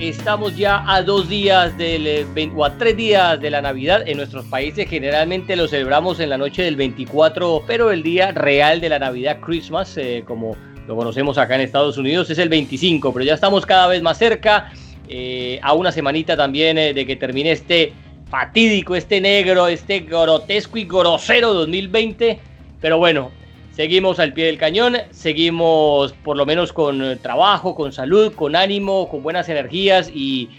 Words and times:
Estamos 0.00 0.56
ya 0.56 0.82
a 0.84 1.00
dos 1.04 1.28
días 1.28 1.78
del 1.78 2.08
eh, 2.08 2.50
o 2.56 2.64
a 2.64 2.76
tres 2.76 2.96
días 2.96 3.40
de 3.40 3.50
la 3.52 3.62
Navidad. 3.62 4.02
En 4.04 4.16
nuestros 4.16 4.44
países 4.46 4.88
generalmente 4.90 5.54
lo 5.54 5.68
celebramos 5.68 6.18
en 6.18 6.30
la 6.30 6.36
noche 6.36 6.64
del 6.64 6.74
24, 6.74 7.62
pero 7.64 7.92
el 7.92 8.02
día 8.02 8.32
real 8.32 8.80
de 8.80 8.88
la 8.88 8.98
Navidad, 8.98 9.38
Christmas, 9.38 9.96
eh, 9.96 10.24
como 10.26 10.56
lo 10.88 10.96
conocemos 10.96 11.38
acá 11.38 11.54
en 11.54 11.60
Estados 11.60 11.96
Unidos, 11.98 12.28
es 12.30 12.38
el 12.38 12.48
25, 12.48 13.12
pero 13.12 13.24
ya 13.24 13.34
estamos 13.34 13.64
cada 13.64 13.86
vez 13.86 14.02
más 14.02 14.18
cerca. 14.18 14.72
Eh, 15.08 15.60
a 15.62 15.72
una 15.74 15.92
semanita 15.92 16.36
también 16.36 16.74
de 16.74 17.06
que 17.06 17.14
termine 17.14 17.52
este 17.52 17.92
fatídico, 18.28 18.96
este 18.96 19.20
negro, 19.20 19.68
este 19.68 20.00
grotesco 20.00 20.78
y 20.78 20.84
grosero 20.84 21.54
2020. 21.54 22.40
Pero 22.80 22.98
bueno, 22.98 23.30
seguimos 23.74 24.20
al 24.20 24.32
pie 24.32 24.46
del 24.46 24.58
cañón, 24.58 24.96
seguimos 25.10 26.12
por 26.12 26.36
lo 26.36 26.46
menos 26.46 26.72
con 26.72 27.02
eh, 27.02 27.16
trabajo, 27.16 27.74
con 27.74 27.92
salud, 27.92 28.32
con 28.32 28.56
ánimo, 28.56 29.08
con 29.08 29.22
buenas 29.22 29.48
energías 29.48 30.10
y, 30.12 30.50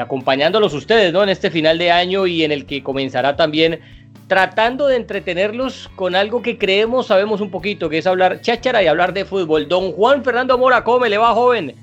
acompañándolos 0.00 0.72
ustedes 0.72 1.12
¿no? 1.12 1.22
en 1.22 1.28
este 1.28 1.50
final 1.50 1.78
de 1.78 1.92
año 1.92 2.26
y 2.26 2.42
en 2.42 2.50
el 2.50 2.66
que 2.66 2.82
comenzará 2.82 3.36
también 3.36 3.80
tratando 4.26 4.88
de 4.88 4.96
entretenerlos 4.96 5.88
con 5.94 6.16
algo 6.16 6.42
que 6.42 6.58
creemos 6.58 7.08
sabemos 7.08 7.40
un 7.40 7.50
poquito, 7.50 7.88
que 7.88 7.98
es 7.98 8.06
hablar 8.06 8.40
cháchara 8.40 8.82
y 8.82 8.86
hablar 8.86 9.12
de 9.12 9.24
fútbol. 9.24 9.68
Don 9.68 9.92
Juan 9.92 10.24
Fernando 10.24 10.56
Mora, 10.58 10.82
¿cómo 10.82 11.04
le 11.04 11.18
va, 11.18 11.32
joven? 11.32 11.76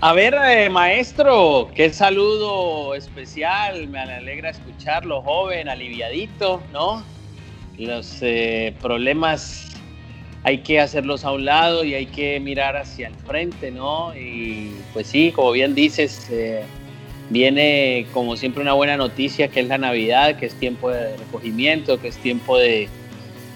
A 0.00 0.12
ver, 0.12 0.34
eh, 0.34 0.68
maestro, 0.68 1.70
qué 1.74 1.90
saludo 1.92 2.94
especial, 2.94 3.86
me 3.88 4.00
alegra 4.00 4.50
escucharlo, 4.50 5.22
joven, 5.22 5.68
aliviadito, 5.68 6.60
¿no? 6.72 7.02
Los 7.86 8.18
eh, 8.22 8.74
problemas 8.80 9.68
hay 10.44 10.58
que 10.58 10.80
hacerlos 10.80 11.24
a 11.24 11.32
un 11.32 11.44
lado 11.44 11.84
y 11.84 11.94
hay 11.94 12.06
que 12.06 12.40
mirar 12.40 12.76
hacia 12.76 13.08
el 13.08 13.14
frente, 13.14 13.70
¿no? 13.70 14.16
Y 14.16 14.72
pues 14.92 15.08
sí, 15.08 15.32
como 15.32 15.52
bien 15.52 15.74
dices, 15.74 16.28
eh, 16.30 16.62
viene 17.30 18.06
como 18.12 18.36
siempre 18.36 18.62
una 18.62 18.72
buena 18.72 18.96
noticia 18.96 19.48
que 19.48 19.60
es 19.60 19.68
la 19.68 19.78
Navidad, 19.78 20.36
que 20.38 20.46
es 20.46 20.54
tiempo 20.54 20.90
de 20.90 21.16
recogimiento, 21.16 22.00
que 22.00 22.08
es 22.08 22.16
tiempo 22.16 22.56
de 22.56 22.88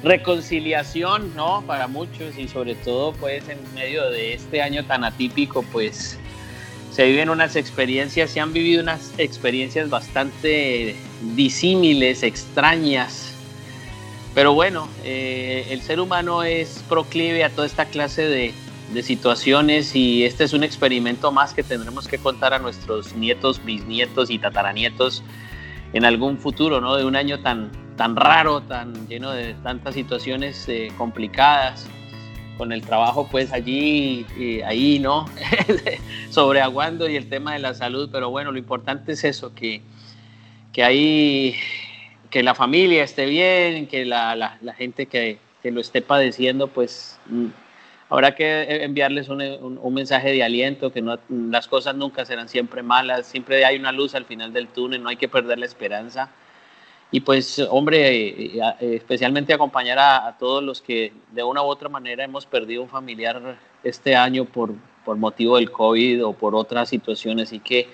reconciliación, 0.03 1.35
¿no? 1.37 1.63
Para 1.67 1.87
muchos 1.87 2.37
y 2.37 2.49
sobre 2.49 2.75
todo 2.75 3.13
pues 3.13 3.49
en 3.49 3.59
medio 3.75 4.11
de 4.11 4.35
este 4.35 4.61
año 4.61 4.85
tan 4.85 5.05
atípico, 5.05 5.65
pues 5.73 6.19
se 6.91 7.07
viven 7.07 7.31
unas 7.31 7.57
experiencias, 7.57 8.31
se 8.31 8.41
han 8.41 8.53
vivido 8.53 8.83
unas 8.83 9.15
experiencias 9.17 9.89
bastante 9.89 10.95
disímiles, 11.35 12.23
extrañas, 12.23 13.32
pero 14.35 14.55
bueno, 14.55 14.89
eh, 15.05 15.67
el 15.71 15.83
ser 15.83 16.01
humano 16.01 16.43
es 16.43 16.83
proclive 16.89 17.45
a 17.45 17.51
toda 17.51 17.67
esta 17.67 17.87
clase 17.87 18.23
de, 18.23 18.55
situaciones 19.03 19.97
y 19.97 20.23
este 20.25 20.45
es 20.45 20.53
un 20.53 20.63
experimento 20.63 21.33
más 21.33 21.55
que 21.55 21.63
tendremos 21.63 22.07
que 22.07 22.19
contar 22.19 22.53
a 22.53 22.59
nuestros 22.59 23.15
nietos, 23.15 23.65
bisnietos 23.65 24.29
y 24.29 24.39
tataranietos 24.39 25.23
en 25.95 26.05
algún 26.05 26.37
futuro, 26.37 26.79
¿no? 26.83 26.97
De 26.97 27.07
un 27.07 27.17
año 27.17 27.41
tan, 27.41 27.73
tan 27.97 28.17
raro, 28.17 28.61
tan 28.61 29.09
lleno 29.09 29.31
de 29.31 29.55
tantas 29.63 29.95
situaciones 29.95 30.69
eh, 30.69 30.93
complicadas, 30.99 31.87
con 32.59 32.71
el 32.71 32.83
trabajo 32.83 33.29
pues 33.31 33.51
allí, 33.55 34.27
eh, 34.39 34.63
ahí, 34.65 34.99
¿no? 34.99 35.25
Sobreaguando 36.31 37.09
y 37.09 37.17
el 37.17 37.31
tema 37.31 37.55
de 37.55 37.61
la 37.61 37.73
salud, 37.73 38.11
pero 38.13 38.29
bueno, 38.29 38.53
lo 38.53 38.59
importante 38.59 39.13
es 39.13 39.25
eso, 39.25 39.55
que, 39.55 39.81
que 40.73 40.85
hay 40.85 41.57
que 42.33 42.43
la 42.43 42.55
familia 42.55 43.05
esté 43.05 43.27
bien, 43.27 43.87
que 43.87 44.07
la, 44.07 44.35
la, 44.35 44.75
gente 44.75 45.05
que, 45.05 45.39
que, 45.63 45.71
lo 45.71 45.83
esté 45.83 46.01
padeciendo, 46.01 46.67
pues 46.67 47.21
mm, 47.27 47.49
habrá 48.09 48.35
que 48.35 48.83
enviarles 48.85 49.29
un, 49.29 49.43
un, 49.43 49.95
mensaje 49.95 50.33
de 50.33 50.43
aliento, 50.43 50.91
que 50.91 51.03
no, 51.03 51.19
las 51.29 51.69
cosas 51.69 51.95
nunca 51.95 52.25
serán 52.25 52.49
siempre 52.49 52.83
malas, 52.83 53.27
siempre 53.27 53.63
hay 53.67 53.77
una 53.77 53.93
luz 53.93 54.15
al 54.15 54.25
final 54.25 54.51
del 54.55 54.69
túnel, 54.69 55.03
no 55.03 55.11
hay 55.11 55.17
que 55.17 55.29
perder 55.29 55.59
la 55.59 55.67
esperanza. 55.67 56.31
Y 57.11 57.21
pues, 57.21 57.59
hombre, 57.69 58.29
eh, 58.29 58.53
eh, 58.57 58.95
especialmente 58.97 59.53
acompañar 59.53 59.99
a, 59.99 60.27
a, 60.27 60.39
todos 60.39 60.65
los 60.65 60.81
que 60.81 61.13
de 61.33 61.43
una 61.43 61.63
u 61.63 61.67
otra 61.67 61.91
manera 61.91 62.25
hemos 62.25 62.47
perdido 62.47 62.83
un 62.83 62.89
familiar 62.89 63.59
este 63.85 64.17
año 64.17 64.47
por, 64.47 64.73
por 65.05 65.19
motivo 65.19 65.59
del 65.59 65.71
COVID 65.71 66.25
o 66.25 66.33
por 66.33 66.55
otras 66.55 66.89
situaciones, 66.89 67.53
y 67.53 67.59
que 67.61 67.89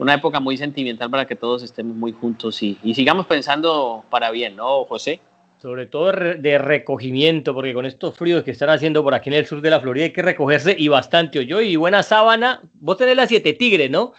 una 0.00 0.14
época 0.14 0.40
muy 0.40 0.56
sentimental 0.56 1.10
para 1.10 1.26
que 1.26 1.36
todos 1.36 1.62
estemos 1.62 1.94
muy 1.94 2.12
juntos 2.12 2.62
y, 2.62 2.78
sigamos 2.94 3.26
pensando 3.26 4.04
para 4.08 4.30
bien, 4.30 4.56
¿no, 4.56 4.84
José? 4.84 5.20
Sobre 5.60 5.84
todo 5.86 6.10
de 6.12 6.56
recogimiento, 6.56 7.52
porque 7.52 7.74
con 7.74 7.84
estos 7.84 8.16
fríos 8.16 8.42
que 8.42 8.50
están 8.50 8.70
haciendo 8.70 9.02
por 9.02 9.12
aquí 9.12 9.28
en 9.28 9.34
el 9.34 9.46
sur 9.46 9.60
de 9.60 9.68
la 9.68 9.78
Florida 9.78 10.06
hay 10.06 10.12
que 10.12 10.22
recogerse 10.22 10.74
y 10.76 10.88
bastante. 10.88 11.44
Yo 11.44 11.60
y 11.60 11.76
buena 11.76 12.02
sábana. 12.02 12.62
Vos 12.80 12.96
tenés 12.96 13.14
las 13.14 13.28
siete 13.28 13.52
tigres, 13.52 13.90
¿no? 13.90 14.14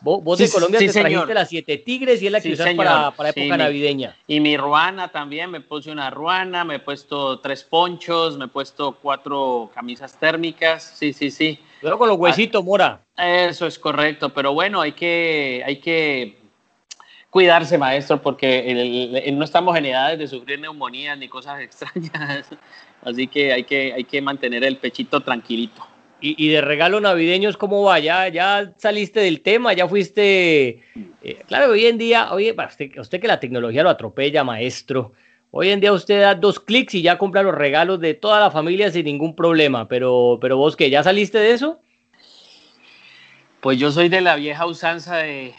Vos, 0.00 0.38
de 0.38 0.50
Colombia 0.50 0.80
te 0.80 0.88
trajiste 0.88 1.34
las 1.34 1.48
siete 1.48 1.78
tigres 1.78 2.20
y 2.20 2.26
es 2.26 2.32
la 2.32 2.40
que 2.40 2.52
usas 2.52 2.74
para, 2.74 3.12
para, 3.12 3.28
época 3.30 3.56
navideña. 3.56 4.16
y 4.26 4.40
mi 4.40 4.56
ruana 4.56 5.08
también, 5.08 5.50
me 5.50 5.60
puse 5.60 5.92
una 5.92 6.10
ruana, 6.10 6.64
me 6.64 6.76
he 6.76 6.78
puesto 6.80 7.38
tres 7.38 7.62
ponchos, 7.62 8.36
me 8.36 8.46
he 8.46 8.48
puesto 8.48 8.98
cuatro 9.00 9.70
camisas 9.72 10.18
térmicas. 10.18 10.96
Sí, 10.98 11.12
sí, 11.12 11.30
sí. 11.30 11.60
Pero 11.82 11.98
con 11.98 12.08
los 12.08 12.16
huesitos, 12.16 12.64
Mora. 12.64 13.00
Eso 13.18 13.66
es 13.66 13.78
correcto, 13.78 14.32
pero 14.32 14.54
bueno, 14.54 14.80
hay 14.80 14.92
que, 14.92 15.62
hay 15.66 15.80
que 15.80 16.36
cuidarse, 17.28 17.76
maestro, 17.76 18.22
porque 18.22 19.32
no 19.32 19.44
estamos 19.44 19.76
en 19.76 19.86
edades 19.86 20.18
de 20.18 20.28
sufrir 20.28 20.60
neumonías 20.60 21.18
ni 21.18 21.28
cosas 21.28 21.60
extrañas. 21.62 22.48
Así 23.02 23.26
que 23.26 23.52
hay 23.52 23.64
que, 23.64 23.92
hay 23.92 24.04
que 24.04 24.22
mantener 24.22 24.62
el 24.62 24.76
pechito 24.76 25.20
tranquilito. 25.20 25.86
Y, 26.24 26.50
de 26.50 26.60
regalo 26.60 27.00
navideños, 27.00 27.56
¿cómo 27.56 27.82
va? 27.82 27.98
¿Ya, 27.98 28.28
ya 28.28 28.72
saliste 28.76 29.18
del 29.18 29.40
tema? 29.40 29.72
¿Ya 29.72 29.88
fuiste...? 29.88 30.84
Eh, 31.20 31.42
claro, 31.48 31.72
hoy 31.72 31.86
en 31.86 31.98
día, 31.98 32.32
oye, 32.32 32.54
usted, 32.56 32.96
usted 32.96 33.20
que 33.20 33.26
la 33.26 33.40
tecnología 33.40 33.82
lo 33.82 33.90
atropella, 33.90 34.44
maestro. 34.44 35.14
Hoy 35.54 35.68
en 35.68 35.80
día 35.80 35.92
usted 35.92 36.22
da 36.22 36.34
dos 36.34 36.58
clics 36.58 36.94
y 36.94 37.02
ya 37.02 37.18
compra 37.18 37.42
los 37.42 37.54
regalos 37.54 38.00
de 38.00 38.14
toda 38.14 38.40
la 38.40 38.50
familia 38.50 38.90
sin 38.90 39.04
ningún 39.04 39.36
problema. 39.36 39.86
Pero, 39.86 40.38
pero 40.40 40.56
vos 40.56 40.76
que 40.76 40.88
ya 40.88 41.02
saliste 41.02 41.36
de 41.36 41.52
eso? 41.52 41.78
Pues 43.60 43.78
yo 43.78 43.92
soy 43.92 44.08
de 44.08 44.22
la 44.22 44.36
vieja 44.36 44.64
usanza 44.64 45.18
de, 45.18 45.54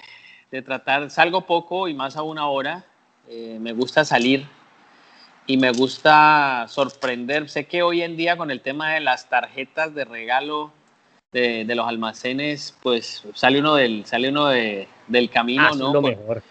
tratar, 0.66 1.12
salgo 1.12 1.46
poco 1.46 1.88
y 1.88 1.94
más 1.94 2.18
a 2.18 2.24
una 2.24 2.48
hora. 2.48 2.84
Eh, 3.30 3.60
me 3.62 3.72
gusta 3.72 4.04
salir 4.04 4.48
y 5.46 5.58
me 5.58 5.72
gusta 5.72 6.66
sorprender. 6.70 7.48
Sé 7.48 7.66
que 7.66 7.84
hoy 7.84 8.02
en 8.02 8.18
día 8.18 8.36
con 8.36 8.50
el 8.50 8.62
tema 8.62 8.96
de 8.96 9.00
las 9.00 9.30
tarjetas 9.30 9.94
de 9.94 10.06
regalo 10.06 10.72
de, 11.32 11.66
los 11.76 11.88
almacenes, 11.88 12.76
pues 12.82 13.24
sale 13.36 13.60
uno 13.60 13.76
del, 13.76 14.08
sale 14.08 14.30
uno 14.30 14.48
del 14.48 15.30
camino, 15.32 15.70
ah, 15.72 15.76
¿no? 15.78 15.94
Lo 15.94 16.02
mejor. 16.02 16.42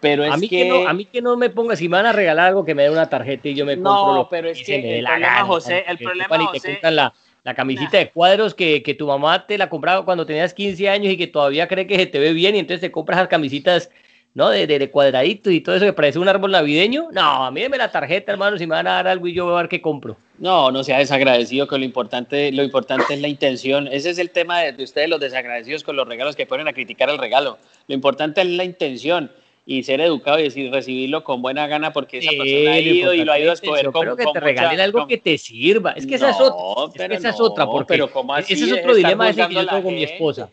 Pero 0.00 0.24
es 0.24 0.32
a 0.32 0.36
mí 0.36 0.48
que... 0.48 0.68
no, 0.68 0.88
a 0.88 0.92
mí 0.92 1.04
que 1.04 1.20
no 1.20 1.36
me 1.36 1.50
ponga, 1.50 1.76
si 1.76 1.88
me 1.88 1.96
van 1.96 2.06
a 2.06 2.12
regalar 2.12 2.48
algo, 2.48 2.64
que 2.64 2.74
me 2.74 2.84
den 2.84 2.92
una 2.92 3.08
tarjeta 3.08 3.48
y 3.48 3.54
yo 3.54 3.66
me 3.66 3.74
compro 3.74 4.14
no, 4.14 4.28
pero 4.28 4.48
es 4.48 4.62
que, 4.62 4.98
el 4.98 5.04
problema, 5.04 5.44
José, 5.44 5.84
el 5.86 5.98
problema, 5.98 6.46
José... 6.46 6.78
la, 6.82 7.12
la 7.44 7.54
camisita 7.54 7.98
de 7.98 8.10
cuadros 8.10 8.54
que, 8.54 8.82
que, 8.82 8.94
tu 8.94 9.06
mamá 9.06 9.46
te 9.46 9.58
la 9.58 9.68
compraba 9.68 10.04
cuando 10.04 10.26
tenías 10.26 10.54
15 10.54 10.88
años 10.88 11.12
y 11.12 11.16
que 11.16 11.26
todavía 11.26 11.66
cree 11.66 11.86
que 11.86 11.96
se 11.96 12.06
te 12.06 12.18
ve 12.18 12.32
bien 12.32 12.54
y 12.54 12.58
entonces 12.58 12.80
te 12.80 12.92
compras 12.92 13.18
esas 13.18 13.28
camisitas, 13.28 13.90
¿no? 14.34 14.50
De, 14.50 14.66
de, 14.66 14.90
cuadraditos 14.90 15.52
y 15.52 15.60
todo 15.60 15.74
eso 15.74 15.86
que 15.86 15.92
parece 15.92 16.18
un 16.18 16.28
árbol 16.28 16.52
navideño. 16.52 17.08
No, 17.10 17.46
a 17.46 17.50
mí 17.50 17.62
deme 17.62 17.78
la 17.78 17.90
tarjeta, 17.90 18.32
hermano, 18.32 18.58
si 18.58 18.66
me 18.66 18.76
van 18.76 18.86
a 18.86 18.92
dar 18.92 19.08
algo 19.08 19.26
y 19.26 19.32
yo 19.32 19.46
voy 19.46 19.54
a 19.54 19.62
ver 19.62 19.68
qué 19.68 19.80
compro. 19.80 20.16
No, 20.38 20.70
no 20.70 20.84
sea 20.84 20.98
desagradecido, 20.98 21.66
que 21.66 21.78
lo 21.78 21.84
importante, 21.84 22.52
lo 22.52 22.62
importante 22.62 23.14
es 23.14 23.20
la 23.20 23.28
intención. 23.28 23.88
Ese 23.88 24.10
es 24.10 24.18
el 24.18 24.30
tema 24.30 24.60
de, 24.60 24.72
de 24.72 24.84
ustedes, 24.84 25.08
los 25.08 25.18
desagradecidos 25.18 25.82
con 25.82 25.96
los 25.96 26.06
regalos 26.06 26.36
que 26.36 26.46
ponen 26.46 26.68
a 26.68 26.72
criticar 26.72 27.10
el 27.10 27.18
regalo. 27.18 27.58
Lo 27.88 27.94
importante 27.94 28.42
es 28.42 28.46
la 28.46 28.64
intención 28.64 29.32
y 29.70 29.82
ser 29.82 30.00
educado 30.00 30.40
y 30.40 30.44
decir, 30.44 30.72
recibirlo 30.72 31.22
con 31.22 31.42
buena 31.42 31.66
gana 31.66 31.92
porque 31.92 32.18
esa 32.18 32.30
persona 32.30 32.72
ha 32.72 32.80
ido 32.80 33.12
y 33.12 33.22
lo 33.22 33.32
ha 33.32 33.38
ido 33.38 33.50
a 33.50 33.52
escoger 33.52 33.90
con, 33.92 34.16
que 34.16 34.24
te 34.32 34.40
regalen 34.40 34.80
algo 34.80 35.06
que 35.06 35.18
te 35.18 35.36
sirva. 35.36 35.90
Es 35.92 36.06
que 36.06 36.14
esa 36.14 36.30
es 36.30 36.40
otra. 36.40 37.04
Es 37.04 37.10
que 37.10 37.16
esa 37.16 37.28
es 37.28 37.38
otra, 37.38 37.66
porque 37.66 37.98
pero 37.98 38.10
ese 38.38 38.54
es 38.54 38.72
otro 38.72 38.94
dilema 38.94 39.28
ese 39.28 39.46
que 39.46 39.52
yo 39.52 39.66
tengo 39.66 39.82
con 39.82 39.94
mi 39.94 40.04
esposa. 40.04 40.48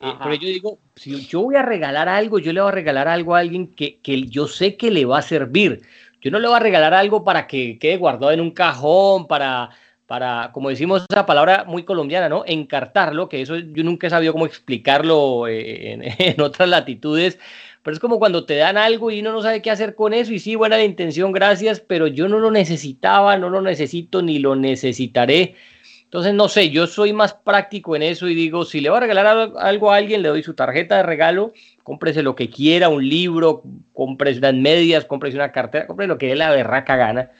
Eh, 0.00 0.10
pero 0.22 0.34
yo 0.36 0.48
digo, 0.48 0.78
si 0.94 1.26
yo 1.26 1.42
voy 1.42 1.56
a 1.56 1.62
regalar 1.62 2.08
algo, 2.08 2.38
yo 2.38 2.50
le 2.54 2.62
voy 2.62 2.70
a 2.70 2.72
regalar 2.72 3.08
algo 3.08 3.34
a 3.34 3.40
alguien 3.40 3.74
que, 3.74 3.98
que 4.00 4.22
yo 4.22 4.48
sé 4.48 4.78
que 4.78 4.90
le 4.90 5.04
va 5.04 5.18
a 5.18 5.22
servir. 5.22 5.82
Yo 6.22 6.30
no 6.30 6.38
le 6.38 6.48
voy 6.48 6.56
a 6.56 6.60
regalar 6.60 6.94
algo 6.94 7.24
para 7.24 7.46
que 7.46 7.78
quede 7.78 7.98
guardado 7.98 8.32
en 8.32 8.40
un 8.40 8.52
cajón, 8.52 9.26
para, 9.26 9.68
para, 10.06 10.50
como 10.52 10.70
decimos 10.70 11.04
esa 11.10 11.26
palabra 11.26 11.64
muy 11.66 11.84
colombiana, 11.84 12.30
¿no? 12.30 12.42
Encartarlo, 12.46 13.28
que 13.28 13.42
eso 13.42 13.56
yo 13.58 13.84
nunca 13.84 14.06
he 14.06 14.10
sabido 14.10 14.32
cómo 14.32 14.46
explicarlo 14.46 15.46
eh, 15.46 15.92
en, 15.92 16.02
en, 16.18 16.40
otras 16.40 16.70
latitudes, 16.70 17.38
pero 17.86 17.94
es 17.94 18.00
como 18.00 18.18
cuando 18.18 18.44
te 18.44 18.56
dan 18.56 18.76
algo 18.78 19.12
y 19.12 19.20
uno 19.20 19.30
no 19.30 19.42
sabe 19.42 19.62
qué 19.62 19.70
hacer 19.70 19.94
con 19.94 20.12
eso 20.12 20.32
y 20.32 20.40
sí, 20.40 20.56
buena 20.56 20.76
la 20.76 20.82
intención, 20.82 21.30
gracias, 21.30 21.78
pero 21.78 22.08
yo 22.08 22.26
no 22.26 22.40
lo 22.40 22.50
necesitaba, 22.50 23.36
no 23.36 23.48
lo 23.48 23.62
necesito 23.62 24.22
ni 24.22 24.40
lo 24.40 24.56
necesitaré. 24.56 25.54
Entonces, 26.02 26.34
no 26.34 26.48
sé, 26.48 26.70
yo 26.70 26.88
soy 26.88 27.12
más 27.12 27.34
práctico 27.34 27.94
en 27.94 28.02
eso 28.02 28.28
y 28.28 28.34
digo, 28.34 28.64
si 28.64 28.80
le 28.80 28.90
voy 28.90 28.96
a 28.96 29.00
regalar 29.02 29.52
algo 29.56 29.92
a 29.92 29.98
alguien, 29.98 30.22
le 30.22 30.30
doy 30.30 30.42
su 30.42 30.54
tarjeta 30.54 30.96
de 30.96 31.04
regalo, 31.04 31.52
cómprese 31.84 32.24
lo 32.24 32.34
que 32.34 32.50
quiera, 32.50 32.88
un 32.88 33.08
libro, 33.08 33.62
cómprese 33.92 34.40
unas 34.40 34.54
medias, 34.54 35.04
cómprese 35.04 35.36
una 35.36 35.52
cartera, 35.52 35.86
cómprese 35.86 36.08
lo 36.08 36.18
que 36.18 36.26
dé 36.26 36.34
la 36.34 36.50
berraca 36.50 36.96
gana. 36.96 37.30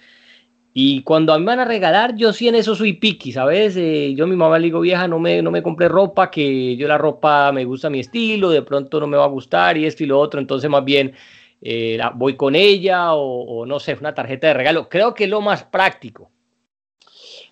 Y 0.78 1.04
cuando 1.04 1.32
a 1.32 1.38
mí 1.38 1.44
me 1.46 1.52
van 1.52 1.60
a 1.60 1.64
regalar, 1.64 2.16
yo 2.16 2.34
sí 2.34 2.48
en 2.48 2.54
eso 2.54 2.74
soy 2.74 2.92
piqui, 2.92 3.32
¿sabes? 3.32 3.78
Eh, 3.78 4.12
yo 4.14 4.24
a 4.24 4.26
mi 4.26 4.36
mamá 4.36 4.58
le 4.58 4.66
digo, 4.66 4.80
vieja, 4.80 5.08
no 5.08 5.18
me, 5.18 5.40
no 5.40 5.50
me 5.50 5.62
compré 5.62 5.88
ropa, 5.88 6.30
que 6.30 6.76
yo 6.76 6.86
la 6.86 6.98
ropa 6.98 7.50
me 7.50 7.64
gusta 7.64 7.88
mi 7.88 8.00
estilo, 8.00 8.50
de 8.50 8.60
pronto 8.60 9.00
no 9.00 9.06
me 9.06 9.16
va 9.16 9.24
a 9.24 9.28
gustar 9.28 9.78
y 9.78 9.86
esto 9.86 10.04
y 10.04 10.06
lo 10.06 10.20
otro, 10.20 10.38
entonces 10.38 10.68
más 10.68 10.84
bien 10.84 11.14
eh, 11.62 11.98
voy 12.16 12.36
con 12.36 12.54
ella 12.54 13.14
o, 13.14 13.60
o, 13.62 13.64
no 13.64 13.80
sé, 13.80 13.96
una 13.98 14.12
tarjeta 14.12 14.48
de 14.48 14.52
regalo. 14.52 14.90
Creo 14.90 15.14
que 15.14 15.24
es 15.24 15.30
lo 15.30 15.40
más 15.40 15.64
práctico. 15.64 16.30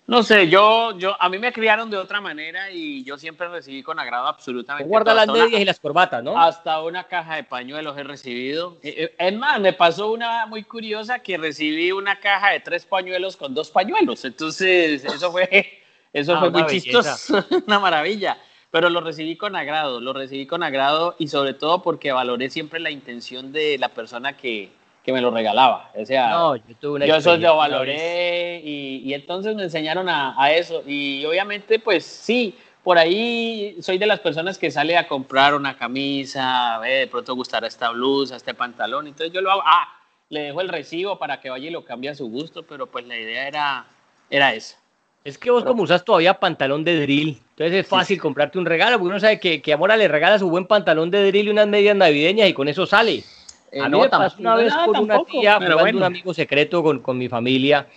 No 0.07 0.21
sé, 0.21 0.49
yo, 0.49 0.95
yo, 0.99 1.19
a 1.19 1.29
mí 1.29 1.39
me 1.39 1.51
criaron 1.51 1.89
de 1.89 1.97
otra 1.97 2.21
manera 2.21 2.69
y 2.69 3.03
yo 3.03 3.17
siempre 3.17 3.47
recibí 3.47 3.81
con 3.81 3.97
agrado 3.97 4.27
absolutamente. 4.27 4.87
Guarda 4.87 5.15
las 5.15 5.27
medias 5.27 5.59
y 5.59 5.65
las 5.65 5.79
corbatas, 5.79 6.23
¿no? 6.23 6.37
Hasta 6.39 6.79
una 6.83 7.05
caja 7.05 7.37
de 7.37 7.43
pañuelos 7.43 7.97
he 7.97 8.03
recibido. 8.03 8.77
Eh, 8.83 8.93
eh, 8.97 9.15
es 9.17 9.33
más, 9.35 9.59
me 9.59 9.73
pasó 9.73 10.11
una 10.11 10.45
muy 10.45 10.63
curiosa 10.63 11.19
que 11.19 11.37
recibí 11.37 11.91
una 11.91 12.19
caja 12.19 12.51
de 12.51 12.59
tres 12.59 12.85
pañuelos 12.85 13.35
con 13.35 13.55
dos 13.55 13.71
pañuelos. 13.71 14.25
Entonces, 14.25 15.03
eso 15.03 15.31
fue, 15.31 15.81
eso 16.13 16.35
ah, 16.35 16.39
fue 16.39 16.51
muy 16.51 16.67
chistoso, 16.67 17.43
una 17.65 17.79
maravilla. 17.79 18.37
Pero 18.69 18.91
lo 18.91 19.01
recibí 19.01 19.37
con 19.37 19.55
agrado, 19.55 20.01
lo 20.01 20.13
recibí 20.13 20.45
con 20.45 20.61
agrado 20.61 21.15
y 21.17 21.29
sobre 21.29 21.55
todo 21.55 21.81
porque 21.81 22.11
valoré 22.11 22.51
siempre 22.51 22.79
la 22.79 22.91
intención 22.91 23.51
de 23.51 23.77
la 23.79 23.89
persona 23.89 24.37
que, 24.37 24.69
que 25.05 25.13
me 25.13 25.21
lo 25.21 25.29
regalaba. 25.29 25.91
O 25.95 26.03
sea, 26.03 26.31
no, 26.31 26.55
yo, 26.55 26.63
tuve 26.79 26.95
una 26.95 27.05
yo 27.05 27.15
eso 27.15 27.37
lo 27.37 27.57
valoré 27.57 28.59
y, 28.63 29.03
y, 29.05 29.13
entonces 29.13 29.55
me 29.55 29.63
enseñaron 29.63 30.09
a, 30.09 30.33
a, 30.41 30.51
eso. 30.51 30.81
Y 30.85 31.23
obviamente, 31.25 31.77
pues 31.77 32.03
sí, 32.03 32.55
por 32.83 32.97
ahí 32.97 33.77
soy 33.81 33.99
de 33.99 34.07
las 34.07 34.19
personas 34.19 34.57
que 34.57 34.71
sale 34.71 34.97
a 34.97 35.07
comprar 35.07 35.53
una 35.53 35.77
camisa, 35.77 36.79
de 36.83 37.07
pronto 37.07 37.35
gustará 37.35 37.67
esta 37.67 37.91
blusa, 37.91 38.35
este 38.35 38.55
pantalón. 38.55 39.05
Entonces 39.05 39.31
yo 39.31 39.41
lo 39.41 39.51
hago, 39.51 39.61
ah, 39.63 39.87
le 40.29 40.41
dejo 40.41 40.61
el 40.61 40.69
recibo 40.69 41.19
para 41.19 41.39
que 41.39 41.51
vaya 41.51 41.67
y 41.67 41.71
lo 41.71 41.85
cambie 41.85 42.09
a 42.09 42.15
su 42.15 42.27
gusto, 42.27 42.63
pero 42.63 42.87
pues 42.87 43.05
la 43.05 43.15
idea 43.15 43.47
era, 43.47 43.85
era 44.31 44.55
esa. 44.55 44.79
Es 45.23 45.37
que 45.37 45.51
vos 45.51 45.63
como 45.63 45.83
usas 45.83 46.03
todavía 46.03 46.35
pantalón 46.35 46.83
de 46.83 47.01
drill, 47.01 47.41
entonces 47.51 47.73
es 47.73 47.87
fácil 47.87 48.19
comprarte 48.19 48.59
un 48.59 48.65
regalo, 48.65 48.97
porque 48.97 49.09
uno 49.09 49.19
sabe 49.19 49.39
que, 49.39 49.61
que 49.61 49.73
Amora 49.73 49.97
le 49.97 50.07
regala 50.07 50.37
su 50.37 50.49
buen 50.49 50.67
pantalón 50.67 51.09
de 51.09 51.25
drill 51.27 51.47
y 51.47 51.51
unas 51.51 51.67
medias 51.67 51.95
navideñas 51.95 52.49
y 52.49 52.53
con 52.53 52.67
eso 52.67 52.85
sale. 52.85 53.23
Eh, 53.71 53.81
a 53.81 53.89
mí 53.89 53.99
me 53.99 54.09
pasó 54.09 54.37
una 54.39 54.55
vez 54.55 54.73
con 54.85 54.99
una 54.99 55.23
tía 55.23 55.57
pero 55.59 55.83
un 55.83 56.03
amigo 56.03 56.33
secreto 56.33 56.81
con, 56.83 56.99
con 56.99 57.17
mi 57.17 57.27
familia 57.27 57.87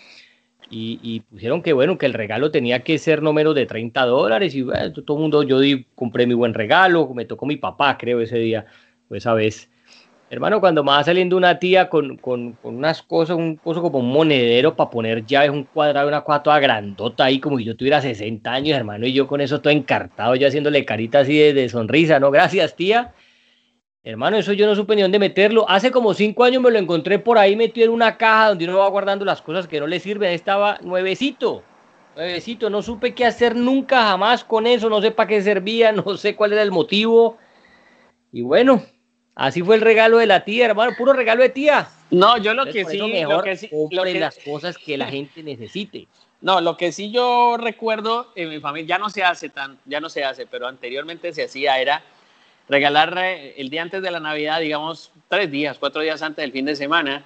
y, 0.71 0.99
y, 1.03 1.21
pusieron 1.21 1.63
que 1.63 1.73
bueno, 1.73 1.97
que 1.97 2.07
el 2.07 2.13
regalo 2.13 2.51
tenía 2.51 2.81
que 2.81 2.99
ser 2.99 3.23
no 3.23 3.33
menos 3.33 3.55
de 3.55 3.65
30 3.65 4.05
dólares 4.05 4.55
y 4.55 4.63
bueno, 4.63 4.93
todo 4.93 5.17
el 5.17 5.23
mundo, 5.23 5.43
yo 5.43 5.61
di, 5.61 5.87
compré 5.95 6.27
mi 6.27 6.35
buen 6.35 6.53
regalo, 6.53 7.09
me 7.15 7.25
tocó 7.25 7.47
mi 7.47 7.57
papá 7.57 7.97
creo 7.97 8.21
ese 8.21 8.39
día, 8.39 8.67
o 9.09 9.15
esa 9.15 9.33
vez. 9.33 9.71
Hermano, 10.31 10.61
cuando 10.61 10.85
me 10.85 10.91
va 10.91 11.03
saliendo 11.03 11.39
una 11.39 11.59
tía 11.59 11.89
con, 11.89 12.19
con, 12.19 12.53
con 12.53 12.77
unas 12.77 13.03
cosas, 13.03 13.37
un 13.39 13.57
coso 13.57 13.81
como 13.81 14.01
un 14.01 14.11
monedero 14.11 14.77
para 14.77 14.91
poner 14.91 15.25
llaves, 15.25 15.51
un 15.51 15.65
cuadrado, 15.65 16.07
una 16.07 16.21
cosa 16.23 16.43
toda 16.43 16.61
grandota 16.61 17.25
ahí, 17.25 17.41
como 17.41 17.57
si 17.57 17.65
yo 17.65 17.75
tuviera 17.75 18.03
60 18.03 18.53
años, 18.53 18.77
hermano, 18.77 19.07
y 19.07 19.15
yo 19.15 19.27
con 19.27 19.41
eso 19.41 19.63
todo 19.63 19.73
encartado, 19.73 20.35
yo 20.35 20.47
haciéndole 20.47 20.85
carita 20.85 21.21
así 21.21 21.39
de, 21.39 21.55
de 21.55 21.71
sonrisa, 21.71 22.21
¿no? 22.21 22.31
Gracias, 22.31 22.77
tía. 22.77 23.15
Hermano, 24.09 24.39
eso 24.39 24.55
yo 24.55 24.67
no 24.67 24.75
supe 24.75 24.97
ni 24.97 25.03
dónde 25.03 25.19
meterlo. 25.19 25.69
Hace 25.69 25.91
como 25.91 26.15
cinco 26.15 26.43
años 26.43 26.63
me 26.63 26.71
lo 26.71 26.79
encontré 26.79 27.19
por 27.19 27.37
ahí 27.37 27.55
metido 27.57 27.85
en 27.85 27.93
una 27.93 28.17
caja 28.17 28.49
donde 28.49 28.65
uno 28.65 28.79
va 28.79 28.89
guardando 28.89 29.23
las 29.23 29.43
cosas 29.43 29.69
que 29.69 29.79
no 29.79 29.87
le 29.87 30.01
sirven. 30.01 30.33
Estaba 30.33 30.79
nuevecito, 30.81 31.63
nuevecito. 32.17 32.71
No 32.71 32.81
supe 32.81 33.15
qué 33.15 33.27
hacer 33.27 33.55
nunca 33.55 34.01
jamás 34.05 34.45
con 34.45 34.67
eso. 34.67 34.89
No 34.89 35.03
sé 35.03 35.11
para 35.11 35.27
qué 35.27 35.43
servía, 35.43 35.93
no 35.93 36.17
sé 36.17 36.35
cuál 36.35 36.55
era 36.55 36.63
el 36.63 36.71
motivo. 36.71 37.37
Y 38.33 38.41
bueno, 38.41 38.83
así 39.35 39.61
fue 39.61 39.75
el 39.77 39.83
regalo 39.83 40.17
de 40.17 40.27
la 40.27 40.43
tía, 40.43 40.65
hermano. 40.65 40.93
Puro 40.97 41.13
regalo 41.13 41.43
de 41.43 41.51
tía. 41.51 41.91
No, 42.11 42.39
yo 42.39 42.55
lo 42.55 42.65
que 42.65 42.87
sí, 42.87 43.03
mejor 43.13 43.37
lo 43.37 43.43
que 43.43 43.57
sí, 43.59 43.69
lo 43.91 44.05
que... 44.05 44.19
las 44.19 44.39
cosas 44.39 44.79
que 44.79 44.97
la 44.97 45.09
gente 45.09 45.43
necesite. 45.43 46.09
No, 46.41 46.61
lo 46.61 46.77
que 46.77 46.93
sí 46.93 47.11
yo 47.11 47.57
recuerdo 47.59 48.31
en 48.37 48.51
mi 48.51 48.61
familia 48.61 48.95
ya 48.95 48.99
no 48.99 49.11
se 49.11 49.25
hace 49.25 49.49
tan, 49.49 49.77
ya 49.87 49.99
no 50.01 50.09
se 50.09 50.23
hace, 50.23 50.47
pero 50.47 50.69
anteriormente 50.69 51.33
se 51.33 51.43
hacía 51.43 51.81
era 51.81 52.01
regalar 52.69 53.17
el 53.19 53.71
día 53.71 53.83
antes 53.83 54.03
de 54.03 54.11
la 54.11 54.21
Navidad, 54.21 54.61
digamos, 54.61 55.11
tres 55.29 55.51
días, 55.51 55.79
cuatro 55.79 56.03
días 56.03 56.23
antes 56.23 56.43
del 56.43 56.53
fin 56.53 56.65
de 56.65 56.77
semana, 56.77 57.25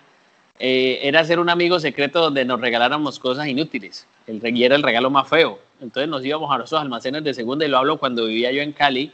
eh, 0.59 1.00
era 1.03 1.25
ser 1.25 1.41
un 1.41 1.50
amigo 1.50 1.81
secreto 1.81 2.21
donde 2.21 2.44
nos 2.44 2.61
regaláramos 2.61 3.19
cosas 3.19 3.47
inútiles. 3.47 4.06
El, 4.27 4.41
y 4.56 4.65
era 4.65 4.77
el 4.77 4.83
regalo 4.83 5.11
más 5.11 5.29
feo. 5.29 5.59
Entonces 5.81 6.09
nos 6.09 6.25
íbamos 6.25 6.53
a 6.55 6.59
los 6.59 6.73
almacenes 6.73 7.25
de 7.25 7.35
segunda, 7.35 7.65
y 7.65 7.69
lo 7.69 7.79
hablo 7.79 7.99
cuando 7.99 8.27
vivía 8.27 8.53
yo 8.53 8.62
en 8.62 8.73
Cali, 8.73 9.12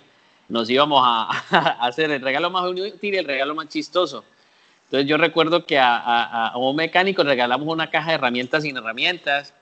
nos 0.48 0.69
íbamos 0.69 1.02
a, 1.04 1.28
hacer 1.86 2.10
el 2.10 2.20
regalo 2.20 2.50
más 2.50 2.70
inútil 2.70 3.14
y 3.14 3.16
el 3.16 3.25
regalo 3.25 3.54
más 3.54 3.69
chistoso. 3.69 4.25
Entonces 4.84 5.08
yo 5.08 5.19
recuerdo 5.19 5.66
que 5.66 5.78
a, 5.78 5.96
a 6.48 6.56
un 6.56 6.76
mecánico 6.76 7.22
regalamos 7.22 7.69
una 7.69 7.90
caja 7.90 8.10
de 8.10 8.14
herramientas 8.14 8.62
sin 8.62 8.76
herramientas, 8.76 9.54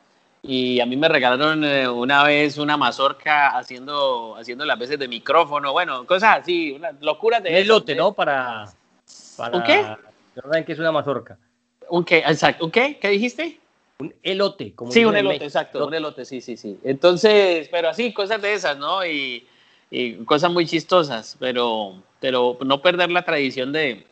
y 0.46 0.81
a 0.81 0.87
mí 0.87 0.96
me 0.96 1.08
regalaron 1.08 1.64
eh, 1.64 1.88
una 1.88 2.22
vez 2.22 2.58
una 2.58 2.76
mazorca 2.76 3.48
haciendo, 3.48 4.37
haciendo 4.37 4.64
las 4.64 4.78
veces 4.78 4.98
de 4.98 5.08
micrófono, 5.08 5.72
bueno, 5.72 6.06
cosas 6.06 6.40
así, 6.40 6.72
una 6.72 6.93
locura 7.00 7.40
de... 7.40 7.50
Un 7.50 7.56
elote, 7.56 7.94
¿no? 7.94 8.12
Para, 8.12 8.66
para... 9.37 9.56
¿Un 9.56 9.62
qué? 9.64 9.82
No 9.82 10.43
saben 10.43 10.64
qué 10.64 10.72
es 10.72 10.78
una 10.78 10.93
mazorca. 10.93 11.38
¿Un 11.88 12.04
qué? 12.04 12.19
Exacto. 12.19 12.64
¿Un 12.64 12.70
qué? 12.70 12.98
¿Qué 12.98 13.08
dijiste? 13.08 13.58
Un 13.98 14.14
elote. 14.22 14.75
Como 14.75 14.93
sí, 14.93 15.04
un 15.04 15.16
elote, 15.16 15.44
exacto, 15.44 15.87
un 15.87 15.94
elote, 15.94 16.25
sí, 16.25 16.40
sí, 16.40 16.56
sí. 16.56 16.78
Entonces, 16.84 17.69
pero 17.70 17.88
así, 17.88 18.12
cosas 18.12 18.42
de 18.42 18.52
esas, 18.52 18.76
¿no? 18.76 19.04
Y, 19.06 19.46
y 19.90 20.14
cosas 20.25 20.50
muy 20.50 20.66
chistosas, 20.66 21.37
pero, 21.40 22.02
pero 22.20 22.58
no 22.64 22.82
perder 22.82 23.10
la 23.10 23.25
tradición 23.25 23.72
de, 23.72 24.06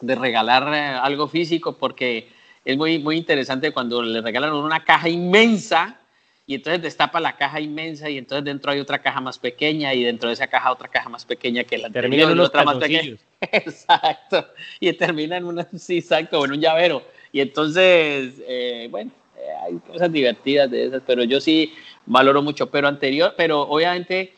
de 0.00 0.14
regalar 0.14 0.72
eh, 0.74 0.98
algo 1.00 1.28
físico 1.28 1.76
porque 1.76 2.28
es 2.70 2.76
muy, 2.76 2.98
muy 2.98 3.16
interesante 3.16 3.72
cuando 3.72 4.02
le 4.02 4.20
regalan 4.20 4.52
una 4.52 4.84
caja 4.84 5.08
inmensa 5.08 6.00
y 6.46 6.56
entonces 6.56 6.82
destapa 6.82 7.20
la 7.20 7.36
caja 7.36 7.60
inmensa 7.60 8.10
y 8.10 8.18
entonces 8.18 8.44
dentro 8.44 8.72
hay 8.72 8.80
otra 8.80 9.00
caja 9.00 9.20
más 9.20 9.38
pequeña 9.38 9.94
y 9.94 10.04
dentro 10.04 10.28
de 10.28 10.34
esa 10.34 10.48
caja 10.48 10.72
otra 10.72 10.88
caja 10.88 11.08
más 11.08 11.24
pequeña 11.24 11.64
que 11.64 11.78
la 11.78 11.90
termina 11.90 12.24
en 12.24 12.40
otra 12.40 12.64
más 12.64 12.76
pequeña. 12.78 13.16
Exacto. 13.40 14.46
Y 14.80 14.92
termina 14.94 15.36
en 15.36 15.44
una, 15.44 15.68
sí, 15.76 15.98
exacto, 15.98 16.44
en 16.44 16.52
un 16.52 16.60
llavero. 16.60 17.02
Y 17.32 17.40
entonces, 17.40 18.34
eh, 18.48 18.88
bueno, 18.90 19.12
eh, 19.36 19.46
hay 19.64 19.74
cosas 19.78 20.10
divertidas 20.10 20.70
de 20.70 20.86
esas, 20.86 21.02
pero 21.06 21.22
yo 21.22 21.40
sí 21.40 21.72
valoro 22.06 22.42
mucho. 22.42 22.68
Pero 22.70 22.88
anterior, 22.88 23.34
pero 23.36 23.62
obviamente 23.62 24.34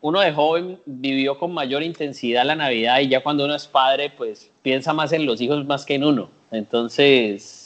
uno 0.00 0.20
de 0.20 0.32
joven 0.32 0.80
vivió 0.84 1.38
con 1.38 1.52
mayor 1.52 1.82
intensidad 1.82 2.44
la 2.44 2.54
Navidad 2.54 3.00
y 3.00 3.08
ya 3.08 3.22
cuando 3.22 3.44
uno 3.44 3.54
es 3.54 3.66
padre, 3.66 4.10
pues 4.10 4.50
piensa 4.62 4.92
más 4.92 5.12
en 5.12 5.26
los 5.26 5.40
hijos 5.40 5.64
más 5.64 5.84
que 5.84 5.94
en 5.94 6.04
uno. 6.04 6.30
Entonces, 6.50 7.61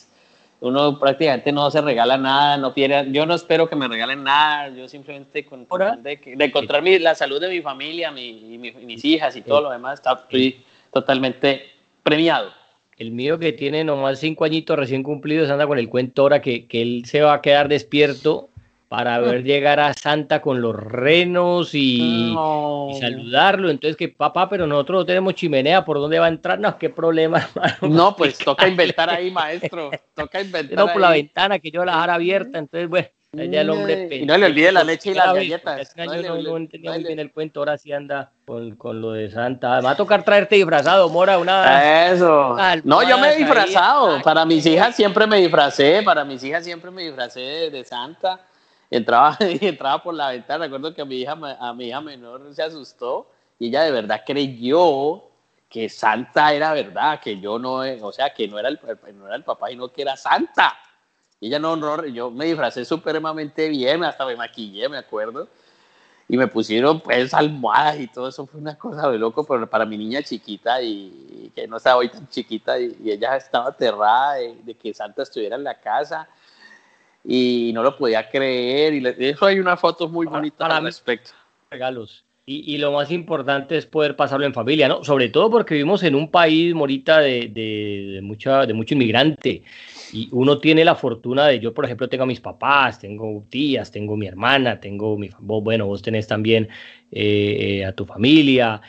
uno 0.61 0.99
prácticamente 0.99 1.53
no 1.53 1.71
se 1.71 1.81
regala 1.81 2.17
nada, 2.17 2.57
no 2.57 2.73
quiere, 2.73 3.07
yo 3.11 3.27
no 3.27 3.35
espero 3.35 3.69
que 3.69 3.77
me 3.77 3.89
regalen 3.89 4.25
nada, 4.25 4.69
yo 4.71 4.89
simplemente 4.89 5.45
con, 5.45 5.67
de, 6.03 6.17
de, 6.37 6.45
encontrar 6.45 6.83
mi, 6.83 6.99
la 6.99 7.15
salud 7.15 7.41
de 7.41 7.49
mi 7.49 7.61
familia, 7.61 8.11
mi, 8.11 8.59
mis 8.59 9.05
hijas 9.05 9.37
y 9.37 9.43
todo 9.43 9.61
lo 9.61 9.71
demás, 9.71 10.01
estoy 10.01 10.65
totalmente 10.93 11.65
premiado. 12.03 12.51
El 12.97 13.11
mío 13.11 13.39
que 13.39 13.53
tiene 13.53 13.85
nomás 13.85 14.21
cinco 14.21 14.45
añitos 14.45 14.79
recién 14.79 15.03
cumplidos 15.03 15.51
anda 15.51 15.67
con 15.67 15.79
el 15.79 15.91
cuento 15.91 16.23
ahora 16.23 16.41
que, 16.41 16.67
que 16.67 16.81
él 16.81 17.03
se 17.05 17.21
va 17.21 17.35
a 17.35 17.43
quedar 17.43 17.69
despierto 17.69 18.49
para 18.89 19.19
ver 19.21 19.43
llegar 19.45 19.81
a 19.81 19.95
Santa 19.95 20.41
con 20.41 20.61
los 20.61 20.75
renos 20.75 21.71
y, 21.75 22.35
saludarlo. 23.01 23.71
Entonces, 23.71 23.97
que 23.97 24.09
papá, 24.09 24.49
pero 24.49 24.67
nosotros 24.67 25.01
no 25.01 25.07
tenemos 25.07 25.35
chimenea, 25.35 25.85
¿por 25.85 25.99
dónde 25.99 26.19
va 26.19 26.27
a 26.27 26.31
entrar? 26.31 26.59
No, 26.59 26.79
qué 26.79 26.91
problema, 26.91 27.39
hermano. 27.55 27.95
No, 27.95 28.17
pues 28.17 28.39
toca 28.39 28.69
inventar 28.69 29.11
ahí, 29.11 29.31
maestro. 29.31 29.91
Toca 30.15 30.41
inventar. 30.41 30.77
No, 30.77 30.93
por 30.93 31.01
la 31.01 31.11
ventana 31.11 31.59
que 31.59 31.71
yo 31.71 31.85
la 31.85 31.93
dejara 31.93 32.15
abierta, 32.15 32.59
entonces, 32.59 32.89
bueno. 32.89 33.09
Ya 33.33 33.61
el 33.61 33.69
hombre 33.69 34.09
y 34.13 34.25
no 34.25 34.39
le 34.39 34.47
olvide 34.47 34.73
la 34.73 34.83
leche 34.83 35.11
y 35.11 35.15
las 35.15 35.35
galletas. 35.35 35.81
Hace 35.81 36.03
un 36.03 36.09
año 36.09 36.43
no, 36.43 36.57
entendía 36.57 36.93
muy 36.93 37.05
bien 37.05 37.19
el 37.19 37.31
cuento, 37.31 37.61
ahora 37.61 37.77
sí 37.77 37.93
anda 37.93 38.33
con, 38.47 38.77
con, 38.77 39.03
lo 39.03 39.13
de 39.13 39.31
Santa. 39.31 39.81
Va 39.83 39.91
a 39.91 39.97
tocar 39.97 40.23
traerte 40.23 40.57
disfrazado, 40.57 41.11
Mora, 41.11 41.37
una. 41.37 42.09
Eso. 42.11 42.57
no, 42.85 43.07
yo 43.07 43.19
me 43.19 43.35
he 43.35 43.37
disfrazado. 43.37 44.23
Para 44.23 44.47
mis 44.47 44.65
hijas 44.65 44.97
siempre 44.97 45.27
me 45.27 45.37
disfracé. 45.37 46.01
Para 46.03 46.25
mis 46.25 46.43
hijas 46.45 46.65
siempre 46.65 46.91
me 46.91 47.03
disfracé 47.03 47.69
de 47.71 47.85
Santa 47.85 48.41
entraba, 48.91 49.37
entraba 49.41 50.03
por 50.03 50.15
la 50.15 50.31
ventana. 50.31 50.65
Recuerdo 50.65 50.95
que 50.95 51.03
a 51.03 51.05
mi, 51.05 51.17
hija, 51.17 51.37
a 51.61 51.73
mi 51.73 51.89
hija 51.89 52.01
menor 52.01 52.55
se 52.55 52.63
asustó 52.63 53.29
y 53.59 53.69
ella 53.69 53.83
de 53.83 53.91
verdad 53.91 54.23
creyó 54.27 55.23
que 55.69 55.89
Santa 55.89 56.53
era 56.53 56.73
verdad, 56.73 57.21
que 57.21 57.41
yo 57.41 57.59
no, 57.59 57.81
o 58.01 58.13
sea, 58.13 58.33
que 58.33 58.49
no 58.49 58.59
era 58.59 58.69
el, 58.69 58.79
no 59.15 59.27
era 59.27 59.37
el 59.37 59.45
papá, 59.45 59.69
sino 59.69 59.89
que 59.89 60.03
era 60.03 60.17
Santa. 60.17 60.77
Y 61.41 61.49
ella 61.49 61.59
no, 61.59 61.77
no 61.77 62.05
yo 62.07 62.31
me 62.31 62.47
disfracé 62.47 62.85
supremamente 62.85 63.69
bien, 63.69 64.05
hasta 64.05 64.25
me 64.25 64.37
maquillé, 64.37 64.89
me 64.89 64.99
acuerdo. 64.99 65.49
Y 66.29 66.37
me 66.37 66.49
pusieron 66.49 67.01
pues 67.01 67.33
almohadas 67.35 68.01
y 68.01 68.09
todo 68.09 68.29
eso 68.29 68.47
fue 68.47 68.61
una 68.61 68.77
cosa 68.77 69.09
de 69.11 69.19
loco 69.19 69.45
pero 69.45 69.69
para 69.69 69.87
mi 69.87 69.97
niña 69.97 70.23
chiquita 70.23 70.83
y, 70.83 71.53
que 71.55 71.69
no 71.69 71.77
estaba 71.77 71.97
hoy 71.97 72.09
tan 72.09 72.29
chiquita 72.29 72.81
y, 72.81 72.97
ella 73.05 73.37
estaba 73.37 73.69
aterrada 73.69 74.35
de, 74.35 74.75
que 74.75 74.93
Santa 74.93 75.23
estuviera 75.23 75.55
en 75.57 75.63
la 75.63 75.79
casa 75.81 76.29
y 77.27 77.73
no 77.75 77.83
lo 77.83 77.97
podía 77.97 78.29
creer. 78.29 78.95
Y 78.95 79.01
de 79.01 79.31
eso 79.31 79.47
hay 79.47 79.59
una 79.59 79.77
foto 79.77 80.09
muy 80.09 80.27
bonita 80.27 80.67
al 80.67 80.85
respecto. 80.85 81.33
Regalos. 81.71 82.25
Y, 82.49 82.75
y, 82.75 82.79
lo 82.79 82.93
más 82.93 83.11
importante 83.11 83.77
es 83.77 83.87
poder 83.87 84.15
pasarlo 84.15 84.47
en 84.47 84.55
familia, 84.55 84.87
¿no? 84.87 85.03
Sobre 85.03 85.31
todo 85.31 85.51
porque 85.51 85.75
vivimos 85.75 86.05
en 86.05 86.15
un 86.15 86.31
país, 86.31 86.73
Morita, 86.77 87.19
de, 87.19 87.49
de, 87.49 88.13
de, 88.15 88.23
mucha, 88.23 88.65
de 88.67 88.73
mucho 88.73 88.95
inmigrante. 88.95 89.65
Y 90.13 90.29
uno 90.31 90.59
tiene 90.59 90.85
la 90.85 90.95
fortuna 90.95 91.49
de, 91.49 91.59
yo 91.59 91.75
por 91.75 91.87
ejemplo 91.87 92.09
tengo 92.09 92.23
a 92.23 92.29
mis 92.29 92.39
papás, 92.39 93.01
tengo 93.01 93.45
tías, 93.51 93.91
tengo 93.91 94.17
mi 94.17 94.29
hermana, 94.29 94.79
tengo 94.79 95.19
mi, 95.19 95.29
bueno, 95.41 95.87
vos 95.87 96.03
tenés 96.03 96.29
también 96.29 96.69
eh, 97.11 97.85
a 97.85 97.91
tu 97.91 98.07
familia, 98.07 98.81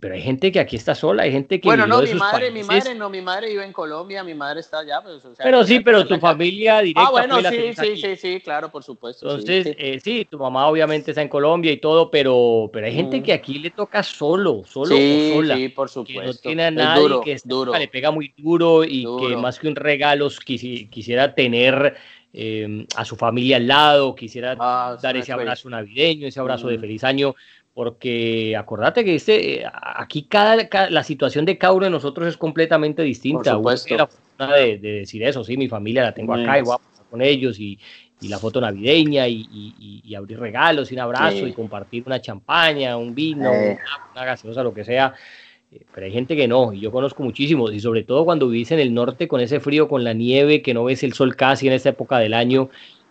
pero 0.00 0.14
hay 0.14 0.22
gente 0.22 0.50
que 0.50 0.60
aquí 0.60 0.76
está 0.76 0.94
sola, 0.94 1.24
hay 1.24 1.32
gente 1.32 1.60
que 1.60 1.68
bueno, 1.68 1.86
no, 1.86 2.00
mi 2.00 2.14
madre, 2.14 2.50
mi 2.50 2.62
madre, 2.62 2.94
no, 2.94 3.10
mi 3.10 3.20
madre 3.20 3.48
vive 3.48 3.64
en 3.64 3.72
Colombia, 3.72 4.24
mi 4.24 4.34
madre 4.34 4.60
está 4.60 4.80
allá. 4.80 5.00
Pues, 5.02 5.22
pero 5.36 5.62
sí, 5.64 5.80
pero 5.80 6.06
tu 6.06 6.18
familia 6.18 6.80
directa. 6.80 7.08
Ah, 7.08 7.10
bueno, 7.10 7.40
sí, 7.42 7.74
sí, 7.74 7.96
sí, 7.96 8.16
sí, 8.16 8.40
claro, 8.40 8.70
por 8.70 8.82
supuesto. 8.82 9.28
Entonces, 9.28 9.76
eh, 9.78 10.00
sí, 10.02 10.26
tu 10.28 10.38
mamá 10.38 10.68
obviamente 10.68 11.10
está 11.10 11.22
en 11.22 11.28
Colombia 11.28 11.70
y 11.70 11.76
todo, 11.76 12.10
pero, 12.10 12.70
pero 12.72 12.86
hay 12.86 12.94
gente 12.94 13.22
que 13.22 13.32
aquí 13.32 13.58
le 13.58 13.70
toca 13.70 14.02
solo, 14.02 14.62
solo 14.64 14.94
o 14.96 15.34
sola. 15.34 15.56
Sí, 15.56 15.68
por 15.68 15.88
supuesto. 15.88 16.20
Que 16.20 16.26
no 16.26 16.34
tiene 16.34 16.64
a 16.64 16.70
nadie, 16.70 17.20
que 17.22 17.38
le 17.78 17.88
pega 17.88 18.10
muy 18.10 18.32
duro 18.36 18.84
y 18.84 19.04
que 19.20 19.36
más 19.36 19.58
que 19.58 19.68
un 19.68 19.76
regalo 19.76 20.28
quisiera 20.44 21.34
tener 21.34 21.94
em, 22.32 22.86
a 22.96 23.04
su 23.04 23.16
familia 23.16 23.58
al 23.58 23.66
lado, 23.66 24.14
quisiera 24.14 24.56
ah, 24.58 24.96
dar 25.00 25.16
ese 25.16 25.32
abrazo 25.32 25.68
navideño, 25.68 26.26
ese 26.26 26.40
abrazo 26.40 26.68
de 26.68 26.78
feliz 26.78 27.04
año 27.04 27.34
porque 27.78 28.56
acordate 28.56 29.04
que 29.04 29.14
este, 29.14 29.64
aquí 29.72 30.24
cada, 30.24 30.56
la 30.90 31.04
situación 31.04 31.44
de 31.44 31.58
cada 31.58 31.74
uno 31.74 31.84
de 31.84 31.90
nosotros 31.92 32.26
es 32.26 32.36
completamente 32.36 33.02
distinta. 33.02 33.52
Por 33.52 33.78
supuesto. 33.78 33.96
la 33.96 34.06
fortuna 34.08 34.56
de, 34.56 34.78
decir 34.78 35.22
eso, 35.22 35.44
sí, 35.44 35.56
mi 35.56 35.68
familia 35.68 36.02
la 36.02 36.12
tengo 36.12 36.34
acá 36.34 36.58
y 36.58 36.62
voy 36.62 36.74
a 36.74 36.78
pasar 36.78 37.06
con 37.08 37.22
ellos 37.22 37.60
y, 37.60 37.78
y 38.20 38.26
la 38.26 38.40
foto 38.40 38.60
navideña 38.60 39.28
y, 39.28 39.46
y, 39.48 40.02
y, 40.04 40.14
abrir 40.16 40.40
regalos 40.40 40.90
y 40.90 40.94
un 40.94 41.02
abrazo 41.02 41.46
y 41.46 41.52
compartir 41.52 42.02
una 42.04 42.20
champaña, 42.20 42.96
un 42.96 43.14
vino, 43.14 43.48
una, 43.48 44.24
gaseosa, 44.24 44.64
lo 44.64 44.74
que 44.74 44.82
sea. 44.82 45.14
Eh, 45.70 45.82
pero 45.94 46.06
hay 46.06 46.12
gente 46.12 46.34
que 46.34 46.48
no, 46.48 46.72
y 46.72 46.80
yo 46.80 46.90
conozco 46.90 47.22
muchísimos, 47.22 47.72
y 47.72 47.78
sobre 47.78 48.02
todo 48.02 48.24
cuando 48.24 48.48
vivís 48.48 48.72
en 48.72 48.80
el 48.80 48.92
norte 48.92 49.28
con 49.28 49.40
ese 49.40 49.60
frío, 49.60 49.86
con 49.86 50.02
la 50.02 50.14
nieve, 50.14 50.62
que 50.62 50.74
no 50.74 50.82
ves 50.82 51.04
el 51.04 51.12
sol 51.12 51.36
casi 51.36 51.68
en 51.68 51.74
esta 51.74 51.90
época 51.90 52.18
del 52.18 52.34
año, 52.34 52.70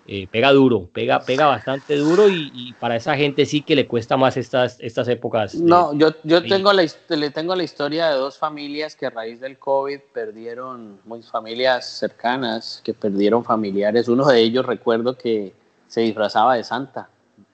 eh, 0.10 0.26
pega 0.32 0.54
duro, 0.54 0.90
pega, 0.94 1.20
pega 1.20 1.48
bastante 1.48 1.98
duro 1.98 2.30
y, 2.30 2.74
para 2.80 2.96
esa 2.96 3.16
gente 3.16 3.46
sí 3.46 3.62
que 3.62 3.76
le 3.76 3.88
cuesta 3.88 4.16
más 4.16 4.38
estas, 4.38 4.80
estas 4.80 5.08
épocas. 5.10 5.56
no, 5.56 5.94
yo, 5.94 6.12
yo 6.24 6.42
tengo 6.44 6.72
la, 6.72 6.86
le 7.10 7.30
tengo 7.32 7.56
la 7.56 7.64
historia 7.64 8.10
de 8.10 8.16
dos 8.16 8.38
familias 8.38 8.96
que 8.96 9.08
a 9.08 9.10
raíz 9.10 9.42
del 9.42 9.58
COVID 9.60 10.00
perdieron, 10.14 11.00
muy 11.04 11.22
familias 11.24 11.90
cercanas, 12.00 12.82
que 12.86 12.94
perdieron 12.94 13.44
familiares. 13.44 14.08
Uno 14.08 14.26
de 14.28 14.40
ellos 14.40 14.66
recuerdo 14.66 15.18
que 15.18 15.54
se 15.88 16.02
disfrazaba 16.02 16.56
de 16.56 16.64
Santa, 16.64 17.10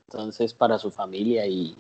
entonces 0.08 0.54
para 0.54 0.78
su 0.78 0.92
familia 0.92 1.48
y, 1.48 1.76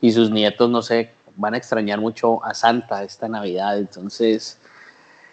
y 0.00 0.10
sus 0.10 0.30
nietos, 0.30 0.68
no 0.68 0.82
sé, 0.82 1.10
van 1.36 1.54
a 1.54 1.58
extrañar 1.58 2.00
mucho 2.00 2.44
a 2.44 2.52
Santa 2.52 3.04
esta 3.04 3.28
Navidad, 3.28 3.78
entonces 3.78 4.58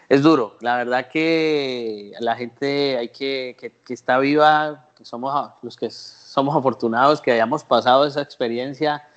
es 0.09 0.21
duro. 0.21 0.57
La 0.61 0.77
verdad 0.77 1.07
que 1.07 2.11
la 2.19 2.35
gente 2.35 2.97
hay 2.97 3.09
que, 3.09 3.55
que, 3.59 3.93
está 3.93 4.19
viva, 4.19 4.82
somos 5.03 5.51
los 5.61 5.77
que 5.77 5.89
somos 5.89 6.55
afortunados 6.55 7.21
que 7.21 7.31
hayamos 7.31 7.63
pasado 7.63 8.05
esa 8.05 8.21
experiencia, 8.21 9.07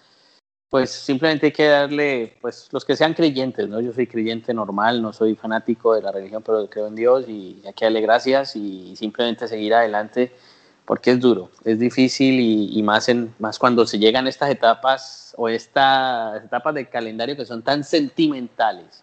pues 0.69 0.91
simplemente 0.91 1.47
hay 1.47 1.53
que 1.53 1.67
darle, 1.69 2.37
pues 2.41 2.69
los 2.73 2.85
que 2.85 2.97
sean 2.97 3.15
creyentes, 3.15 3.69
¿no? 3.69 3.81
Yo 3.81 3.93
soy 3.93 4.07
creyente 4.07 4.53
normal, 4.53 5.01
no 5.01 5.13
soy 5.13 5.35
fanático 5.37 5.95
de 5.95 6.03
la 6.03 6.13
religión, 6.13 6.43
pero 6.45 6.69
creo 6.69 6.89
en 6.89 6.97
Dios 6.97 7.29
y 7.29 7.63
hay 7.65 7.73
que 7.73 7.85
darle 7.85 8.01
gracias 8.01 8.57
y 8.57 8.95
simplemente 8.97 9.49
seguir 9.49 9.75
adelante 9.75 10.33
porque 10.85 11.13
es 11.13 11.21
duro, 11.21 11.51
es 11.65 11.79
difícil 11.79 12.39
y, 12.41 12.83
más, 12.83 13.09
en, 13.09 13.35
más 13.39 13.59
cuando 13.59 13.87
se 13.87 13.99
llegan 13.99 14.29
estas 14.29 14.51
etapas 14.51 15.35
o 15.37 15.49
estas 15.49 16.45
etapas 16.45 16.75
del 16.75 16.89
calendario 16.89 17.37
que 17.37 17.45
son 17.45 17.63
tan 17.63 17.83
sentimentales 17.83 19.03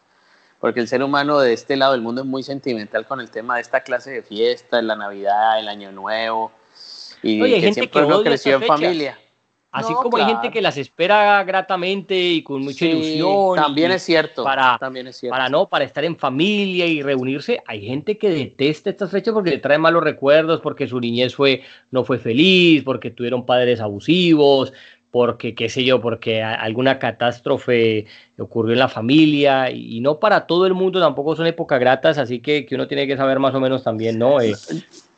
porque 0.63 0.79
el 0.79 0.87
ser 0.87 1.03
humano 1.03 1.39
de 1.39 1.51
este 1.51 1.75
lado 1.75 1.91
del 1.91 2.01
mundo 2.01 2.21
es 2.21 2.27
muy 2.27 2.41
sentimental 2.41 3.05
con 3.05 3.19
el 3.19 3.29
tema 3.29 3.55
de 3.55 3.61
esta 3.61 3.81
clase 3.81 4.11
de 4.11 4.21
fiestas, 4.23 4.81
la 4.81 4.95
Navidad, 4.95 5.59
el 5.59 5.67
Año 5.67 5.91
Nuevo, 5.91 6.53
y 7.23 7.39
que 7.61 7.73
siempre 7.73 8.05
uno 8.05 8.21
creció 8.21 8.55
en 8.55 8.63
familia. 8.63 9.17
Así 9.73 9.91
como 9.91 10.17
hay 10.17 10.25
gente 10.25 10.51
que 10.51 10.61
las 10.61 10.77
espera 10.77 11.43
gratamente 11.43 12.15
y 12.15 12.43
con 12.43 12.61
mucha 12.61 12.85
ilusión. 12.85 13.55
También 13.55 13.91
es 13.91 14.03
cierto. 14.03 14.43
Para, 14.43 14.77
también 14.77 15.07
es 15.07 15.17
cierto. 15.17 15.33
Para 15.33 15.49
no, 15.49 15.67
para 15.67 15.83
estar 15.83 16.05
en 16.05 16.15
familia 16.15 16.85
y 16.85 17.01
reunirse. 17.01 17.59
Hay 17.65 17.81
gente 17.87 18.19
que 18.19 18.29
detesta 18.29 18.91
estas 18.91 19.09
fechas 19.09 19.33
porque 19.33 19.49
le 19.49 19.57
trae 19.57 19.79
malos 19.79 20.03
recuerdos, 20.03 20.61
porque 20.61 20.87
su 20.87 20.99
niñez 20.99 21.33
fue, 21.33 21.63
no 21.89 22.03
fue 22.03 22.19
feliz, 22.19 22.83
porque 22.83 23.09
tuvieron 23.09 23.47
padres 23.47 23.81
abusivos, 23.81 24.73
porque, 25.09 25.55
qué 25.55 25.69
sé 25.69 25.83
yo, 25.83 25.99
porque 25.99 26.43
alguna 26.43 26.99
catástrofe 26.99 28.05
ocurrió 28.37 28.73
en 28.73 28.79
la 28.79 28.89
familia 28.89 29.71
y, 29.71 30.01
no 30.01 30.19
para 30.19 30.45
todo 30.45 30.67
el 30.67 30.75
mundo 30.75 30.99
tampoco 30.99 31.35
son 31.35 31.47
épocas 31.47 31.79
gratas, 31.79 32.19
así 32.19 32.41
que, 32.41 32.67
que 32.67 32.75
uno 32.75 32.87
tiene 32.87 33.07
que 33.07 33.17
saber 33.17 33.39
más 33.39 33.55
o 33.55 33.59
menos 33.59 33.83
también, 33.83 34.19
¿no? 34.19 34.39
Eh, 34.39 34.53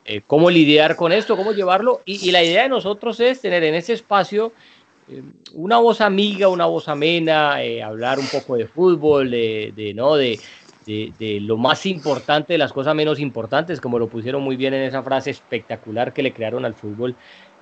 eh, 0.06 0.22
cómo 0.26 0.50
lidiar 0.50 0.96
con 0.96 1.12
esto, 1.12 1.36
cómo 1.36 1.52
llevarlo. 1.52 2.02
Y, 2.06 2.32
la 2.32 2.44
idea 2.44 2.64
de 2.64 2.70
nosotros 2.70 3.20
es 3.20 3.42
tener 3.42 3.64
en 3.64 3.74
ese 3.74 3.94
espacio 3.94 4.54
eh, 5.10 5.24
una 5.54 5.80
voz 5.80 6.00
amiga, 6.02 6.48
una 6.48 6.66
voz 6.66 6.88
amena, 6.88 7.58
hablar 7.84 8.20
un 8.20 8.28
poco 8.28 8.56
de 8.56 8.68
fútbol, 8.68 9.32
de, 9.32 9.94
¿no? 9.96 10.16
De, 10.16 10.40
de, 10.86 11.40
lo 11.42 11.58
más 11.58 11.86
importante, 11.86 12.54
de 12.54 12.60
las 12.60 12.72
cosas 12.72 12.94
menos 12.94 13.20
importantes, 13.20 13.82
como 13.82 13.98
lo 13.98 14.08
pusieron 14.08 14.44
muy 14.44 14.56
bien 14.56 14.74
en 14.74 14.84
esa 14.84 15.02
frase 15.02 15.32
espectacular 15.32 16.14
que 16.14 16.24
le 16.24 16.34
crearon 16.34 16.66
al 16.66 16.76
fútbol. 16.76 17.16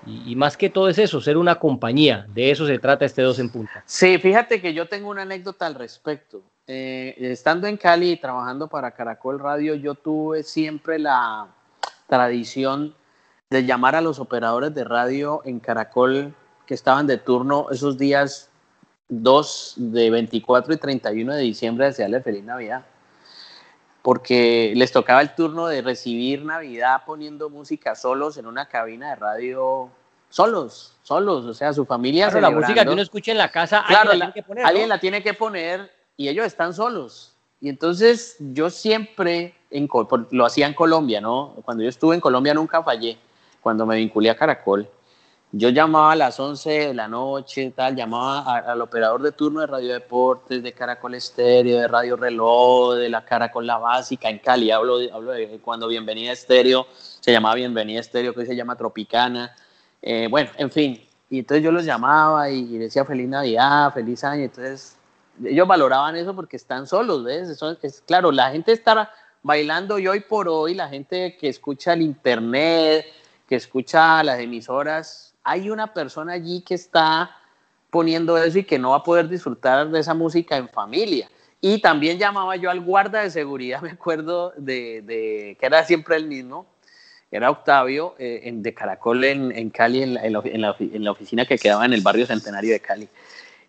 Y, 0.06 0.36
más 0.36 0.58
que 0.58 0.70
todo 0.70 0.90
es 0.90 0.98
eso, 0.98 1.22
ser 1.22 1.38
una 1.38 1.56
compañía. 1.56 2.26
De 2.34 2.52
eso 2.52 2.68
se 2.68 2.78
trata 2.78 3.06
este 3.06 3.22
dos 3.22 3.40
en 3.40 3.50
punta. 3.50 3.84
Sí, 3.86 4.18
fíjate 4.18 4.60
que 4.60 4.74
yo 4.74 4.88
tengo 4.88 5.10
una 5.10 5.22
anécdota 5.22 5.66
al 5.66 5.76
respecto. 5.76 6.44
Eh, 6.68 7.16
estando 7.20 7.68
en 7.68 7.78
Cali 7.78 8.12
y 8.12 8.18
trabajando 8.18 8.68
para 8.68 8.92
Caracol 8.92 9.40
Radio, 9.40 9.76
yo 9.76 9.96
tuve 9.96 10.44
siempre 10.44 11.00
la 11.00 11.48
tradición 12.08 12.96
de 13.50 13.66
llamar 13.66 13.96
a 13.96 14.02
los 14.02 14.20
operadores 14.20 14.74
de 14.74 14.84
radio 14.84 15.42
en 15.46 15.60
Caracol 15.60 16.34
que 16.66 16.74
estaban 16.74 17.08
de 17.08 17.18
turno 17.18 17.68
esos 17.72 17.98
días 17.98 18.50
2 19.10 19.74
de 19.78 20.10
24 20.10 20.74
y 20.74 20.78
31 20.78 21.34
de 21.34 21.42
diciembre, 21.42 21.86
desearle 21.86 22.22
feliz 22.22 22.44
Navidad 22.44 22.84
porque 24.04 24.74
les 24.76 24.92
tocaba 24.92 25.22
el 25.22 25.34
turno 25.34 25.66
de 25.68 25.82
recibir 25.82 26.44
Navidad 26.44 27.04
poniendo 27.06 27.50
música 27.50 27.96
solos 27.96 28.38
en 28.38 28.46
una 28.46 28.68
cabina 28.68 29.10
de 29.12 29.16
radio, 29.16 29.90
solos, 30.30 30.98
solos, 31.04 31.46
o 31.46 31.54
sea, 31.54 31.72
su 31.72 31.86
familia. 31.86 32.28
Claro, 32.28 32.42
la 32.42 32.50
música 32.52 32.84
que 32.84 32.92
uno 32.92 33.02
escucha 33.02 33.32
en 33.32 33.38
la 33.38 33.50
casa, 33.50 33.82
claro, 33.88 34.12
alguien, 34.12 34.20
la, 34.20 34.26
tiene 34.26 34.34
que 34.34 34.44
poner, 34.44 34.66
alguien 34.66 34.90
la 34.90 35.00
tiene 35.00 35.24
que 35.24 35.34
poner 35.34 35.92
y 36.18 36.28
ellos 36.28 36.46
están 36.46 36.74
solos. 36.74 37.33
Y 37.64 37.70
entonces 37.70 38.36
yo 38.40 38.70
siempre, 38.70 39.56
en, 39.72 39.90
lo 40.30 40.46
hacía 40.46 40.68
en 40.68 40.76
Colombia, 40.76 41.20
¿no? 41.20 41.56
Cuando 41.66 41.82
yo 41.82 41.90
estuve 41.90 42.14
en 42.14 42.22
Colombia 42.22 42.54
nunca 42.54 42.84
fallé, 42.84 43.18
cuando 43.62 43.88
me 43.88 43.96
vinculé 43.96 44.30
a 44.30 44.36
Caracol 44.36 44.88
yo 45.56 45.70
llamaba 45.70 46.14
a 46.14 46.16
las 46.16 46.40
11 46.40 46.88
de 46.88 46.94
la 46.96 47.08
noche, 47.08 47.72
tal, 47.76 47.96
llamaba 47.96 48.58
al 48.58 48.82
operador 48.82 49.22
de 49.22 49.34
turno 49.34 49.60
de 49.62 49.68
Radio 49.68 49.94
Deportes, 49.94 50.64
de 50.64 50.74
Caracol 50.74 51.14
Estéreo, 51.14 51.78
de 51.78 51.88
Radio 51.88 52.16
Reloj, 52.16 52.96
de 52.96 53.08
la 53.08 53.24
Caracol 53.24 53.68
La 53.68 53.78
Básica 53.78 54.32
en 54.32 54.40
Cali. 54.40 54.72
Hablo 54.72 54.98
hablo 55.14 55.32
de 55.32 55.60
cuando 55.60 55.88
Bienvenida 55.88 56.32
Estéreo 56.32 56.88
se 56.92 57.32
llamaba 57.32 57.54
Bienvenida 57.54 58.00
Estéreo, 58.00 58.34
que 58.34 58.40
hoy 58.40 58.46
se 58.48 58.56
llama 58.56 58.76
Tropicana. 58.76 59.56
Eh, 60.02 60.28
bueno, 60.28 60.50
en 60.58 60.72
fin. 60.72 61.00
Y 61.30 61.40
entonces 61.40 61.64
yo 61.64 61.72
los 61.72 61.86
llamaba 61.86 62.50
y, 62.50 62.80
decía 62.80 63.06
Feliz 63.06 63.30
Navidad, 63.30 63.94
Feliz 63.94 64.24
Año. 64.24 64.46
Entonces 64.46 64.98
ellos 65.44 65.68
valoraban 65.68 66.16
eso 66.16 66.36
porque 66.36 66.58
están 66.58 66.88
solos, 66.88 67.24
¿ves? 67.24 67.50
Eso 67.50 67.78
es, 67.82 68.02
claro, 68.06 68.32
la 68.32 68.52
gente 68.52 68.72
está 68.72 69.12
bailando 69.42 70.00
y 70.00 70.08
hoy 70.08 70.22
por 70.22 70.48
hoy 70.48 70.74
la 70.74 70.88
gente 70.88 71.38
que 71.38 71.50
escucha 71.50 71.94
el 71.94 72.02
internet, 72.02 73.06
que 73.48 73.56
escucha 73.56 74.24
las 74.24 74.40
emisoras, 74.40 75.34
hay 75.44 75.70
una 75.70 75.94
persona 75.94 76.34
allí 76.34 76.62
que 76.62 76.76
está 76.76 77.38
poniendo 77.90 78.38
eso 78.38 78.60
y 78.60 78.64
que 78.64 78.80
no 78.80 78.92
va 78.92 78.98
a 78.98 79.04
poder 79.04 79.28
disfrutar 79.28 79.90
de 79.90 80.00
esa 80.00 80.14
música 80.14 80.58
en 80.58 80.70
familia. 80.70 81.30
Y 81.62 81.80
también 81.80 82.18
llamaba 82.18 82.56
yo 82.56 82.70
al 82.70 82.82
guarda 82.82 83.22
de 83.22 83.30
seguridad, 83.30 83.82
me 83.84 83.92
acuerdo 83.92 84.54
de, 84.58 85.56
que 85.60 85.66
era 85.66 85.84
siempre 85.84 86.16
el 86.16 86.28
mismo, 86.28 86.66
era 87.32 87.50
Octavio, 87.50 88.16
eh, 88.20 88.42
en, 88.44 88.62
de 88.62 88.74
Caracol 88.74 89.24
en, 89.24 89.70
Cali, 89.72 90.04
en 90.04 90.62
la, 90.62 91.12
oficina 91.12 91.46
que 91.46 91.58
quedaba 91.58 91.84
en 91.84 91.94
el 91.94 92.02
barrio 92.02 92.28
Centenario 92.28 92.74
de 92.74 92.80
Cali 92.80 93.10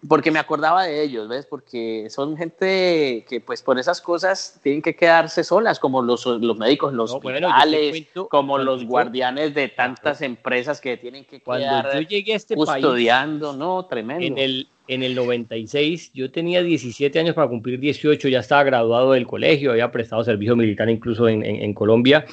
porque 0.09 0.31
me 0.31 0.39
acordaba 0.39 0.85
de 0.85 1.03
ellos, 1.03 1.29
¿ves? 1.29 1.47
Porque 1.47 2.09
son 2.11 2.37
gente 2.37 3.25
que, 3.29 3.41
pues, 3.41 3.63
por 3.63 3.79
esas 3.79 4.01
cosas 4.01 4.61
tienen 4.63 4.83
que 4.83 4.95
quedarse 4.95 5.45
solas, 5.45 5.79
como 5.79 6.03
los, 6.03 6.27
los 6.27 6.59
médicos, 6.59 6.93
los 6.93 7.13
hospitales, 7.13 8.07
como 8.29 8.59
los 8.59 8.85
guardianes 8.85 9.55
de 9.55 9.69
tantas 9.69 10.21
empresas 10.21 10.81
que 10.81 10.97
tienen 10.97 11.25
que 11.25 11.41
cuando 11.41 11.93
yo 11.95 12.01
llegué 12.01 12.35
a 12.35 12.37
este 12.37 12.55
custodiando, 12.55 13.55
¿no? 13.55 13.87
Tremendo. 13.87 14.25
En 14.25 14.39
el, 14.39 14.69
en 14.89 15.03
el 15.03 15.15
96, 15.15 16.13
yo 16.13 16.31
tenía 16.31 16.63
17 16.63 17.19
años 17.19 17.35
para 17.35 17.49
cumplir 17.49 17.81
18, 17.81 18.29
ya 18.29 18.41
estaba 18.41 18.63
graduado 18.65 19.13
del 19.13 19.27
colegio, 19.27 19.71
había 19.71 19.91
prestado 19.91 20.23
servicio 20.25 20.55
militar 20.57 20.91
incluso 20.91 21.29
en, 21.29 21.45
en, 21.45 21.63
en 21.63 21.73
Colombia, 21.73 22.27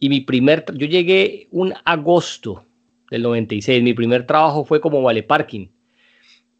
y 0.00 0.08
mi 0.08 0.20
primer, 0.20 0.64
yo 0.74 0.86
llegué 0.86 1.46
un 1.52 1.72
agosto 1.84 2.64
del 3.10 3.22
96, 3.22 3.82
mi 3.82 3.94
primer 3.94 4.26
trabajo 4.26 4.64
fue 4.64 4.80
como 4.80 5.02
vale 5.02 5.22
parking 5.22 5.68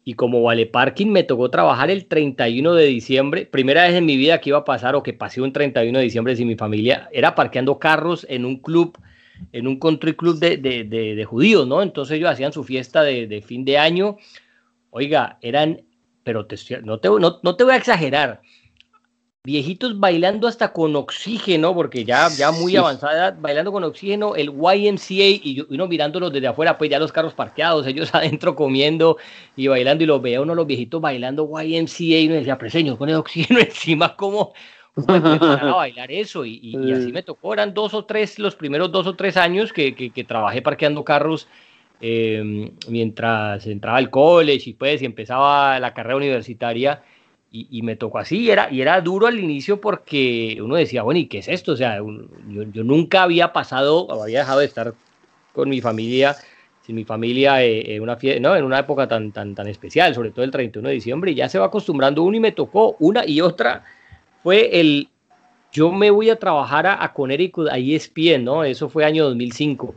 y 0.05 0.15
como 0.15 0.41
vale 0.41 0.65
parking 0.65 1.07
me 1.07 1.23
tocó 1.23 1.49
trabajar 1.49 1.89
el 1.89 2.05
31 2.05 2.73
de 2.73 2.85
diciembre, 2.85 3.45
primera 3.45 3.83
vez 3.83 3.95
en 3.95 4.05
mi 4.05 4.17
vida 4.17 4.41
que 4.41 4.49
iba 4.49 4.59
a 4.59 4.65
pasar 4.65 4.95
o 4.95 5.03
que 5.03 5.13
pasé 5.13 5.41
un 5.41 5.53
31 5.53 5.97
de 5.97 6.03
diciembre 6.03 6.35
sin 6.35 6.47
mi 6.47 6.55
familia, 6.55 7.09
era 7.11 7.35
parqueando 7.35 7.79
carros 7.79 8.25
en 8.29 8.45
un 8.45 8.57
club, 8.57 8.97
en 9.51 9.67
un 9.67 9.79
country 9.79 10.13
club 10.13 10.39
de, 10.39 10.57
de, 10.57 10.83
de, 10.83 11.25
judíos, 11.25 11.67
¿no? 11.67 11.81
Entonces 11.81 12.17
ellos 12.17 12.29
hacían 12.29 12.51
su 12.51 12.63
fiesta 12.63 13.03
de, 13.03 13.41
fin 13.45 13.63
de 13.63 13.77
año, 13.77 14.17
oiga, 14.89 15.37
eran, 15.41 15.81
pero 16.23 16.45
te, 16.45 16.57
no, 16.83 16.99
te, 16.99 17.07
no, 17.07 17.39
no 17.41 17.55
te 17.55 17.63
voy 17.63 17.73
a 17.73 17.77
exagerar, 17.77 18.41
viejitos 19.45 19.99
bailando 19.99 20.47
hasta 20.47 20.71
con 20.71 20.95
oxígeno, 20.95 21.75
porque 21.75 22.05
ya, 22.05 22.29
ya 22.29 22.53
muy 22.53 22.77
avanzada, 22.77 23.35
bailando 23.37 23.73
con 23.73 23.83
oxígeno, 23.83 24.37
el 24.37 24.51
YMCA 24.51 25.27
y 25.43 25.65
uno 25.69 25.85
mirándolos 25.87 26.31
desde 26.31 26.47
afuera, 26.47 26.77
pues 26.77 26.89
ya 26.89 26.97
los 26.97 27.11
carros 27.11 27.33
parqueados, 27.33 27.85
ellos 27.85 28.09
adentro 28.15 28.55
comiendo 28.55 29.17
y 29.57 29.67
bailando, 29.67 30.05
y 30.05 30.07
los 30.07 30.21
veía 30.21 30.39
uno 30.39 30.55
los 30.55 30.65
viejitos 30.65 31.01
bailando 31.01 31.45
YMCA 31.45 32.03
y 32.19 32.27
uno 32.27 32.35
decía, 32.35 32.57
pero 32.57 32.71
señor, 32.71 32.97
con 32.97 33.09
el 33.09 33.15
oxígeno 33.15 33.59
encima, 33.59 34.15
¿cómo 34.15 34.53
a 35.07 35.75
bailar 35.75 36.09
eso? 36.09 36.45
Y, 36.45 36.77
así 36.93 37.11
me 37.11 37.23
tocó, 37.23 37.53
eran 37.53 37.73
dos 37.73 37.93
o 37.93 38.05
tres, 38.05 38.39
los 38.39 38.55
primeros 38.55 38.93
dos 38.93 39.07
o 39.07 39.15
tres 39.17 39.35
años 39.35 39.73
que, 39.73 39.93
que, 39.93 40.23
trabajé 40.23 40.61
parqueando 40.61 41.03
carros. 41.03 41.49
Em, 42.05 42.71
mientras 42.89 43.65
entraba 43.65 43.97
al 43.97 44.09
college 44.09 44.71
y 44.71 44.73
pues 44.73 45.01
y 45.01 45.05
empezaba 45.05 45.79
la 45.79 45.93
carrera 45.93 46.17
universitaria 46.17 47.01
y, 47.55 47.83
me 47.83 47.95
tocó 47.95 48.17
así, 48.17 48.39
y 48.39 48.49
era, 48.49 48.71
y 48.71 48.81
era 48.81 48.99
duro 48.99 49.27
al 49.27 49.39
inicio 49.39 49.79
porque 49.79 50.57
uno 50.59 50.75
decía, 50.75 51.03
bueno, 51.03 51.19
¿y 51.19 51.27
qué 51.27 51.37
es 51.37 51.47
esto? 51.47 51.73
O 51.73 51.77
sea, 51.77 51.97
yo, 51.97 52.83
nunca 52.83 53.21
había 53.21 53.53
pasado, 53.53 54.11
había 54.11 54.39
dejado 54.39 54.61
de 54.61 54.65
estar 54.65 54.95
con 55.53 55.69
mi 55.69 55.79
familia, 55.79 56.35
sin 56.81 56.95
mi 56.95 57.03
familia, 57.03 57.63
eh, 57.63 57.95
en, 57.95 58.01
una 58.01 58.17
¿no? 58.41 58.55
en 58.55 58.63
una 58.63 58.79
época 58.79 59.07
tan, 59.07 59.31
tan, 59.31 59.53
tan 59.53 59.67
especial, 59.67 60.15
sobre 60.15 60.31
todo 60.31 60.43
el 60.43 60.49
31 60.49 60.89
de 60.89 60.95
diciembre, 60.95 61.31
y 61.31 61.35
ya 61.35 61.47
se 61.47 61.59
va 61.59 61.67
acostumbrando 61.67 62.23
uno 62.23 62.37
y 62.37 62.39
me 62.39 62.53
tocó 62.53 62.95
una 62.99 63.23
y 63.23 63.39
otra, 63.39 63.83
fue 64.41 64.79
el, 64.79 65.09
yo 65.71 65.91
me 65.91 66.09
voy 66.09 66.31
a 66.31 66.39
trabajar 66.39 66.87
a, 66.87 67.03
a 67.03 67.13
Connecticut, 67.13 67.69
a 67.69 67.77
ESPN, 67.77 68.43
¿no? 68.43 68.63
Eso 68.63 68.89
fue 68.89 69.05
año 69.05 69.25
2005 69.25 69.93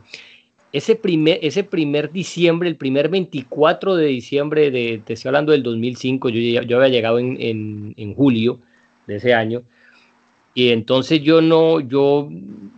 ese 0.71 0.95
primer, 0.95 1.39
ese 1.41 1.63
primer 1.63 2.11
diciembre, 2.11 2.69
el 2.69 2.75
primer 2.75 3.09
24 3.09 3.95
de 3.95 4.05
diciembre, 4.07 4.71
de, 4.71 5.01
te 5.03 5.13
estoy 5.13 5.29
hablando 5.29 5.51
del 5.51 5.63
2005, 5.63 6.29
yo, 6.29 6.61
yo 6.61 6.77
había 6.77 6.89
llegado 6.89 7.19
en, 7.19 7.93
en, 7.97 8.13
julio 8.15 8.59
de 9.07 9.15
ese 9.15 9.33
año, 9.33 9.63
y 10.53 10.69
entonces 10.69 11.21
yo 11.21 11.41
no, 11.41 11.79
yo 11.79 12.29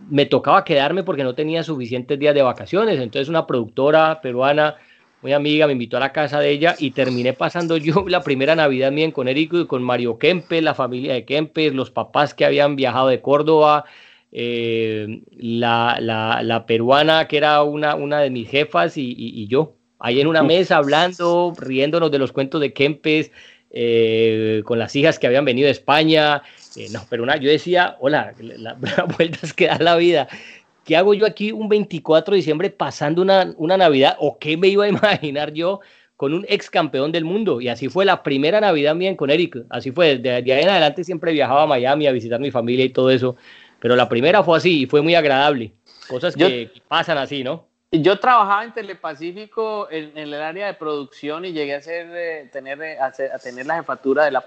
me 0.08 0.26
tocaba 0.26 0.64
quedarme 0.64 1.02
porque 1.02 1.24
no 1.24 1.34
tenía 1.34 1.62
suficientes 1.64 2.18
días 2.18 2.34
de 2.34 2.42
vacaciones, 2.42 3.00
entonces 3.00 3.28
una 3.28 3.46
productora 3.46 4.20
peruana, 4.20 4.76
muy 5.22 5.32
amiga, 5.32 5.66
me 5.66 5.72
invitó 5.72 5.96
a 5.96 6.00
la 6.00 6.12
casa 6.12 6.40
de 6.40 6.50
ella 6.50 6.76
y 6.78 6.92
terminé 6.92 7.32
pasando 7.32 7.76
yo 7.76 8.04
la 8.08 8.22
primera 8.22 8.54
Navidad 8.54 8.92
mía 8.92 9.12
con 9.12 9.28
Eric 9.28 9.52
y 9.52 9.66
con 9.66 9.82
Mario 9.82 10.16
Kempes, 10.18 10.62
la 10.62 10.74
familia 10.74 11.14
de 11.14 11.24
Kempes, 11.24 11.74
los 11.74 11.90
papás 11.90 12.34
que 12.34 12.44
habían 12.44 12.76
viajado 12.76 13.08
de 13.08 13.20
Córdoba, 13.20 13.84
eh, 14.32 15.22
la, 15.32 15.98
la, 16.00 16.66
peruana 16.66 17.26
que 17.26 17.36
era 17.36 17.62
una, 17.62 17.96
una 17.96 18.20
de 18.20 18.30
mis 18.30 18.48
jefas 18.48 18.96
y, 18.96 19.46
yo, 19.48 19.74
ahí 19.98 20.20
en 20.20 20.28
una 20.28 20.42
mesa 20.42 20.76
hablando, 20.76 21.52
riéndonos 21.58 22.10
de 22.10 22.18
los 22.18 22.32
cuentos 22.32 22.60
de 22.60 22.72
Kempes, 22.72 23.32
eh, 23.72 24.62
con 24.64 24.78
las 24.78 24.94
hijas 24.96 25.18
que 25.18 25.26
habían 25.26 25.44
venido 25.44 25.66
de 25.66 25.72
España. 25.72 26.42
Eh, 26.76 26.88
no, 26.92 27.00
pero 27.08 27.22
una, 27.22 27.36
yo 27.36 27.50
decía, 27.50 27.96
hola, 28.00 28.34
las 28.38 28.80
la 28.80 29.04
vueltas 29.18 29.52
que 29.52 29.66
da 29.66 29.78
la 29.78 29.96
vida. 29.96 30.28
¿Qué 30.84 30.96
hago 30.96 31.14
yo 31.14 31.26
aquí 31.26 31.52
un 31.52 31.68
24 31.68 32.32
de 32.32 32.36
diciembre 32.36 32.70
pasando 32.70 33.22
una, 33.22 33.52
una 33.56 33.76
Navidad? 33.76 34.16
¿O 34.18 34.38
qué 34.38 34.56
me 34.56 34.68
iba 34.68 34.84
a 34.84 34.88
imaginar 34.90 35.52
yo 35.52 35.80
con 36.16 36.34
un 36.34 36.44
ex 36.48 36.70
campeón 36.70 37.12
del 37.12 37.24
mundo? 37.24 37.60
Y 37.60 37.68
así 37.68 37.88
fue 37.88 38.04
la 38.04 38.22
primera 38.22 38.60
Navidad 38.60 38.94
mía 38.94 39.16
con 39.16 39.30
Eric. 39.30 39.64
Así 39.70 39.90
fue, 39.90 40.18
de 40.18 40.30
ahí 40.30 40.62
en 40.62 40.68
adelante 40.68 41.04
siempre 41.04 41.32
viajaba 41.32 41.64
a 41.64 41.66
Miami 41.66 42.06
a 42.06 42.12
visitar 42.12 42.40
mi 42.40 42.50
familia 42.50 42.84
y 42.84 42.90
todo 42.90 43.10
eso. 43.10 43.36
Pero 43.80 43.96
la 43.96 44.08
primera 44.08 44.42
fue 44.42 44.58
así 44.58 44.82
y 44.82 44.86
fue 44.86 45.02
muy 45.02 45.14
agradable. 45.14 45.72
Cosas 46.08 46.36
que 46.36 46.70
pasan 46.88 47.18
así, 47.18 47.42
¿no? 47.42 47.70
Yo 47.92 48.20
trabajaba 48.20 48.62
en 48.62 48.72
Telepacífico 48.72 49.88
en, 49.90 50.16
el 50.16 50.32
área 50.34 50.68
de 50.68 50.74
producción 50.74 51.44
y 51.44 51.52
llegué 51.52 51.74
a, 51.74 51.80
ser, 51.80 52.06
eh, 52.12 52.48
tener, 52.52 52.80
eh, 52.80 52.96
a, 53.00 53.10
tener 53.38 53.66
la 53.66 53.78
jefatura 53.78 54.24
de, 54.26 54.30
la, 54.30 54.44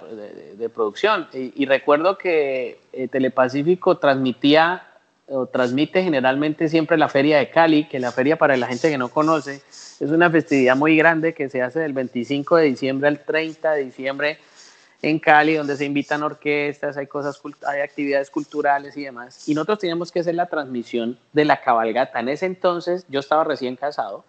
de, 0.55 0.69
producción. 0.69 1.27
Y, 1.33 1.65
recuerdo 1.65 2.17
que 2.17 2.79
eh, 2.93 3.09
Telepacífico 3.09 3.97
transmitía 3.97 4.87
o 5.27 5.45
transmite 5.47 6.03
generalmente 6.03 6.69
siempre 6.69 6.97
la 6.97 7.09
Feria 7.09 7.37
de 7.37 7.49
Cali, 7.49 7.85
que 7.85 7.99
la 7.99 8.13
feria 8.13 8.37
para 8.37 8.55
la 8.55 8.67
gente 8.67 8.89
que 8.89 8.97
no 8.97 9.09
conoce 9.09 9.61
es 9.99 10.09
una 10.09 10.29
festividad 10.29 10.77
muy 10.77 10.95
grande 10.95 11.33
que 11.33 11.49
se 11.49 11.61
hace 11.61 11.79
del 11.79 11.93
25 11.93 12.57
de 12.57 12.65
diciembre 12.65 13.07
al 13.09 13.19
30 13.19 13.71
de 13.73 13.83
diciembre 13.83 14.37
en 15.03 15.19
Cali, 15.19 15.55
donde 15.55 15.75
se 15.75 15.83
invitan 15.83 16.23
orquestas, 16.23 16.95
hay 16.95 17.07
cosas, 17.07 17.39
hay 17.67 17.81
actividades 17.81 18.29
culturales 18.29 18.95
y 18.95 19.03
demás. 19.03 19.47
Y 19.47 19.53
nosotros 19.53 19.79
teníamos 19.79 20.11
que 20.11 20.21
hacer 20.21 20.33
la 20.33 20.47
transmisión 20.47 21.19
de 21.33 21.43
la 21.43 21.61
cabalgata. 21.61 22.21
En 22.21 22.29
ese 22.29 22.45
entonces 22.45 23.05
yo 23.09 23.19
estaba 23.19 23.43
recién 23.43 23.75
casado. 23.75 24.23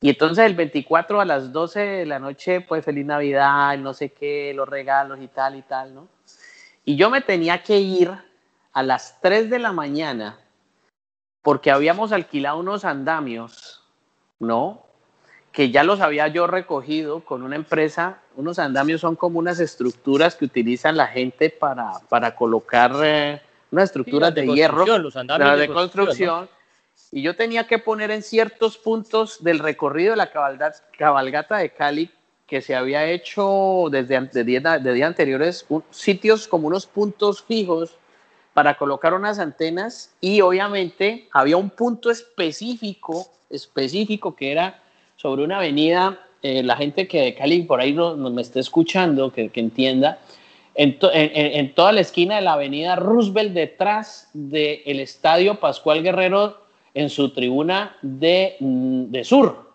Y 0.00 0.10
entonces 0.10 0.46
el 0.46 0.54
24 0.54 1.20
a 1.20 1.24
las 1.24 1.52
12 1.52 1.80
de 1.80 2.06
la 2.06 2.20
noche, 2.20 2.60
pues 2.60 2.84
feliz 2.84 3.04
Navidad, 3.04 3.76
no 3.78 3.94
sé 3.94 4.12
qué, 4.12 4.52
los 4.54 4.68
regalos 4.68 5.18
y 5.20 5.26
tal 5.26 5.56
y 5.56 5.62
tal, 5.62 5.92
¿no? 5.92 6.08
Y 6.84 6.96
yo 6.96 7.10
me 7.10 7.20
tenía 7.20 7.62
que 7.62 7.80
ir 7.80 8.12
a 8.72 8.82
las 8.82 9.20
3 9.20 9.50
de 9.50 9.58
la 9.58 9.72
mañana 9.72 10.38
porque 11.42 11.72
habíamos 11.72 12.12
alquilado 12.12 12.58
unos 12.58 12.84
andamios, 12.84 13.82
¿no? 14.38 14.84
que 15.54 15.70
ya 15.70 15.84
los 15.84 16.00
había 16.00 16.26
yo 16.28 16.48
recogido 16.48 17.24
con 17.24 17.44
una 17.44 17.54
empresa. 17.54 18.18
Unos 18.36 18.58
andamios 18.58 19.00
son 19.00 19.16
como 19.16 19.38
unas 19.38 19.60
estructuras 19.60 20.34
que 20.34 20.44
utilizan 20.44 20.96
la 20.96 21.06
gente 21.06 21.50
para, 21.50 21.92
para 22.08 22.34
colocar 22.34 22.92
eh, 23.02 23.40
unas 23.70 23.84
estructuras 23.84 24.34
de, 24.34 24.46
hierro, 24.46 24.98
los 24.98 25.16
andamios 25.16 25.58
de, 25.58 25.68
construcción. 25.68 26.48
Y 27.10 27.22
yo 27.22 27.36
tenía 27.36 27.66
que 27.66 27.78
poner 27.78 28.10
en 28.10 28.22
ciertos 28.22 28.76
puntos 28.76 29.42
del 29.42 29.58
recorrido 29.58 30.12
de 30.12 30.16
la 30.16 30.30
cabalgata, 30.30 31.58
de 31.58 31.70
Cali 31.70 32.10
que 32.46 32.60
se 32.60 32.74
había 32.74 33.06
hecho 33.06 33.86
desde 33.90 34.20
de 34.20 34.44
días 34.44 34.82
de 34.82 35.04
anteriores, 35.04 35.66
sitios 35.90 36.46
como 36.46 36.68
unos 36.68 36.86
puntos 36.86 37.42
fijos 37.42 37.96
para 38.52 38.76
colocar 38.76 39.14
unas 39.14 39.38
antenas 39.38 40.14
y 40.20 40.40
obviamente 40.40 41.28
había 41.32 41.56
un 41.56 41.70
punto 41.70 42.10
específico, 42.10 43.28
específico 43.50 44.36
que 44.36 44.52
era 44.52 44.82
sobre 45.16 45.42
una 45.42 45.56
avenida, 45.56 46.23
eh, 46.44 46.62
la 46.62 46.76
gente 46.76 47.08
que 47.08 47.22
de 47.22 47.34
Cali 47.34 47.62
por 47.62 47.80
ahí 47.80 47.94
no, 47.94 48.14
me 48.16 48.42
esté 48.42 48.60
escuchando, 48.60 49.32
que, 49.32 49.50
entienda, 49.54 50.18
en, 50.74 51.72
toda 51.72 51.92
la 51.92 52.02
esquina 52.02 52.36
de 52.36 52.42
la 52.42 52.52
avenida 52.52 52.96
Roosevelt, 52.96 53.54
detrás 53.54 54.28
del 54.34 55.00
Estadio 55.00 55.58
Pascual 55.58 56.02
Guerrero, 56.02 56.58
en 56.92 57.08
su 57.08 57.30
tribuna 57.30 57.96
de, 58.02 58.56
mm, 58.60 59.04
de 59.04 59.24
sur, 59.24 59.72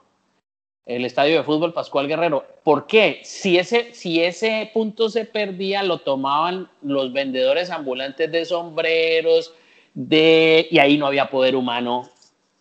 el 0.86 1.06
estadio 1.06 1.38
de 1.38 1.44
fútbol 1.44 1.74
Pascual 1.74 2.08
Guerrero. 2.08 2.46
¿Por 2.64 2.86
qué? 2.86 3.22
Si 3.24 3.58
ese, 3.58 3.92
si 3.96 4.22
ese 4.22 4.70
punto 4.72 5.10
se 5.10 5.26
perdía, 5.26 5.82
lo 5.82 5.98
tomaban 5.98 6.70
los 6.84 7.12
vendedores 7.12 7.72
ambulantes 7.72 8.32
de 8.32 8.46
sombreros, 8.46 9.56
de, 9.96 10.68
y 10.70 10.78
ahí 10.78 11.00
no 11.00 11.08
había 11.08 11.32
poder 11.32 11.56
humano. 11.56 12.08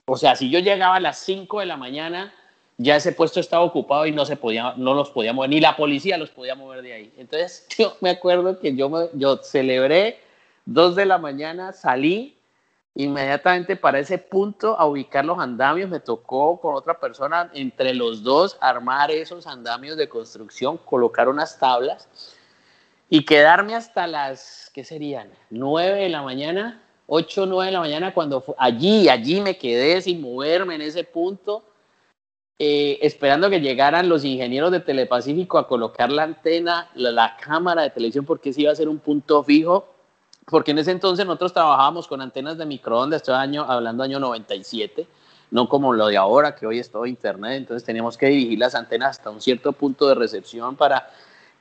O 0.06 0.16
sea, 0.16 0.34
si 0.34 0.48
yo 0.48 0.60
llegaba 0.60 0.96
a 0.96 1.00
las 1.00 1.18
5 1.18 1.60
de 1.60 1.66
la 1.66 1.76
mañana, 1.76 2.32
ya 2.78 2.94
ese 2.94 3.12
puesto 3.12 3.40
estaba 3.40 3.64
ocupado 3.64 4.06
y 4.06 4.12
no 4.12 4.24
se 4.24 4.36
podía, 4.36 4.72
no 4.76 4.94
los 4.94 5.10
podía 5.10 5.32
mover, 5.32 5.50
ni 5.50 5.60
la 5.60 5.76
policía 5.76 6.16
los 6.16 6.30
podía 6.30 6.54
mover 6.54 6.82
de 6.82 6.92
ahí. 6.92 7.12
Entonces 7.18 7.66
yo 7.78 7.96
me 8.00 8.10
acuerdo 8.10 8.58
que 8.58 8.74
yo, 8.74 9.10
yo 9.14 9.38
celebré 9.38 10.20
dos 10.64 10.94
de 10.94 11.04
la 11.04 11.18
mañana, 11.18 11.72
salí 11.72 12.36
inmediatamente 12.94 13.76
para 13.76 13.98
ese 13.98 14.18
punto 14.18 14.78
a 14.78 14.86
ubicar 14.86 15.24
los 15.24 15.38
andamios, 15.38 15.90
me 15.90 16.00
tocó 16.00 16.60
con 16.60 16.74
otra 16.74 16.98
persona 16.98 17.50
entre 17.54 17.94
los 17.94 18.22
dos 18.22 18.56
armar 18.60 19.10
esos 19.10 19.46
andamios 19.46 19.96
de 19.96 20.08
construcción, 20.08 20.78
colocar 20.78 21.28
unas 21.28 21.58
tablas 21.58 22.08
y 23.10 23.24
quedarme 23.24 23.74
hasta 23.74 24.06
las, 24.06 24.70
¿qué 24.74 24.84
serían? 24.84 25.30
Nueve 25.50 26.00
de 26.00 26.08
la 26.08 26.22
mañana, 26.22 26.82
ocho, 27.06 27.46
nueve 27.46 27.66
de 27.66 27.72
la 27.72 27.80
mañana, 27.80 28.14
cuando 28.14 28.44
allí, 28.58 29.08
allí 29.08 29.40
me 29.40 29.56
quedé 29.56 30.00
sin 30.02 30.20
moverme 30.20 30.74
en 30.74 30.82
ese 30.82 31.04
punto 31.04 31.67
eh, 32.60 32.98
esperando 33.02 33.48
que 33.50 33.60
llegaran 33.60 34.08
los 34.08 34.24
ingenieros 34.24 34.72
de 34.72 34.80
Telepacífico 34.80 35.58
a 35.58 35.68
colocar 35.68 36.10
la 36.10 36.24
antena, 36.24 36.90
la, 36.94 37.36
cámara 37.36 37.82
de 37.82 37.90
televisión, 37.90 38.24
porque 38.24 38.50
ese 38.50 38.62
iba 38.62 38.72
a 38.72 38.74
ser 38.74 38.88
un 38.88 38.98
punto 38.98 39.44
fijo, 39.44 39.86
porque 40.44 40.72
en 40.72 40.78
ese 40.78 40.90
entonces 40.90 41.24
nosotros 41.24 41.52
trabajábamos 41.52 42.08
con 42.08 42.20
antenas 42.20 42.58
de 42.58 42.66
microondas, 42.66 43.22
estoy 43.22 43.36
año, 43.36 43.64
hablando 43.68 44.02
año 44.02 44.18
97, 44.18 45.06
no 45.52 45.68
como 45.68 45.92
lo 45.92 46.08
de 46.08 46.16
ahora, 46.16 46.56
que 46.56 46.66
hoy 46.66 46.80
es 46.80 46.90
todo 46.90 47.06
internet, 47.06 47.58
entonces 47.58 47.84
teníamos 47.84 48.18
que 48.18 48.26
dirigir 48.26 48.58
las 48.58 48.74
antenas 48.74 49.10
hasta 49.18 49.30
un 49.30 49.40
cierto 49.40 49.72
punto 49.72 50.08
de 50.08 50.16
recepción 50.16 50.74
para 50.74 51.10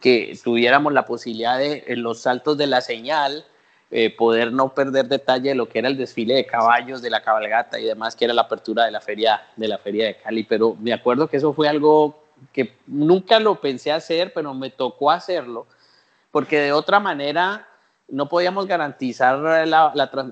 que 0.02 0.36
tuviéramos 0.44 0.94
la 0.94 1.06
posibilidad 1.06 1.60
de 1.60 1.84
los 1.96 2.22
saltos 2.22 2.58
de 2.58 2.66
la 2.66 2.82
señal, 2.82 3.46
eh, 3.90 4.10
poder 4.16 4.52
no 4.52 4.74
perder 4.74 5.08
detalle 5.08 5.50
de 5.50 5.56
lo 5.56 5.70
que 5.70 5.80
era 5.80 5.88
el 5.88 5.98
desfile 5.98 6.36
de 6.36 6.46
caballos, 6.46 7.02
de 7.02 7.10
la 7.10 7.22
cabalgata 7.22 7.80
y 7.80 7.86
demás, 7.86 8.16
que 8.16 8.26
era 8.26 8.34
la 8.34 8.42
apertura 8.44 8.86
de 8.86 8.92
la 8.92 9.00
feria 9.00 9.42
de, 9.56 9.68
la 9.68 9.78
feria 9.78 10.08
de 10.08 10.18
Cali. 10.18 10.44
Pero 10.44 10.76
me 10.80 10.94
acuerdo 10.94 11.28
que 11.28 11.38
eso 11.38 11.54
fue 11.54 11.70
algo 11.70 12.24
que 12.52 12.74
nunca 12.86 13.40
lo 13.40 13.62
pensé 13.62 13.92
hacer, 13.92 14.34
pero 14.34 14.54
me 14.54 14.70
tocó 14.70 15.10
hacerlo, 15.10 15.68
porque 16.32 16.60
de 16.60 16.74
otra 16.74 17.00
manera 17.00 17.68
no 18.10 18.28
podíamos 18.28 18.68
garantizar 18.68 19.64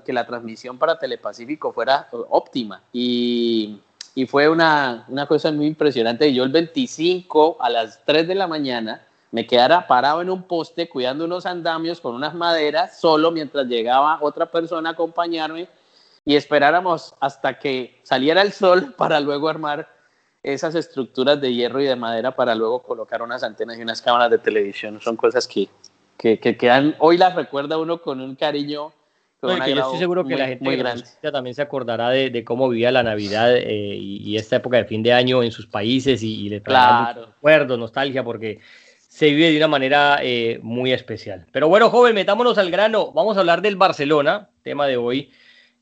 que 0.04 0.12
la 0.12 0.26
transmisión 0.26 0.78
para 0.78 0.98
Telepacífico 0.98 1.72
fuera 1.72 2.08
óptima. 2.30 2.82
Y, 2.92 3.80
y 4.16 4.26
fue 4.26 4.48
una, 4.48 5.04
una, 5.08 5.26
cosa 5.26 5.52
muy 5.52 5.66
impresionante. 5.66 6.32
Yo 6.32 6.44
el 6.44 6.50
25 6.50 7.58
a 7.60 7.68
las 7.68 8.02
3 8.06 8.26
de 8.26 8.34
la 8.34 8.46
mañana 8.46 9.02
me 9.30 9.46
quedara 9.46 9.86
parado 9.86 10.22
en 10.22 10.30
un 10.30 10.42
poste 10.44 10.88
cuidando 10.88 11.24
unos 11.24 11.46
andamios 11.46 12.00
con 12.00 12.14
unas 12.14 12.34
maderas 12.34 12.98
solo 12.98 13.30
mientras 13.30 13.66
llegaba 13.66 14.18
otra 14.20 14.46
persona 14.46 14.90
a 14.90 14.92
acompañarme 14.92 15.68
y 16.24 16.36
esperáramos 16.36 17.14
hasta 17.20 17.58
que 17.58 18.00
saliera 18.02 18.42
el 18.42 18.52
sol 18.52 18.94
para 18.98 19.20
luego 19.20 19.48
armar 19.48 19.88
esas 20.42 20.74
estructuras 20.74 21.40
de 21.40 21.52
hierro 21.52 21.80
y 21.80 21.86
de 21.86 21.96
madera 21.96 22.34
para 22.36 22.54
luego 22.54 22.82
colocar 22.82 23.22
unas 23.22 23.42
antenas 23.42 23.78
y 23.78 23.82
unas 23.82 24.00
cámaras 24.00 24.30
de 24.30 24.38
televisión. 24.38 25.00
Son 25.00 25.16
cosas 25.16 25.48
que, 25.48 25.68
que, 26.16 26.56
quedan, 26.56 26.94
hoy 27.00 27.18
las 27.18 27.34
recuerda 27.34 27.78
uno 27.78 28.00
con 28.00 28.20
un 28.20 28.36
cariño. 28.36 28.92
yo 29.42 29.50
estoy 29.50 29.98
seguro 29.98 30.24
que 30.24 30.36
la 30.36 30.46
gente 30.46 30.64
muy 30.64 30.76
grande. 30.76 31.04
también 31.32 31.54
se 31.54 31.62
acordará 31.62 32.10
de, 32.10 32.44
cómo 32.44 32.68
vivía 32.68 32.92
la 32.92 33.02
Navidad 33.02 33.56
eh, 33.56 33.96
y, 33.96 34.36
esta 34.36 34.56
época 34.56 34.76
de 34.76 34.84
fin 34.84 35.02
de 35.02 35.12
año 35.12 35.42
en 35.42 35.50
sus 35.50 35.66
países 35.66 36.22
y, 36.22 36.48
le 36.48 36.60
trae 36.60 37.14
recuerdos, 37.14 37.76
nostalgia, 37.76 38.22
porque 38.22 38.60
se 39.16 39.30
vive 39.30 39.50
de 39.50 39.56
una 39.56 39.66
manera 39.66 40.18
eh, 40.20 40.60
muy 40.62 40.92
especial. 40.92 41.46
Pero 41.50 41.70
bueno, 41.70 41.88
joven, 41.88 42.14
metámonos 42.14 42.58
al 42.58 42.70
grano. 42.70 43.12
Vamos 43.12 43.38
a 43.38 43.40
hablar 43.40 43.62
del 43.62 43.76
Barcelona, 43.76 44.50
tema 44.62 44.86
de 44.86 44.98
hoy. 44.98 45.30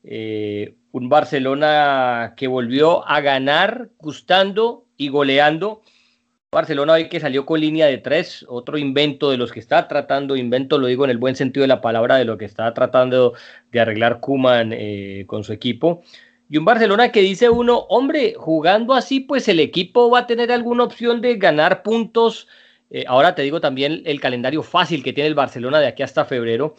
Eh, 0.05 0.75
un 0.93 1.09
Barcelona 1.09 2.35
que 2.37 2.47
volvió 2.47 3.05
a 3.05 3.19
ganar, 3.19 3.89
gustando 3.97 4.85
y 4.95 5.09
goleando. 5.09 5.81
Barcelona 6.49 6.93
hoy 6.93 7.09
que 7.09 7.19
salió 7.19 7.45
con 7.45 7.59
línea 7.59 7.87
de 7.87 7.97
tres, 7.97 8.45
otro 8.47 8.77
invento 8.77 9.29
de 9.31 9.35
los 9.35 9.51
que 9.51 9.59
está 9.59 9.89
tratando, 9.89 10.37
invento 10.37 10.77
lo 10.77 10.87
digo 10.87 11.03
en 11.03 11.11
el 11.11 11.17
buen 11.17 11.35
sentido 11.35 11.63
de 11.63 11.67
la 11.67 11.81
palabra, 11.81 12.15
de 12.15 12.23
lo 12.23 12.37
que 12.37 12.45
está 12.45 12.73
tratando 12.73 13.33
de 13.69 13.81
arreglar 13.81 14.21
Kuman 14.21 14.71
eh, 14.71 15.25
con 15.27 15.43
su 15.43 15.51
equipo. 15.51 16.03
Y 16.47 16.55
un 16.55 16.63
Barcelona 16.63 17.11
que 17.11 17.19
dice 17.19 17.49
uno, 17.49 17.79
hombre, 17.89 18.35
jugando 18.37 18.93
así, 18.93 19.19
pues 19.19 19.49
el 19.49 19.59
equipo 19.59 20.09
va 20.09 20.19
a 20.19 20.27
tener 20.27 20.53
alguna 20.53 20.85
opción 20.85 21.19
de 21.19 21.35
ganar 21.35 21.83
puntos. 21.83 22.47
Eh, 22.89 23.05
ahora 23.07 23.35
te 23.35 23.41
digo 23.41 23.59
también 23.61 24.03
el 24.05 24.19
calendario 24.19 24.63
fácil 24.63 25.03
que 25.03 25.13
tiene 25.13 25.27
el 25.27 25.35
Barcelona 25.35 25.79
de 25.79 25.87
aquí 25.87 26.03
hasta 26.03 26.25
febrero. 26.25 26.75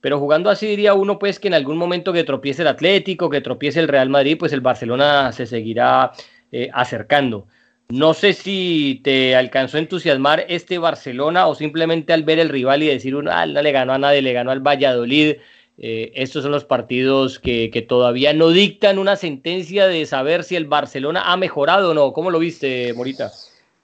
Pero 0.00 0.18
jugando 0.20 0.50
así 0.50 0.66
diría 0.66 0.94
uno 0.94 1.18
pues 1.18 1.40
que 1.40 1.48
en 1.48 1.54
algún 1.54 1.76
momento 1.76 2.12
que 2.12 2.24
tropiece 2.24 2.62
el 2.62 2.68
Atlético, 2.68 3.30
que 3.30 3.40
tropiece 3.40 3.80
el 3.80 3.88
Real 3.88 4.08
Madrid, 4.08 4.36
pues 4.38 4.52
el 4.52 4.60
Barcelona 4.60 5.32
se 5.32 5.46
seguirá 5.46 6.12
eh, 6.52 6.70
acercando. 6.72 7.46
No 7.90 8.14
sé 8.14 8.34
si 8.34 9.00
te 9.02 9.34
alcanzó 9.34 9.78
a 9.78 9.80
entusiasmar 9.80 10.44
este 10.48 10.78
Barcelona 10.78 11.46
o 11.46 11.54
simplemente 11.54 12.12
al 12.12 12.22
ver 12.22 12.38
el 12.38 12.50
rival 12.50 12.82
y 12.82 12.86
decir, 12.88 13.16
ah, 13.30 13.46
no 13.46 13.62
le 13.62 13.72
ganó 13.72 13.94
a 13.94 13.98
nadie, 13.98 14.22
le 14.22 14.34
ganó 14.34 14.50
al 14.50 14.60
Valladolid. 14.60 15.36
Eh, 15.78 16.12
estos 16.14 16.42
son 16.42 16.52
los 16.52 16.64
partidos 16.64 17.38
que, 17.38 17.70
que, 17.70 17.82
todavía 17.82 18.32
no 18.32 18.50
dictan 18.50 18.98
una 18.98 19.16
sentencia 19.16 19.86
de 19.86 20.06
saber 20.06 20.44
si 20.44 20.56
el 20.56 20.66
Barcelona 20.66 21.22
ha 21.32 21.36
mejorado 21.36 21.92
o 21.92 21.94
no. 21.94 22.12
¿Cómo 22.12 22.30
lo 22.30 22.38
viste, 22.40 22.92
Morita? 22.94 23.32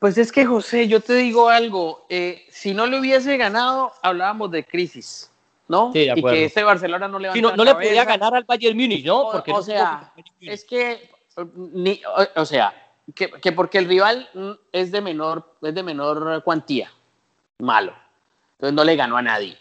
Pues 0.04 0.18
es 0.18 0.30
que, 0.32 0.44
José, 0.44 0.86
yo 0.86 1.00
te 1.00 1.14
digo 1.14 1.48
algo. 1.48 2.04
Eh, 2.10 2.44
si 2.50 2.74
no 2.74 2.84
le 2.84 3.00
hubiese 3.00 3.38
ganado, 3.38 3.90
hablábamos 4.02 4.50
de 4.50 4.62
crisis. 4.62 5.30
¿no? 5.66 5.92
y 5.94 6.22
que 6.22 6.44
ese 6.44 6.62
Barcelona 6.62 7.08
no 7.08 7.18
le 7.18 7.32
sí, 7.32 7.40
no, 7.40 7.56
no 7.56 7.64
le 7.64 7.74
podía 7.74 8.04
ganar 8.04 8.34
al 8.34 8.44
Bayern 8.44 8.76
Múnich, 8.76 9.06
¿no? 9.06 9.30
Porque 9.32 9.50
o, 9.50 9.62
sea, 9.62 10.12
es 10.42 10.62
que, 10.66 11.08
ni, 11.56 12.02
o, 12.36 12.44
sea, 12.44 12.74
que, 13.14 13.30
que, 13.30 13.52
porque 13.52 13.78
el 13.78 13.88
rival 13.88 14.28
es 14.72 14.92
de 14.92 15.00
menor, 15.00 15.54
es 15.62 15.74
de 15.74 15.82
menor 15.82 16.42
cuantía, 16.44 16.92
malo. 17.60 17.94
Entonces 18.56 18.74
no 18.74 18.84
le 18.84 18.96
ganó 18.96 19.16
a 19.16 19.22
nadie. 19.22 19.56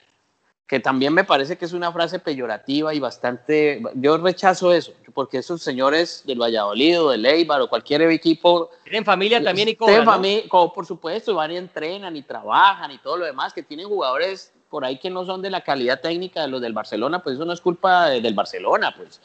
Que 0.73 0.79
también 0.79 1.13
me 1.13 1.23
parece 1.23 1.55
que 1.55 1.65
es 1.65 1.73
una 1.73 1.91
frase 1.91 2.17
peyorativa 2.17 2.95
y 2.95 2.99
bastante. 2.99 3.79
Yo 3.93 4.17
rechazo 4.17 4.73
eso, 4.73 4.91
porque 5.13 5.37
esos 5.37 5.61
señores 5.61 6.23
del 6.25 6.41
Valladolid 6.41 6.99
o 6.99 7.09
del 7.11 7.23
Eibar 7.27 7.61
o 7.61 7.69
cualquier 7.69 8.01
equipo. 8.01 8.71
Tienen 8.83 9.05
familia 9.05 9.43
también 9.43 9.69
y 9.69 9.75
cobran. 9.75 9.97
Tienen 9.97 10.11
familia, 10.11 10.43
por 10.49 10.83
supuesto, 10.87 11.35
van 11.35 11.51
y 11.51 11.57
entrenan 11.57 12.15
y 12.15 12.23
trabajan 12.23 12.89
y 12.89 12.97
todo 12.97 13.17
lo 13.17 13.25
demás, 13.25 13.53
que 13.53 13.61
tienen 13.61 13.87
jugadores 13.87 14.51
por 14.67 14.83
ahí 14.83 14.97
que 14.97 15.11
no 15.11 15.23
son 15.27 15.43
de 15.43 15.51
la 15.51 15.61
calidad 15.61 16.01
técnica 16.01 16.41
de 16.41 16.47
los 16.47 16.59
del 16.59 16.73
Barcelona, 16.73 17.21
pues 17.21 17.35
eso 17.35 17.45
no 17.45 17.53
es 17.53 17.61
culpa 17.61 18.09
del 18.09 18.33
Barcelona, 18.33 18.95
pues. 18.97 19.21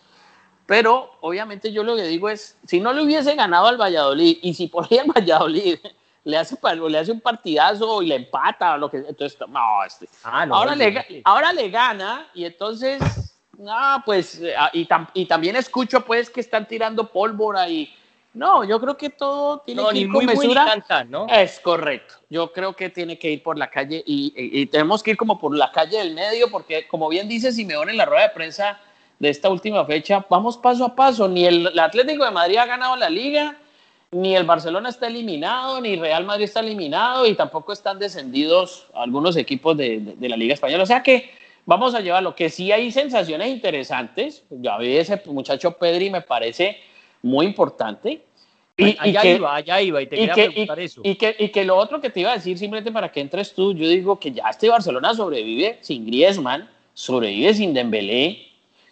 Pero 0.66 1.12
obviamente 1.22 1.72
yo 1.72 1.82
lo 1.82 1.96
que 1.96 2.02
digo 2.02 2.28
es, 2.28 2.58
si 2.66 2.78
no 2.78 2.92
le 2.92 3.02
hubiese 3.02 3.34
ganado 3.34 3.68
al 3.68 3.80
Valladolid 3.80 4.36
y 4.42 4.52
si 4.52 4.66
por 4.66 4.84
ahí 4.84 4.98
el 4.98 5.10
Valladolid 5.10 5.78
le 6.28 6.36
hace, 6.36 6.56
le 6.88 6.98
hace 6.98 7.12
un 7.12 7.20
partidazo 7.20 8.02
y 8.02 8.06
le 8.06 8.16
empata, 8.16 8.76
lo 8.76 8.90
que, 8.90 8.98
entonces, 8.98 9.38
no, 9.48 9.84
este, 9.84 10.08
ah, 10.24 10.46
ahora, 10.50 10.74
le, 10.74 11.22
ahora 11.24 11.52
le 11.52 11.70
gana 11.70 12.26
y 12.34 12.44
entonces, 12.44 13.00
no, 13.56 14.02
pues, 14.04 14.40
ah, 14.56 14.70
y, 14.72 14.86
y 15.14 15.26
también 15.26 15.56
escucho 15.56 16.04
pues 16.04 16.28
que 16.28 16.40
están 16.40 16.68
tirando 16.68 17.10
pólvora 17.10 17.68
y 17.68 17.92
no, 18.34 18.62
yo 18.62 18.78
creo 18.78 18.96
que 18.96 19.10
todo 19.10 19.60
tiene 19.60 19.82
que 19.90 19.98
ir 19.98 20.12
con 20.12 20.26
mesura. 20.26 20.84
¿no? 21.08 21.26
Es 21.28 21.58
correcto. 21.60 22.14
Yo 22.28 22.52
creo 22.52 22.74
que 22.74 22.90
tiene 22.90 23.18
que 23.18 23.30
ir 23.30 23.42
por 23.42 23.56
la 23.56 23.70
calle 23.70 24.02
y, 24.06 24.66
tenemos 24.66 25.02
que 25.02 25.12
ir 25.12 25.16
como 25.16 25.40
por 25.40 25.56
la 25.56 25.72
calle 25.72 25.98
del 25.98 26.14
medio, 26.14 26.50
porque 26.50 26.86
como 26.86 27.08
bien 27.08 27.28
dice 27.28 27.52
Simeón 27.52 27.88
en 27.88 27.96
la 27.96 28.04
rueda 28.04 28.28
de 28.28 28.34
prensa 28.34 28.78
de 29.18 29.30
esta 29.30 29.48
última 29.48 29.84
fecha, 29.86 30.24
vamos 30.28 30.58
paso 30.58 30.84
a 30.84 30.94
paso. 30.94 31.26
Ni 31.26 31.46
el, 31.46 31.76
Atlético 31.78 32.24
de 32.24 32.30
Madrid 32.30 32.58
ha 32.58 32.66
ganado 32.66 32.96
la 32.96 33.08
liga, 33.08 33.56
ni 34.10 34.34
el 34.34 34.44
Barcelona 34.44 34.88
está 34.88 35.06
eliminado, 35.08 35.80
ni 35.80 35.96
Real 35.96 36.24
Madrid 36.24 36.44
está 36.44 36.60
eliminado, 36.60 37.26
y 37.26 37.34
tampoco 37.34 37.72
están 37.72 37.98
descendidos 37.98 38.86
algunos 38.94 39.36
equipos 39.36 39.76
de, 39.76 40.16
la 40.20 40.36
Liga 40.36 40.54
Española. 40.54 40.82
O 40.82 40.86
sea 40.86 41.02
que 41.02 41.30
vamos 41.66 41.94
a 41.94 42.00
llevarlo. 42.00 42.34
Que 42.34 42.48
sí 42.48 42.72
hay 42.72 42.90
sensaciones 42.90 43.48
interesantes. 43.48 44.44
Ya 44.50 44.78
vi 44.78 44.96
ese 44.96 45.20
muchacho 45.26 45.72
Pedri, 45.72 46.10
me 46.10 46.22
parece 46.22 46.78
muy 47.22 47.46
importante. 47.46 48.22
Y, 48.76 48.96
allá 49.00 49.24
iba, 49.24 49.56
allá 49.56 49.82
iba, 49.82 50.00
y 50.00 50.06
te 50.06 50.16
quería 50.16 50.34
preguntar 50.34 50.78
eso. 50.78 51.00
Y 51.02 51.16
que, 51.16 51.34
y 51.36 51.48
que 51.48 51.64
lo 51.64 51.76
otro 51.76 52.00
que 52.00 52.10
te 52.10 52.20
iba 52.20 52.30
a 52.30 52.34
decir, 52.34 52.56
simplemente 52.56 52.92
para 52.92 53.10
que 53.10 53.20
entres 53.20 53.52
tú, 53.52 53.74
yo 53.74 53.88
digo 53.88 54.20
que 54.20 54.30
ya 54.30 54.48
este 54.48 54.68
Barcelona 54.68 55.14
sobrevive 55.14 55.78
sin 55.80 56.06
Griezmann, 56.06 56.70
sobrevive 56.94 57.54
sin 57.54 57.74
Dembélé 57.74 58.46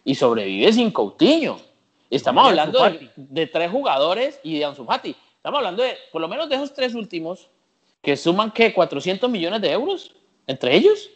y 0.05 0.15
sobrevive 0.17 0.73
sin 0.73 0.91
Coutinho. 0.91 1.61
Estamos 2.11 2.47
hablando 2.49 2.79
de, 3.17 3.47
tres 3.47 3.71
jugadores 3.71 4.41
y 4.43 4.59
de 4.59 4.65
Ansu 4.65 4.85
Fati. 4.85 5.17
Estamos 5.37 5.59
hablando 5.59 5.83
de, 5.83 5.97
por 6.13 6.21
lo 6.21 6.29
menos 6.29 6.49
de 6.49 6.57
esos 6.57 6.73
tres 6.73 6.95
últimos, 6.95 7.49
que 8.03 8.17
suman, 8.17 8.51
¿qué? 8.53 8.73
400 8.73 9.29
millones 9.31 9.61
de 9.61 9.73
euros 9.73 10.15
entre 10.47 10.77
ellos. 10.77 11.11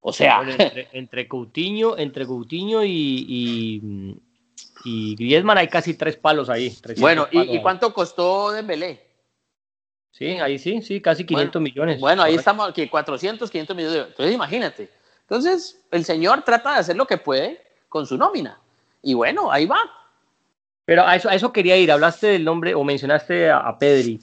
O 0.00 0.12
sea... 0.12 0.42
entre, 0.92 1.28
Coutinho, 1.28 1.96
entre 1.96 2.26
Coutinho 2.26 2.84
y 2.84 4.20
y 4.84 5.14
Griezmann 5.16 5.58
hay 5.58 5.68
casi 5.68 5.94
tres 5.94 6.16
palos 6.16 6.48
ahí. 6.48 6.76
Bueno, 6.98 7.28
¿y, 7.30 7.60
cuánto 7.60 7.92
costó 7.92 8.52
Dembélé? 8.52 9.06
Sí, 10.10 10.26
ahí 10.38 10.58
sí, 10.58 10.82
sí, 10.82 11.00
casi 11.00 11.24
500 11.24 11.62
millones. 11.62 12.00
Bueno, 12.00 12.22
ahí 12.22 12.34
estamos, 12.34 12.68
aquí 12.68 12.88
400, 12.88 13.50
500 13.50 13.76
millones. 13.76 14.06
Entonces, 14.08 14.34
imagínate. 14.34 14.90
Entonces, 15.22 15.80
el 15.90 16.04
señor 16.04 16.42
trata 16.42 16.74
de 16.74 16.80
hacer 16.80 16.96
lo 16.96 17.06
que 17.06 17.18
puede 17.18 17.62
con 17.88 18.06
su 18.06 18.16
nómina. 18.16 18.60
Y 19.02 19.14
bueno, 19.14 19.50
ahí 19.52 19.66
va. 19.66 19.78
Pero 20.90 21.06
a 21.06 21.14
eso, 21.14 21.28
a 21.28 21.36
eso 21.36 21.52
quería 21.52 21.76
ir. 21.76 21.92
Hablaste 21.92 22.26
del 22.26 22.44
nombre 22.44 22.74
o 22.74 22.82
mencionaste 22.82 23.48
a 23.48 23.78
Pedri. 23.78 24.18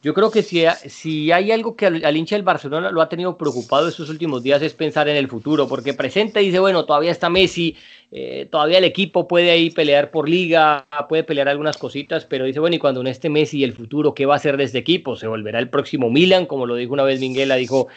Yo 0.00 0.14
creo 0.14 0.30
que 0.30 0.44
si, 0.44 0.64
si 0.86 1.32
hay 1.32 1.50
algo 1.50 1.74
que 1.74 1.86
al, 1.86 2.16
hincha 2.16 2.36
del 2.36 2.44
Barcelona 2.44 2.92
lo 2.92 3.02
ha 3.02 3.08
tenido 3.08 3.36
preocupado 3.36 3.88
estos 3.88 4.10
últimos 4.10 4.40
días 4.44 4.62
es 4.62 4.74
pensar 4.74 5.08
en 5.08 5.16
el 5.16 5.26
futuro, 5.26 5.66
porque 5.66 5.92
presenta 5.92 6.40
y 6.40 6.46
dice, 6.46 6.60
bueno, 6.60 6.84
todavía 6.84 7.10
está 7.10 7.30
Messi, 7.30 7.76
eh, 8.16 8.46
todavía 8.48 8.78
el 8.78 8.84
equipo 8.84 9.26
puede 9.26 9.50
ahí 9.50 9.70
pelear 9.70 10.12
por 10.12 10.28
liga, 10.28 10.86
puede 11.08 11.24
pelear 11.24 11.48
algunas 11.48 11.76
cositas, 11.76 12.24
pero 12.24 12.44
dice, 12.44 12.60
bueno, 12.60 12.76
y 12.76 12.78
cuando 12.78 13.02
no 13.02 13.08
esté 13.08 13.28
Messi 13.28 13.58
y 13.58 13.64
el 13.64 13.72
futuro, 13.72 14.14
¿qué 14.14 14.24
va 14.24 14.34
a 14.34 14.36
hacer 14.36 14.56
de 14.56 14.62
este 14.62 14.78
equipo? 14.78 15.16
¿Se 15.16 15.26
volverá 15.26 15.58
el 15.58 15.68
próximo 15.68 16.08
Milan? 16.10 16.46
Como 16.46 16.64
lo 16.64 16.76
dijo 16.76 16.92
una 16.92 17.02
vez 17.02 17.18
Minguela, 17.18 17.56
dijo, 17.56 17.88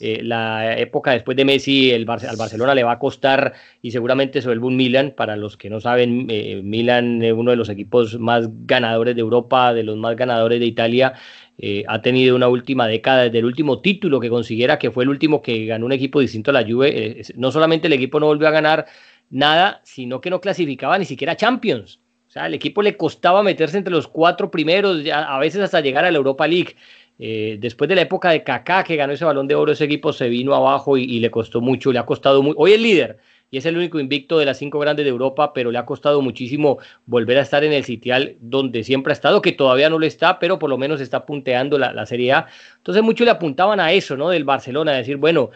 eh, 0.00 0.20
la 0.22 0.78
época 0.78 1.10
después 1.10 1.36
de 1.36 1.44
Messi 1.44 1.90
el 1.90 2.08
al 2.08 2.36
Barcelona 2.38 2.74
le 2.74 2.84
va 2.84 2.92
a 2.92 2.98
costar 2.98 3.52
y 3.82 3.90
seguramente 3.90 4.40
se 4.40 4.48
vuelve 4.48 4.64
un 4.64 4.76
Milan. 4.76 5.12
Para 5.14 5.36
los 5.36 5.58
que 5.58 5.68
no 5.68 5.78
saben, 5.78 6.26
eh, 6.30 6.62
Milan 6.64 7.20
es 7.20 7.34
uno 7.34 7.50
de 7.50 7.58
los 7.58 7.68
equipos 7.68 8.18
más 8.18 8.48
ganadores 8.66 9.14
de 9.14 9.20
Europa, 9.20 9.74
de 9.74 9.82
los 9.82 9.98
más 9.98 10.16
ganadores 10.16 10.58
de 10.58 10.64
Italia. 10.64 11.12
Eh, 11.58 11.84
ha 11.88 12.02
tenido 12.02 12.36
una 12.36 12.48
última 12.48 12.86
década, 12.86 13.24
desde 13.24 13.38
el 13.38 13.46
último 13.46 13.80
título 13.80 14.20
que 14.20 14.28
consiguiera, 14.28 14.78
que 14.78 14.90
fue 14.90 15.04
el 15.04 15.10
último 15.10 15.40
que 15.40 15.64
ganó 15.64 15.86
un 15.86 15.92
equipo 15.92 16.20
distinto 16.20 16.50
a 16.50 16.54
la 16.54 16.62
Juve, 16.62 17.20
eh, 17.20 17.22
no 17.36 17.50
solamente 17.50 17.86
el 17.86 17.94
equipo 17.94 18.20
no 18.20 18.26
volvió 18.26 18.46
a 18.48 18.50
ganar 18.50 18.86
nada, 19.30 19.80
sino 19.84 20.20
que 20.20 20.30
no 20.30 20.40
clasificaba 20.40 20.98
ni 20.98 21.04
siquiera 21.04 21.36
Champions. 21.36 22.00
O 22.28 22.30
sea, 22.30 22.44
al 22.44 22.54
equipo 22.54 22.82
le 22.82 22.96
costaba 22.96 23.42
meterse 23.42 23.78
entre 23.78 23.92
los 23.92 24.08
cuatro 24.08 24.50
primeros, 24.50 25.02
a 25.12 25.38
veces 25.38 25.60
hasta 25.62 25.80
llegar 25.80 26.04
a 26.04 26.10
la 26.10 26.18
Europa 26.18 26.46
League. 26.46 26.76
Eh, 27.18 27.56
después 27.60 27.88
de 27.88 27.94
la 27.94 28.02
época 28.02 28.30
de 28.30 28.44
Kaká, 28.44 28.84
que 28.84 28.96
ganó 28.96 29.12
ese 29.12 29.24
balón 29.24 29.48
de 29.48 29.54
oro, 29.54 29.72
ese 29.72 29.84
equipo 29.84 30.12
se 30.12 30.28
vino 30.28 30.54
abajo 30.54 30.98
y, 30.98 31.18
le 31.18 31.30
costó 31.30 31.60
mucho, 31.60 31.92
le 31.92 31.98
ha 31.98 32.04
costado 32.06 32.42
mucho. 32.42 32.58
Hoy 32.58 32.72
el 32.72 32.82
líder, 32.82 33.18
y 33.50 33.56
es 33.58 33.64
el 33.64 33.76
único 33.76 33.98
invicto 33.98 34.38
de 34.38 34.44
las 34.44 34.58
cinco 34.58 34.78
grandes 34.78 35.04
de 35.04 35.10
Europa, 35.10 35.52
pero 35.54 35.70
le 35.70 35.78
ha 35.78 35.86
costado 35.86 36.20
muchísimo 36.20 36.78
volver 37.06 37.38
a 37.38 37.42
estar 37.42 37.64
en 37.64 37.72
el 37.72 37.84
sitial 37.84 38.36
donde 38.40 38.84
siempre 38.84 39.12
ha 39.12 39.14
estado, 39.14 39.40
que 39.40 39.52
todavía 39.52 39.88
no 39.88 39.98
lo 39.98 40.04
está, 40.04 40.38
pero 40.38 40.58
por 40.58 40.68
lo 40.68 40.76
menos 40.76 41.00
está 41.00 41.24
punteando 41.24 41.78
la, 41.78 41.92
la 41.92 42.04
Serie 42.04 42.32
A. 42.32 42.46
Entonces 42.76 43.02
muchos 43.02 43.24
le 43.24 43.30
apuntaban 43.30 43.80
a 43.80 43.92
eso, 43.92 44.16
¿no? 44.16 44.28
Del 44.28 44.44
Barcelona, 44.44 44.92
decir, 44.92 45.16
bueno, 45.16 45.50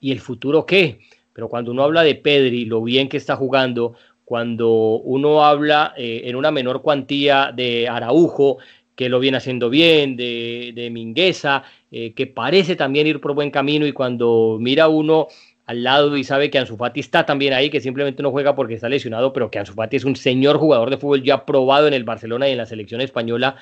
¿y 0.00 0.12
el 0.12 0.20
futuro 0.20 0.66
qué? 0.66 1.00
Pero 1.36 1.50
cuando 1.50 1.70
uno 1.70 1.82
habla 1.82 2.02
de 2.02 2.14
Pedri, 2.14 2.64
lo 2.64 2.82
bien 2.82 3.10
que 3.10 3.18
está 3.18 3.36
jugando, 3.36 3.92
cuando 4.24 4.70
uno 4.70 5.44
habla 5.44 5.92
eh, 5.94 6.22
en 6.24 6.34
una 6.34 6.50
menor 6.50 6.80
cuantía 6.80 7.52
de 7.54 7.88
Araujo, 7.88 8.56
que 8.94 9.10
lo 9.10 9.20
viene 9.20 9.36
haciendo 9.36 9.68
bien, 9.68 10.16
de, 10.16 10.72
de 10.74 10.88
Mingueza, 10.88 11.62
eh, 11.90 12.14
que 12.14 12.26
parece 12.26 12.74
también 12.74 13.06
ir 13.06 13.20
por 13.20 13.34
buen 13.34 13.50
camino 13.50 13.86
y 13.86 13.92
cuando 13.92 14.56
mira 14.58 14.88
uno 14.88 15.28
al 15.66 15.82
lado 15.82 16.16
y 16.16 16.24
sabe 16.24 16.48
que 16.48 16.58
Ansu 16.58 16.78
Fati 16.78 17.00
está 17.00 17.26
también 17.26 17.52
ahí, 17.52 17.68
que 17.68 17.82
simplemente 17.82 18.22
no 18.22 18.30
juega 18.30 18.54
porque 18.54 18.72
está 18.72 18.88
lesionado, 18.88 19.34
pero 19.34 19.50
que 19.50 19.58
Ansu 19.58 19.74
Fati 19.74 19.96
es 19.96 20.04
un 20.04 20.16
señor 20.16 20.56
jugador 20.56 20.88
de 20.88 20.96
fútbol 20.96 21.22
ya 21.22 21.44
probado 21.44 21.86
en 21.86 21.92
el 21.92 22.04
Barcelona 22.04 22.48
y 22.48 22.52
en 22.52 22.58
la 22.58 22.66
selección 22.66 23.02
española, 23.02 23.56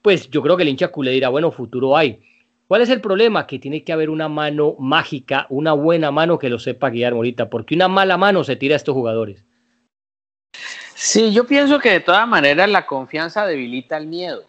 pues 0.00 0.30
yo 0.30 0.42
creo 0.42 0.56
que 0.56 0.62
el 0.62 0.68
hincha 0.68 0.92
culé 0.92 1.10
dirá, 1.10 1.28
bueno, 1.28 1.50
futuro 1.50 1.96
hay. 1.96 2.20
¿Cuál 2.68 2.82
es 2.82 2.90
el 2.90 3.00
problema? 3.00 3.46
Que 3.46 3.58
tiene 3.58 3.84
que 3.84 3.92
haber 3.92 4.10
una 4.10 4.28
mano 4.28 4.74
mágica, 4.78 5.46
una 5.50 5.72
buena 5.72 6.10
mano 6.10 6.38
que 6.38 6.48
lo 6.48 6.58
sepa 6.58 6.90
guiar 6.90 7.14
Morita, 7.14 7.48
porque 7.48 7.74
una 7.74 7.88
mala 7.88 8.16
mano 8.16 8.42
se 8.42 8.56
tira 8.56 8.74
a 8.74 8.76
estos 8.76 8.94
jugadores. 8.94 9.44
Sí, 10.94 11.32
yo 11.32 11.46
pienso 11.46 11.78
que 11.78 11.90
de 11.90 12.00
todas 12.00 12.26
maneras 12.26 12.68
la 12.68 12.86
confianza 12.86 13.46
debilita 13.46 13.96
el 13.96 14.06
miedo. 14.06 14.44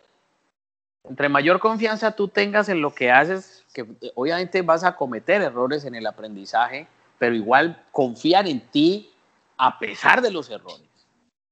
Entre 1.04 1.30
mayor 1.30 1.60
confianza 1.60 2.16
tú 2.16 2.28
tengas 2.28 2.70
en 2.70 2.82
lo 2.82 2.94
que 2.94 3.12
haces, 3.12 3.66
que 3.74 3.86
obviamente 4.16 4.62
vas 4.62 4.84
a 4.84 4.96
cometer 4.96 5.42
errores 5.42 5.86
en 5.86 5.94
el 5.94 6.08
aprendizaje, 6.08 6.88
pero 7.20 7.36
igual 7.36 7.84
confiar 7.92 8.48
en 8.48 8.62
ti 8.62 9.12
a 9.58 9.78
pesar 9.78 10.22
de 10.22 10.32
los 10.32 10.50
errores. 10.50 10.88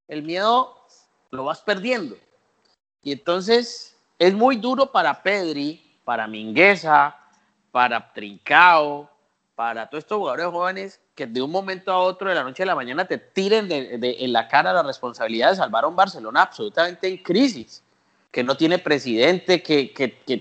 El 0.07 0.23
miedo 0.23 0.75
lo 1.31 1.45
vas 1.45 1.61
perdiendo. 1.61 2.17
Y 3.03 3.11
entonces 3.11 3.95
es 4.17 4.33
muy 4.33 4.55
duro 4.55 4.91
para 4.91 5.21
Pedri, 5.21 5.84
para 6.05 6.27
Mingueza, 6.27 7.17
para 7.71 8.13
Trincao, 8.13 9.09
para 9.55 9.89
todos 9.89 10.03
estos 10.03 10.17
jugadores 10.17 10.45
jóvenes 10.47 11.01
que 11.15 11.25
de 11.25 11.41
un 11.41 11.49
momento 11.49 11.91
a 11.91 11.99
otro, 11.99 12.29
de 12.29 12.35
la 12.35 12.43
noche 12.43 12.63
a 12.63 12.65
la 12.65 12.75
mañana, 12.75 13.05
te 13.05 13.17
tiren 13.17 13.69
de, 13.69 14.17
en 14.19 14.33
la 14.33 14.47
cara 14.47 14.73
la 14.73 14.83
responsabilidad 14.83 15.51
de 15.51 15.55
salvar 15.55 15.85
a 15.85 15.87
un 15.87 15.95
Barcelona 15.95 16.41
absolutamente 16.41 17.07
en 17.07 17.17
crisis, 17.17 17.81
que 18.31 18.43
no 18.43 18.57
tiene 18.57 18.79
presidente, 18.79 19.63
que, 19.63 19.93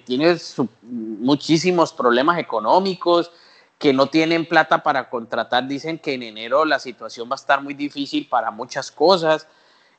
tiene 0.05 0.37
muchísimos 0.83 1.93
problemas 1.93 2.39
económicos, 2.39 3.31
que 3.79 3.93
no 3.93 4.09
tienen 4.09 4.47
plata 4.47 4.83
para 4.83 5.09
contratar. 5.09 5.69
Dicen 5.69 5.99
que 6.01 6.15
en 6.15 6.25
enero 6.25 6.65
la 6.65 6.81
situación 6.81 7.29
va 7.31 7.35
a 7.35 7.37
estar 7.37 7.63
muy 7.63 7.75
difícil 7.75 8.29
para 8.29 8.51
muchas 8.51 8.91
cosas. 8.91 9.47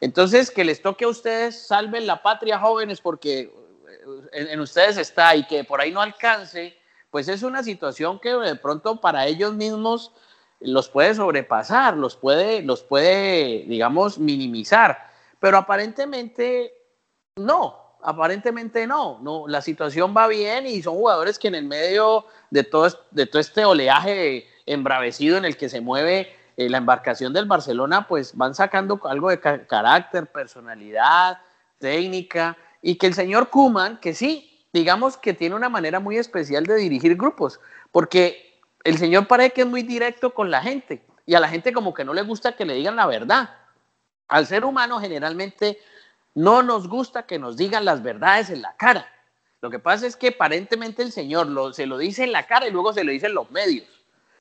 Entonces, 0.02 0.52
que 0.52 0.66
les 0.66 0.82
toque 0.82 1.06
a 1.06 1.08
ustedes, 1.08 1.68
salven 1.68 2.06
la 2.06 2.22
patria 2.22 2.60
jóvenes, 2.60 3.00
porque 3.00 3.50
en 4.32 4.60
ustedes 4.60 4.98
está 4.98 5.36
y 5.36 5.46
que 5.46 5.64
por 5.64 5.82
ahí 5.82 5.92
no 5.92 6.02
alcance 6.02 6.78
pues 7.16 7.30
es 7.30 7.44
una 7.44 7.64
situación 7.64 8.20
que 8.20 8.34
de 8.34 8.58
pronto 8.58 9.00
para 9.00 9.26
ellos 9.26 9.54
mismos 9.54 10.12
los 10.60 10.90
puede 10.90 11.16
sobrepasar, 11.16 11.96
los 11.96 12.18
puede, 12.18 12.62
los 12.62 12.84
puede, 12.84 13.64
digamos, 13.70 14.20
minimizar. 14.20 15.12
Pero 15.40 15.56
aparentemente 15.56 16.74
no, 17.38 17.96
aparentemente 18.04 18.86
no, 18.86 19.20
no, 19.22 19.48
la 19.48 19.62
situación 19.62 20.14
va 20.14 20.28
bien 20.28 20.68
y 20.68 20.82
son 20.82 20.96
jugadores 20.96 21.40
que 21.40 21.48
en 21.48 21.56
el 21.56 21.64
medio 21.64 22.26
de 22.50 22.66
todo, 22.66 22.90
de 23.12 23.26
todo 23.26 23.40
este 23.40 23.64
oleaje 23.64 24.50
embravecido 24.66 25.38
en 25.38 25.46
el 25.46 25.56
que 25.56 25.70
se 25.70 25.80
mueve 25.80 26.36
eh, 26.58 26.70
la 26.70 26.80
embarcación 26.80 27.32
del 27.32 27.46
Barcelona, 27.46 28.10
pues 28.10 28.36
van 28.36 28.56
sacando 28.56 29.00
algo 29.06 29.30
de 29.30 29.40
carácter, 29.40 30.28
personalidad, 30.28 31.40
técnica, 31.78 32.58
y 32.86 32.98
que 32.98 33.08
el 33.08 33.16
señor 33.16 33.50
Kuman, 33.50 34.00
que 34.00 34.14
sí, 34.14 34.64
digamos 34.72 35.18
que 35.18 35.34
tiene 35.34 35.56
una 35.56 35.70
manera 35.70 36.00
muy 36.00 36.18
especial 36.18 36.68
de 36.68 36.76
dirigir 36.76 37.18
grupos, 37.18 37.60
porque 37.92 38.62
el 38.84 39.00
señor 39.00 39.26
parece 39.26 39.54
que 39.54 39.62
es 39.62 39.68
muy 39.68 39.82
directo 39.82 40.36
con 40.36 40.52
la 40.52 40.62
gente 40.62 41.04
y 41.26 41.34
a 41.34 41.40
la 41.40 41.50
gente 41.50 41.74
como 41.74 41.96
que 41.96 42.06
no 42.06 42.14
le 42.14 42.22
gusta 42.22 42.56
que 42.56 42.64
le 42.64 42.76
digan 42.76 42.96
la 42.96 43.08
verdad. 43.08 43.50
Al 44.28 44.46
ser 44.46 44.64
humano 44.66 45.00
generalmente 45.00 45.80
no 46.36 46.62
nos 46.62 46.88
gusta 46.88 47.26
que 47.26 47.40
nos 47.40 47.58
digan 47.58 47.86
las 47.86 48.04
verdades 48.04 48.52
en 48.52 48.62
la 48.62 48.76
cara. 48.76 49.12
Lo 49.62 49.72
que 49.72 49.80
pasa 49.80 50.06
es 50.06 50.16
que 50.16 50.28
aparentemente 50.28 51.02
el 51.02 51.12
señor 51.12 51.74
se 51.74 51.88
lo 51.88 51.98
dice 51.98 52.24
en 52.24 52.34
la 52.34 52.46
cara 52.46 52.68
y 52.68 52.72
luego 52.72 52.94
se 52.94 53.04
lo 53.04 53.12
dice 53.12 53.26
en 53.26 53.34
los 53.34 53.50
medios. 53.50 53.88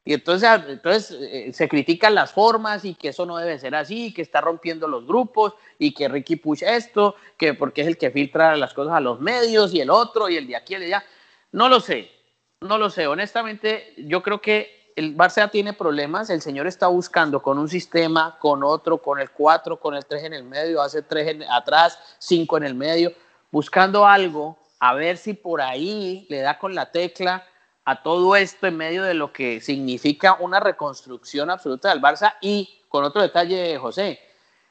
Y 0.04 0.12
entonces, 0.12 0.48
ah, 0.48 0.62
entonces 0.68 1.16
eh, 1.18 1.50
se 1.54 1.68
critican 1.68 2.14
las 2.14 2.32
formas 2.32 2.84
y 2.84 2.94
que 2.94 3.08
eso 3.08 3.24
no 3.24 3.38
debe 3.38 3.58
ser 3.58 3.74
así, 3.74 4.12
que 4.12 4.20
está 4.20 4.42
rompiendo 4.42 4.86
los 4.86 5.06
grupos 5.06 5.54
y 5.78 5.94
que 5.94 6.08
Ricky 6.08 6.36
Push 6.36 6.62
esto, 6.62 7.16
que 7.38 7.54
porque 7.54 7.80
es 7.80 7.86
el 7.86 7.96
que 7.96 8.10
filtra 8.10 8.54
las 8.56 8.74
cosas 8.74 8.94
a 8.94 9.00
los 9.00 9.20
medios 9.20 9.72
y 9.72 9.80
el 9.80 9.88
otro 9.88 10.28
y 10.28 10.36
el 10.36 10.46
de 10.46 10.56
aquí 10.56 10.74
y 10.74 10.76
el 10.76 10.80
de 10.82 10.86
allá. 10.94 11.04
No 11.52 11.70
lo 11.70 11.80
sé, 11.80 12.10
no 12.60 12.76
lo 12.76 12.90
sé. 12.90 13.06
Honestamente, 13.06 13.94
yo 13.96 14.22
creo 14.22 14.42
que 14.42 14.92
el 14.94 15.16
Barça 15.16 15.50
tiene 15.50 15.72
problemas. 15.72 16.28
El 16.28 16.42
señor 16.42 16.66
está 16.66 16.88
buscando 16.88 17.40
con 17.40 17.58
un 17.58 17.68
sistema, 17.68 18.36
con 18.38 18.62
otro, 18.62 18.98
con 18.98 19.20
el 19.20 19.30
4, 19.30 19.80
con 19.80 19.94
el 19.94 20.04
3 20.04 20.24
en 20.24 20.34
el 20.34 20.44
medio, 20.44 20.82
hace 20.82 21.00
3 21.00 21.46
atrás, 21.50 21.98
5 22.18 22.58
en 22.58 22.64
el 22.64 22.74
medio, 22.74 23.12
buscando 23.50 24.06
algo, 24.06 24.58
a 24.78 24.92
ver 24.92 25.16
si 25.16 25.32
por 25.32 25.62
ahí 25.62 26.26
le 26.28 26.40
da 26.40 26.58
con 26.58 26.74
la 26.74 26.90
tecla 26.90 27.46
a 27.84 28.02
todo 28.02 28.34
esto 28.36 28.66
en 28.66 28.76
medio 28.76 29.02
de 29.02 29.14
lo 29.14 29.32
que 29.32 29.60
significa 29.60 30.36
una 30.40 30.60
reconstrucción 30.60 31.50
absoluta 31.50 31.90
del 31.90 32.00
Barça 32.00 32.34
y 32.40 32.80
con 32.88 33.04
otro 33.04 33.20
detalle, 33.20 33.76
José, 33.78 34.20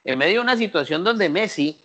en 0.03 0.17
medio 0.17 0.35
de 0.35 0.39
una 0.41 0.57
situación 0.57 1.03
donde 1.03 1.29
Messi 1.29 1.81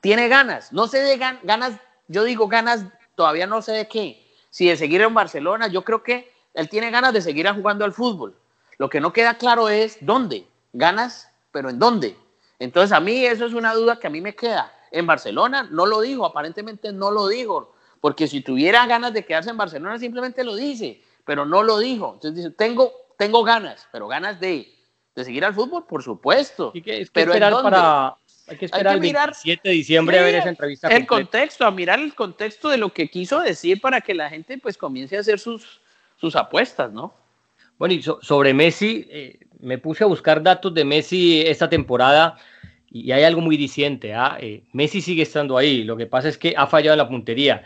tiene 0.00 0.28
ganas, 0.28 0.72
no 0.72 0.88
sé 0.88 0.98
de 0.98 1.16
ganas, 1.16 1.74
yo 2.08 2.24
digo 2.24 2.48
ganas, 2.48 2.84
todavía 3.14 3.46
no 3.46 3.62
sé 3.62 3.72
de 3.72 3.88
qué, 3.88 4.26
si 4.50 4.68
de 4.68 4.76
seguir 4.76 5.02
en 5.02 5.14
Barcelona, 5.14 5.68
yo 5.68 5.84
creo 5.84 6.02
que 6.02 6.32
él 6.54 6.68
tiene 6.68 6.90
ganas 6.90 7.12
de 7.12 7.22
seguir 7.22 7.48
jugando 7.50 7.84
al 7.84 7.92
fútbol. 7.92 8.34
Lo 8.78 8.90
que 8.90 9.00
no 9.00 9.12
queda 9.12 9.38
claro 9.38 9.68
es 9.68 9.98
dónde, 10.00 10.46
ganas, 10.72 11.30
pero 11.52 11.70
en 11.70 11.78
dónde. 11.78 12.16
Entonces 12.58 12.92
a 12.92 13.00
mí 13.00 13.24
eso 13.24 13.46
es 13.46 13.54
una 13.54 13.74
duda 13.74 13.98
que 13.98 14.08
a 14.08 14.10
mí 14.10 14.20
me 14.20 14.34
queda. 14.34 14.72
En 14.90 15.06
Barcelona 15.06 15.68
no 15.70 15.86
lo 15.86 16.00
digo, 16.00 16.26
aparentemente 16.26 16.92
no 16.92 17.10
lo 17.10 17.28
digo 17.28 17.71
porque 18.02 18.26
si 18.26 18.40
tuviera 18.40 18.84
ganas 18.88 19.12
de 19.12 19.24
quedarse 19.24 19.50
en 19.50 19.56
Barcelona 19.56 19.96
simplemente 19.96 20.42
lo 20.42 20.56
dice, 20.56 21.00
pero 21.24 21.46
no 21.46 21.62
lo 21.62 21.78
dijo. 21.78 22.14
Entonces 22.14 22.34
dice, 22.34 22.50
tengo, 22.50 22.92
tengo 23.16 23.44
ganas, 23.44 23.88
pero 23.92 24.08
ganas 24.08 24.40
de, 24.40 24.74
de 25.14 25.24
seguir 25.24 25.44
al 25.44 25.54
fútbol, 25.54 25.86
por 25.86 26.02
supuesto. 26.02 26.72
¿Y 26.74 26.82
que, 26.82 27.06
pero 27.12 27.32
esperar 27.32 27.62
para, 27.62 28.16
hay 28.48 28.56
que 28.56 28.64
esperar 28.64 28.94
el 28.94 29.00
27 29.00 29.68
de 29.68 29.74
diciembre 29.76 30.18
a 30.18 30.22
ver 30.24 30.34
esa 30.34 30.48
entrevista. 30.48 30.88
El 30.88 31.06
contexto, 31.06 31.64
a 31.64 31.70
mirar 31.70 32.00
el 32.00 32.12
contexto 32.16 32.70
de 32.70 32.76
lo 32.76 32.92
que 32.92 33.08
quiso 33.08 33.38
decir 33.38 33.80
para 33.80 34.00
que 34.00 34.14
la 34.14 34.28
gente 34.28 34.58
pues 34.58 34.76
comience 34.76 35.16
a 35.16 35.20
hacer 35.20 35.38
sus, 35.38 35.80
sus 36.16 36.34
apuestas, 36.34 36.92
¿no? 36.92 37.14
Bueno, 37.78 37.94
y 37.94 38.02
sobre 38.02 38.52
Messi, 38.52 39.06
eh, 39.10 39.38
me 39.60 39.78
puse 39.78 40.02
a 40.02 40.08
buscar 40.08 40.42
datos 40.42 40.74
de 40.74 40.84
Messi 40.84 41.42
esta 41.42 41.70
temporada 41.70 42.36
y 42.90 43.12
hay 43.12 43.22
algo 43.22 43.40
muy 43.40 43.56
diciente. 43.56 44.12
¿ah? 44.12 44.38
Eh, 44.40 44.64
Messi 44.72 45.00
sigue 45.00 45.22
estando 45.22 45.56
ahí, 45.56 45.84
lo 45.84 45.96
que 45.96 46.06
pasa 46.06 46.28
es 46.28 46.36
que 46.36 46.54
ha 46.56 46.66
fallado 46.66 46.94
en 46.94 46.98
la 46.98 47.08
puntería. 47.08 47.64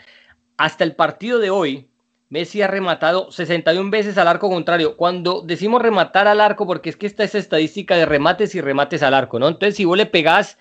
Hasta 0.57 0.85
el 0.85 0.95
partido 0.95 1.39
de 1.39 1.51
hoy, 1.51 1.89
Messi 2.29 2.63
ha 2.63 2.67
rematado 2.67 3.31
61 3.31 3.91
veces 3.91 4.19
al 4.19 4.29
arco 4.29 4.49
contrario. 4.49 4.97
Cuando 4.97 5.43
decimos 5.43 5.83
rematar 5.83 6.27
al 6.27 6.41
arco, 6.41 6.67
porque 6.67 6.91
es 6.91 6.97
que 6.97 7.07
esta 7.07 7.25
es 7.25 7.35
estadística 7.35 7.97
de 7.97 8.07
remates 8.07 8.55
y 8.55 8.61
remates 8.61 9.03
al 9.03 9.15
arco, 9.15 9.39
¿no? 9.39 9.49
Entonces, 9.49 9.77
si 9.77 9.85
vos 9.85 9.97
le 9.97 10.07
pegás 10.07 10.59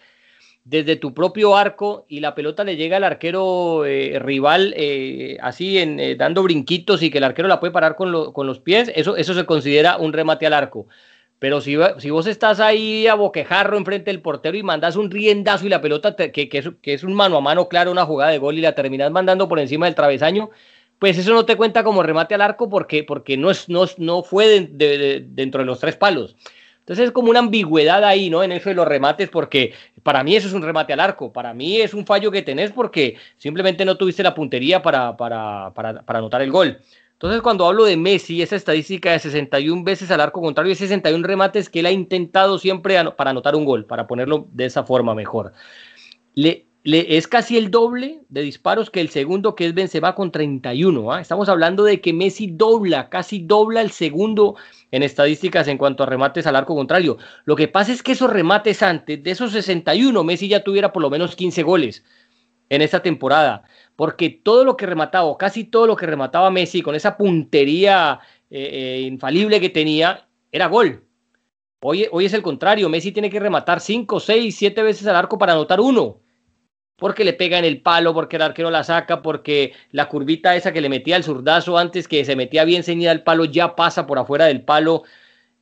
desde 0.66 0.96
tu 0.96 1.14
propio 1.14 1.56
arco 1.56 2.06
y 2.10 2.20
la 2.20 2.36
pelota 2.36 2.64
le 2.64 2.76
llega 2.76 2.98
al 2.98 3.04
arquero 3.04 3.86
eh, 3.86 4.18
rival 4.20 4.74
eh, 4.76 5.38
así 5.42 5.78
en, 5.78 6.00
eh, 6.00 6.16
dando 6.16 6.42
brinquitos 6.42 7.04
y 7.04 7.12
que 7.12 7.20
el 7.20 7.24
arquero 7.24 7.48
la 7.48 7.60
puede 7.60 7.72
parar 7.72 7.96
con, 7.96 8.34
con, 8.34 8.48
los 8.48 8.60
pies, 8.60 8.92
eso, 8.96 9.16
eso 9.16 9.36
se 9.36 9.46
considera 9.46 9.98
un 9.98 10.12
remate 10.12 10.48
al 10.48 10.54
arco. 10.54 10.88
Pero 11.40 11.60
si, 11.62 11.78
si, 12.00 12.10
vos 12.10 12.28
estás 12.28 12.60
ahí 12.60 13.08
a 13.08 13.16
boquejarro 13.16 13.78
enfrente 13.78 14.10
del 14.10 14.22
portero 14.22 14.58
y 14.58 14.64
mandas 14.64 14.96
un 14.96 15.12
riendazo 15.12 15.66
y 15.66 15.70
la 15.70 15.82
pelota, 15.82 16.16
que, 16.16 16.32
que, 16.32 16.58
es, 16.58 16.70
que, 16.82 16.94
es, 16.94 17.04
un 17.04 17.14
mano 17.14 17.38
a 17.38 17.42
mano, 17.42 17.68
claro, 17.68 17.92
una 17.92 18.06
jugada 18.06 18.32
de 18.32 18.38
gol 18.38 18.58
y 18.58 18.62
la 18.62 18.74
terminas 18.74 19.12
mandando 19.12 19.48
por 19.48 19.60
encima 19.60 19.86
del 19.86 19.96
travesaño, 19.96 20.50
pues 20.98 21.18
eso 21.18 21.34
no 21.34 21.46
te 21.46 21.58
cuenta 21.58 21.84
como 21.84 22.04
remate 22.04 22.36
al 22.36 22.42
arco 22.42 22.70
porque, 22.70 23.04
porque 23.04 23.36
no, 23.36 23.52
es, 23.52 23.68
no, 23.68 23.86
no 23.98 24.24
fue 24.24 24.62
de, 24.62 25.26
dentro 25.28 25.60
de 25.60 25.66
los 25.66 25.80
tres 25.80 25.98
palos. 25.98 26.36
Entonces 26.80 27.06
es 27.06 27.12
como 27.12 27.32
una 27.32 27.40
ambigüedad 27.40 28.04
ahí, 28.04 28.30
¿no? 28.30 28.44
En 28.44 28.52
eso 28.52 28.70
de 28.70 28.76
los 28.76 28.88
remates, 28.88 29.30
porque 29.30 29.74
para 30.04 30.24
mí 30.24 30.36
eso 30.36 30.48
es 30.48 30.54
un 30.54 30.62
remate 30.62 30.94
al 30.94 31.00
arco, 31.00 31.34
para 31.34 31.52
mí 31.54 31.82
es 31.82 31.96
un 31.96 32.06
fallo 32.06 32.30
que 32.32 32.44
tenés 32.44 32.72
porque 32.72 33.18
simplemente 33.38 33.84
no 33.86 33.98
tuviste 33.98 34.22
la 34.22 34.36
puntería 34.36 34.84
para, 34.84 35.18
para, 35.18 35.74
para, 35.74 36.04
para 36.04 36.20
anotar 36.20 36.44
el 36.44 36.52
gol. 36.52 36.80
Entonces, 37.16 37.42
cuando 37.42 37.66
hablo 37.66 37.86
de 37.86 37.96
Messi, 37.96 38.42
esa 38.42 38.58
estadística 38.58 39.12
de 39.14 39.20
61 39.20 39.86
veces 39.86 40.12
al 40.12 40.20
arco 40.20 40.42
contrario 40.42 40.74
y 40.74 40.76
61 40.76 41.26
remates 41.26 41.70
que 41.70 41.80
él 41.80 41.86
ha 41.86 41.92
intentado 41.92 42.58
siempre 42.60 43.02
para 43.12 43.30
anotar 43.30 43.56
un 43.56 43.64
gol, 43.64 43.86
para 43.86 44.06
ponerlo 44.06 44.48
de 44.52 44.66
esa 44.66 44.84
forma 44.84 45.16
mejor. 45.16 45.54
Le, 46.34 46.68
es 46.84 47.28
casi 47.30 47.58
el 47.58 47.72
doble 47.72 48.20
de 48.28 48.42
disparos 48.42 48.90
que 48.90 49.00
el 49.00 49.10
segundo, 49.10 49.56
que 49.56 49.66
es 49.66 49.74
Benzema 49.74 50.14
con 50.14 50.30
31. 50.30 51.14
¿ah? 51.14 51.22
Estamos 51.22 51.48
hablando 51.48 51.86
de 51.86 52.02
que 52.02 52.12
Messi 52.12 52.48
dobla, 52.52 53.08
casi 53.08 53.40
dobla 53.40 53.80
el 53.80 53.92
segundo 53.92 54.56
en 54.92 55.02
estadísticas 55.02 55.70
en 55.70 55.78
cuanto 55.78 56.04
a 56.04 56.08
remates 56.08 56.46
al 56.46 56.58
arco 56.58 56.76
contrario. 56.76 57.18
Lo 57.46 57.56
que 57.56 57.70
pasa 57.70 57.94
es 57.94 58.04
que 58.04 58.12
esos 58.12 58.30
remates 58.30 58.84
antes, 58.84 59.24
de 59.24 59.32
esos 59.32 59.54
61, 59.54 60.22
Messi 60.26 60.50
ya 60.50 60.66
tuviera 60.66 60.92
por 60.92 61.02
lo 61.02 61.10
menos 61.10 61.38
15 61.38 61.64
goles 61.64 62.04
en 62.70 62.82
esta 62.82 63.02
temporada, 63.02 63.64
porque 63.96 64.30
todo 64.30 64.64
lo 64.66 64.78
que 64.78 64.86
remataba, 64.86 65.26
o 65.26 65.38
casi 65.38 65.66
todo 65.66 65.88
lo 65.88 65.96
que 65.96 66.06
remataba 66.06 66.52
Messi 66.52 66.82
con 66.82 66.96
esa 66.96 67.18
puntería 67.18 68.20
eh, 68.50 68.70
eh, 68.72 69.02
infalible 69.02 69.60
que 69.62 69.70
tenía, 69.70 70.28
era 70.52 70.68
gol. 70.68 71.04
Hoy, 71.82 72.08
hoy 72.12 72.26
es 72.26 72.34
el 72.34 72.42
contrario, 72.42 72.90
Messi 72.90 73.12
tiene 73.12 73.30
que 73.30 73.40
rematar 73.40 73.80
5, 73.80 74.20
6, 74.20 74.56
7 74.56 74.84
veces 74.84 75.08
al 75.08 75.16
arco 75.16 75.38
para 75.38 75.54
anotar 75.54 75.80
uno 75.80 76.22
porque 76.98 77.26
le 77.26 77.34
pega 77.34 77.60
en 77.60 77.66
el 77.66 77.82
palo, 77.82 78.14
porque 78.14 78.38
el 78.38 78.42
arquero 78.42 78.72
la 78.72 78.84
saca, 78.84 79.22
porque 79.22 79.74
la 79.92 80.08
curvita 80.08 80.56
esa 80.56 80.72
que 80.72 80.82
le 80.82 80.90
metía 80.90 81.18
el 81.18 81.24
zurdazo 81.24 81.78
antes 81.78 82.08
que 82.08 82.24
se 82.26 82.36
metía 82.36 82.64
bien 82.64 82.84
ceñida 82.84 83.12
al 83.12 83.24
palo 83.24 83.46
ya 83.46 83.76
pasa 83.76 84.08
por 84.08 84.20
afuera 84.20 84.46
del 84.46 84.64
palo. 84.64 85.04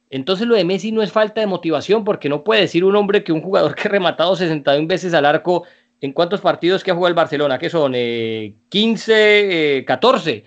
Entonces 0.10 0.48
lo 0.48 0.56
de 0.56 0.64
Messi 0.64 0.92
no 0.92 1.02
es 1.02 1.12
falta 1.12 1.42
de 1.42 1.48
motivación, 1.48 2.04
porque 2.04 2.30
no 2.30 2.44
puede 2.44 2.62
decir 2.62 2.86
un 2.86 2.96
hombre 2.96 3.24
que 3.24 3.32
un 3.32 3.42
jugador 3.42 3.76
que 3.76 3.88
ha 3.88 3.92
rematado 3.92 4.36
61 4.36 4.88
veces 4.88 5.14
al 5.14 5.26
arco, 5.26 5.66
¿en 6.04 6.12
cuántos 6.12 6.42
partidos 6.42 6.84
que 6.84 6.92
ha 6.92 6.96
jugado 6.96 7.08
el 7.08 7.16
Barcelona? 7.16 7.58
que 7.58 7.70
son? 7.70 7.94
15, 7.94 9.78
eh, 9.78 9.86
14. 9.86 10.32
Eh, 10.32 10.44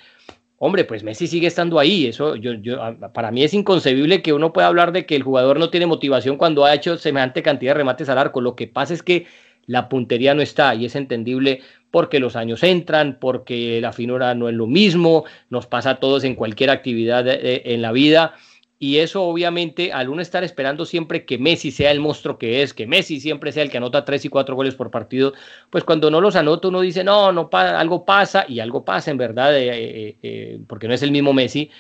hombre, 0.58 0.84
pues 0.84 1.02
Messi 1.02 1.26
sigue 1.26 1.46
estando 1.46 1.78
ahí. 1.78 2.06
Eso 2.06 2.36
yo, 2.36 2.52
yo, 2.52 2.78
para 3.14 3.30
mí 3.30 3.42
es 3.42 3.54
inconcebible 3.54 4.20
que 4.20 4.34
uno 4.34 4.52
pueda 4.52 4.66
hablar 4.66 4.92
de 4.92 5.06
que 5.06 5.16
el 5.16 5.22
jugador 5.22 5.58
no 5.58 5.70
tiene 5.70 5.86
motivación 5.86 6.36
cuando 6.36 6.66
ha 6.66 6.74
hecho 6.74 6.98
semejante 6.98 7.42
cantidad 7.42 7.70
de 7.70 7.78
remates 7.78 8.10
al 8.10 8.18
arco. 8.18 8.42
Lo 8.42 8.54
que 8.54 8.66
pasa 8.66 8.92
es 8.92 9.02
que 9.02 9.26
la 9.64 9.88
puntería 9.88 10.34
no 10.34 10.42
está 10.42 10.74
y 10.74 10.84
es 10.84 10.94
entendible 10.94 11.62
porque 11.90 12.20
los 12.20 12.36
años 12.36 12.62
entran, 12.62 13.16
porque 13.18 13.80
la 13.80 13.92
finura 13.92 14.34
no 14.34 14.50
es 14.50 14.54
lo 14.54 14.66
mismo, 14.66 15.24
nos 15.48 15.66
pasa 15.66 15.90
a 15.90 16.00
todos 16.00 16.24
en 16.24 16.34
cualquier 16.34 16.68
actividad 16.68 17.26
eh, 17.26 17.62
en 17.64 17.80
la 17.80 17.92
vida. 17.92 18.34
Y 18.78 18.98
eso 18.98 19.22
obviamente 19.22 19.92
al 19.92 20.10
uno 20.10 20.20
estar 20.20 20.44
esperando 20.44 20.84
siempre 20.84 21.24
que 21.24 21.38
Messi 21.38 21.70
sea 21.70 21.90
el 21.90 22.00
monstruo 22.00 22.36
que 22.36 22.62
es, 22.62 22.74
que 22.74 22.86
Messi 22.86 23.20
siempre 23.20 23.50
sea 23.50 23.62
el 23.62 23.70
que 23.70 23.78
anota 23.78 24.04
tres 24.04 24.24
y 24.26 24.28
cuatro 24.28 24.54
goles 24.54 24.74
por 24.74 24.90
partido, 24.90 25.32
pues 25.70 25.82
cuando 25.84 26.10
no 26.10 26.20
los 26.20 26.36
anota 26.36 26.68
uno 26.68 26.82
dice, 26.82 27.02
no, 27.02 27.32
no 27.32 27.48
algo 27.52 28.04
pasa 28.04 28.44
y 28.46 28.60
algo 28.60 28.84
pasa 28.84 29.10
en 29.10 29.16
verdad, 29.16 29.52
eh, 29.54 30.60
porque 30.68 30.88
no 30.88 30.94
es 30.94 31.02
el 31.02 31.10
mismo 31.10 31.32
Messi. 31.32 31.70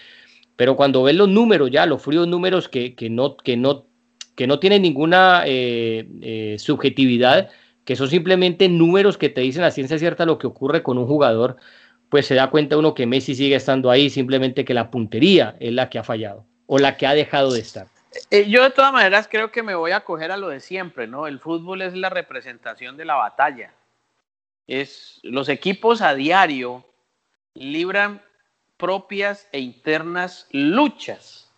Pero 0.56 0.76
cuando 0.76 1.02
ven 1.02 1.18
los 1.18 1.28
números 1.28 1.70
ya, 1.70 1.84
los 1.86 2.02
fríos 2.02 2.26
números 2.28 2.68
que, 2.68 2.94
que 2.94 3.10
no, 3.10 3.36
que, 3.36 3.56
no, 3.58 3.86
que 4.34 4.46
no 4.46 4.58
tienen 4.58 4.82
ninguna 4.82 5.44
subjetividad, 6.58 7.50
que 7.84 7.96
son 7.96 8.08
simplemente 8.08 8.68
números 8.70 9.18
que 9.18 9.28
te 9.28 9.42
dicen 9.42 9.64
a 9.64 9.70
ciencia 9.70 9.98
cierta 9.98 10.24
lo 10.26 10.38
que 10.38 10.46
ocurre 10.46 10.82
con 10.82 10.98
un 10.98 11.06
jugador, 11.06 11.56
pues 12.08 12.26
se 12.26 12.34
da 12.34 12.50
cuenta 12.50 12.78
uno 12.78 12.94
que 12.94 13.06
Messi 13.06 13.34
sigue 13.34 13.56
estando 13.56 13.90
ahí, 13.90 14.10
simplemente 14.10 14.64
que 14.64 14.74
la 14.74 14.90
puntería 14.90 15.56
es 15.60 15.72
la 15.74 15.90
que 15.90 15.98
ha 15.98 16.04
fallado 16.04 16.46
o 16.66 16.78
la 16.78 16.96
que 16.96 17.06
ha 17.06 17.14
dejado 17.14 17.52
de 17.52 17.60
estar. 17.60 17.86
Eh, 18.30 18.48
yo 18.48 18.62
de 18.62 18.70
todas 18.70 18.92
maneras 18.92 19.28
creo 19.30 19.50
que 19.50 19.62
me 19.62 19.74
voy 19.74 19.92
a 19.92 20.04
coger 20.04 20.32
a 20.32 20.36
lo 20.36 20.48
de 20.48 20.60
siempre, 20.60 21.06
¿no? 21.06 21.26
El 21.26 21.38
fútbol 21.38 21.82
es 21.82 21.94
la 21.94 22.08
representación 22.08 22.96
de 22.96 23.04
la 23.04 23.14
batalla. 23.14 23.72
Es 24.66 25.20
los 25.22 25.48
equipos 25.48 26.02
a 26.02 26.14
diario 26.14 26.84
libran 27.54 28.22
propias 28.76 29.48
e 29.52 29.60
internas 29.60 30.48
luchas. 30.50 31.50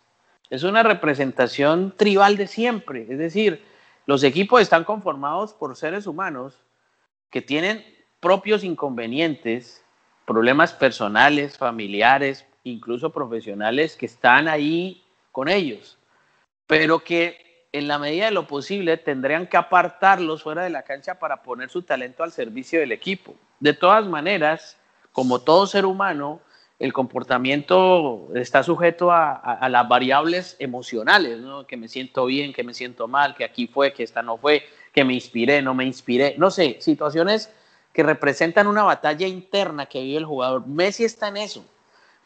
Es 0.49 0.63
una 0.63 0.83
representación 0.83 1.93
tribal 1.95 2.37
de 2.37 2.47
siempre, 2.47 3.05
es 3.09 3.17
decir, 3.17 3.63
los 4.05 4.23
equipos 4.23 4.61
están 4.61 4.83
conformados 4.83 5.53
por 5.53 5.75
seres 5.75 6.07
humanos 6.07 6.63
que 7.29 7.41
tienen 7.43 7.85
propios 8.19 8.63
inconvenientes, 8.63 9.83
problemas 10.25 10.73
personales, 10.73 11.57
familiares, 11.57 12.45
incluso 12.69 13.11
profesionales 13.11 13.95
que 13.95 14.05
están 14.05 14.47
ahí 14.47 15.03
con 15.31 15.49
ellos, 15.49 15.97
pero 16.67 16.99
que 16.99 17.67
en 17.71 17.87
la 17.87 17.99
medida 17.99 18.25
de 18.25 18.31
lo 18.31 18.47
posible 18.47 18.97
tendrían 18.97 19.47
que 19.47 19.57
apartarlos 19.57 20.43
fuera 20.43 20.63
de 20.63 20.69
la 20.69 20.83
cancha 20.83 21.19
para 21.19 21.43
poner 21.43 21.69
su 21.69 21.83
talento 21.83 22.23
al 22.23 22.31
servicio 22.31 22.79
del 22.79 22.91
equipo. 22.91 23.35
De 23.59 23.73
todas 23.73 24.07
maneras, 24.07 24.77
como 25.11 25.39
todo 25.39 25.67
ser 25.67 25.85
humano, 25.85 26.41
el 26.79 26.93
comportamiento 26.93 28.29
está 28.35 28.63
sujeto 28.63 29.11
a, 29.11 29.67
las 29.69 29.87
variables 29.87 30.55
emocionales, 30.59 31.39
¿no? 31.39 31.67
que 31.67 31.75
me 31.75 31.89
siento 31.89 32.25
bien, 32.25 32.53
que 32.53 32.63
me 32.63 32.73
siento 32.73 33.07
mal, 33.07 33.35
que 33.35 33.43
aquí 33.43 33.67
fue, 33.67 33.91
que 33.91 34.03
esta 34.03 34.21
no 34.23 34.37
fue, 34.37 34.63
que 34.93 35.03
me 35.03 35.13
inspiré, 35.13 35.61
no 35.61 35.73
me 35.73 35.83
inspiré, 35.83 36.35
no 36.37 36.49
sé, 36.49 36.77
situaciones 36.79 37.53
que 37.91 38.01
representan 38.01 38.67
una 38.67 38.83
batalla 38.83 39.27
interna 39.27 39.87
que 39.87 40.01
vive 40.01 40.19
el 40.19 40.25
jugador. 40.25 40.65
Messi 40.67 41.03
está 41.03 41.27
en 41.27 41.37
eso. 41.37 41.65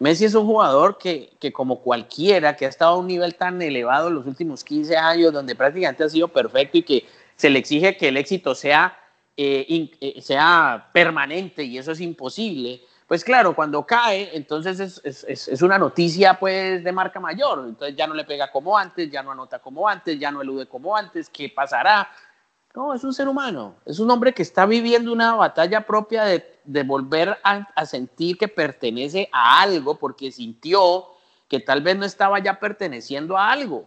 Messi 0.04 0.26
es 0.26 0.36
un 0.36 0.46
jugador 0.46 0.98
que, 0.98 1.32
que 1.40 1.54
como 1.54 1.80
cualquiera, 1.80 2.58
que 2.58 2.66
ha 2.66 2.70
estado 2.70 2.96
a 2.96 2.98
un 2.98 3.08
nivel 3.08 3.36
tan 3.36 3.62
elevado 3.62 4.10
en 4.10 4.16
los 4.16 4.26
últimos 4.26 4.62
15 4.62 4.98
años, 4.98 5.32
donde 5.32 5.56
prácticamente 5.56 6.04
ha 6.04 6.10
sido 6.10 6.28
perfecto 6.28 6.78
y 6.78 6.84
que 6.84 7.06
se 7.38 7.50
le 7.50 7.60
exige 7.60 7.96
que 7.96 8.10
el 8.10 8.18
éxito 8.18 8.54
sea, 8.54 9.00
eh, 9.38 9.90
eh, 10.02 10.22
sea 10.22 10.90
permanente 10.92 11.64
y 11.64 11.78
eso 11.78 11.94
es 11.94 12.02
imposible 12.02 12.82
pues 13.08 13.24
claro, 13.24 13.56
cuando 13.56 13.86
cae, 13.86 14.32
entonces 14.36 14.80
es, 14.80 15.02
es, 15.04 15.48
es, 15.48 15.62
una 15.62 15.78
noticia 15.78 16.40
pues 16.40 16.84
de 16.84 16.92
marca 16.92 17.20
mayor, 17.20 17.64
entonces 17.68 17.96
ya 17.96 18.08
no 18.08 18.14
le 18.14 18.24
pega 18.24 18.50
como 18.50 18.78
antes, 18.78 19.12
ya 19.12 19.22
no 19.22 19.32
anota 19.32 19.60
como 19.60 19.88
antes, 19.88 20.18
ya 20.18 20.32
no 20.32 20.42
elude 20.42 20.66
como 20.66 20.96
antes, 20.96 21.30
¿qué 21.30 21.50
pasará? 21.50 22.10
No, 22.76 22.94
es 22.94 23.04
un 23.04 23.14
ser 23.14 23.28
humano, 23.28 23.76
es 23.86 24.00
un 24.00 24.10
hombre 24.10 24.34
que 24.34 24.42
está 24.42 24.66
viviendo 24.66 25.14
una 25.14 25.36
batalla 25.36 25.86
propia 25.86 26.24
de, 26.24 26.60
de 26.64 26.84
volver 26.84 27.38
a, 27.44 27.68
a 27.76 27.86
sentir 27.86 28.38
que 28.38 28.48
pertenece 28.48 29.30
a 29.32 29.62
algo 29.62 30.00
porque 30.00 30.32
sintió 30.32 31.06
que 31.48 31.60
tal 31.60 31.82
vez 31.82 31.96
no 31.98 32.06
estaba 32.06 32.40
ya 32.40 32.60
perteneciendo 32.60 33.38
a 33.38 33.52
algo. 33.52 33.86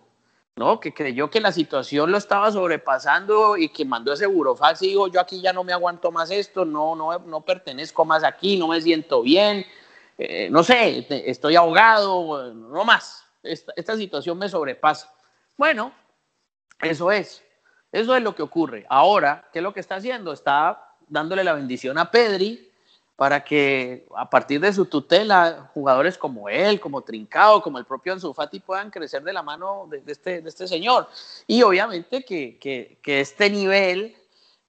¿no? 0.56 0.80
Que 0.80 0.94
creyó 0.94 1.28
que 1.28 1.40
la 1.40 1.52
situación 1.52 2.10
lo 2.10 2.16
estaba 2.16 2.50
sobrepasando 2.50 3.58
y 3.58 3.68
que 3.68 3.84
mandó 3.84 4.14
ese 4.14 4.26
burofax 4.26 4.80
y 4.82 4.88
dijo, 4.88 5.06
yo 5.08 5.20
aquí 5.20 5.42
ya 5.42 5.52
no 5.52 5.64
me 5.64 5.74
aguanto 5.74 6.10
más 6.10 6.30
esto, 6.30 6.64
no, 6.64 6.96
no, 6.96 7.18
no 7.18 7.42
pertenezco 7.42 8.06
más 8.06 8.24
aquí, 8.24 8.56
no 8.56 8.68
me 8.68 8.80
siento 8.80 9.20
bien, 9.20 9.66
eh, 10.16 10.48
no 10.50 10.64
sé, 10.64 11.06
estoy 11.28 11.56
ahogado, 11.56 12.54
no 12.54 12.84
más, 12.86 13.26
esta, 13.42 13.72
esta 13.76 13.96
situación 13.96 14.38
me 14.38 14.48
sobrepasa. 14.48 15.12
Bueno, 15.58 15.92
eso 16.80 17.12
es, 17.12 17.44
eso 18.00 18.14
es 18.14 18.22
lo 18.22 18.34
que 18.34 18.42
ocurre. 18.42 18.86
Ahora, 18.88 19.48
¿qué 19.52 19.60
es 19.60 19.62
lo 19.62 19.72
que 19.72 19.80
está 19.80 19.96
haciendo? 19.96 20.32
Está 20.32 20.94
dándole 21.08 21.44
la 21.44 21.54
bendición 21.54 21.98
a 21.98 22.10
Pedri, 22.10 22.70
para 23.16 23.42
que 23.42 24.06
a 24.14 24.28
partir 24.28 24.60
de 24.60 24.72
su 24.74 24.84
tutela 24.84 25.70
jugadores 25.72 26.18
como 26.18 26.50
él, 26.50 26.78
como 26.78 27.00
Trincao, 27.00 27.62
como 27.62 27.78
el 27.78 27.86
propio 27.86 28.12
Ansu 28.12 28.34
Fati 28.34 28.60
puedan 28.60 28.90
crecer 28.90 29.22
de 29.22 29.32
la 29.32 29.42
mano 29.42 29.88
de, 29.88 30.02
este, 30.06 30.46
este, 30.46 30.68
señor. 30.68 31.08
Y 31.46 31.62
obviamente 31.62 32.22
que, 32.22 32.58
que, 32.58 32.98
que 33.02 33.20
este 33.20 33.48
nivel 33.48 34.14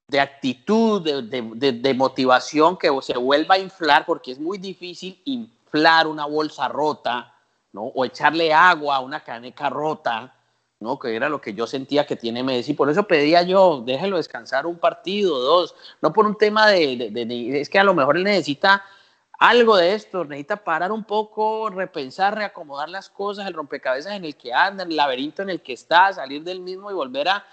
de 0.08 0.22
actitud, 0.22 1.02
de, 1.02 1.72
de, 1.74 1.94
motivación 1.94 2.78
que 2.78 2.90
se 3.02 3.18
vuelva 3.18 3.56
a 3.56 3.60
inflar, 3.60 4.06
porque 4.06 4.32
es 4.32 4.40
muy 4.40 4.58
difícil 4.58 5.22
inflar 5.26 6.08
una 6.08 6.26
bolsa 6.26 6.70
rota, 6.70 7.36
¿no? 7.74 7.84
O 7.88 8.06
echarle 8.06 8.54
agua 8.54 8.96
a 8.96 9.00
una 9.02 9.22
caneca 9.22 9.70
rota, 9.70 10.34
¿no? 10.80 11.00
Que 11.00 11.16
era 11.16 11.30
lo 11.30 11.42
que 11.42 11.54
yo 11.54 11.68
sentía 11.68 12.06
que 12.06 12.16
tiene 12.16 12.44
Messi. 12.44 12.74
Por 12.74 12.90
eso 12.90 13.08
pedía 13.08 13.42
yo, 13.42 13.84
déjelo 13.86 14.18
descansar 14.18 14.66
un 14.66 14.78
partido, 14.78 15.40
dos, 15.40 15.76
no 16.02 16.13
por 16.13 16.26
un 16.26 16.38
tema 16.38 16.68
de, 16.68 17.60
es 17.60 17.70
que 17.70 17.80
a 17.80 17.84
lo 17.84 17.94
mejor 17.94 18.18
él 18.18 18.24
necesita 18.24 18.84
algo 19.40 19.78
de 19.78 19.94
esto, 19.94 20.26
necesita 20.26 20.58
parar 20.58 20.92
un 20.92 21.04
poco, 21.04 21.70
repensar, 21.70 22.36
reacomodar 22.36 22.90
las 22.90 23.10
cosas, 23.10 23.48
el 23.48 23.54
rompecabezas 23.54 24.13
en 24.13 24.26
el 24.26 24.36
que 24.36 24.54
anda, 24.54 24.84
el 24.84 24.96
laberinto 24.96 25.42
en 25.42 25.50
el 25.50 25.62
que 25.62 25.74
está, 25.74 26.12
salir 26.13 26.44
del 26.44 26.60
mismo 26.60 26.90
y 26.90 26.94
volver 26.94 27.30
a 27.30 27.46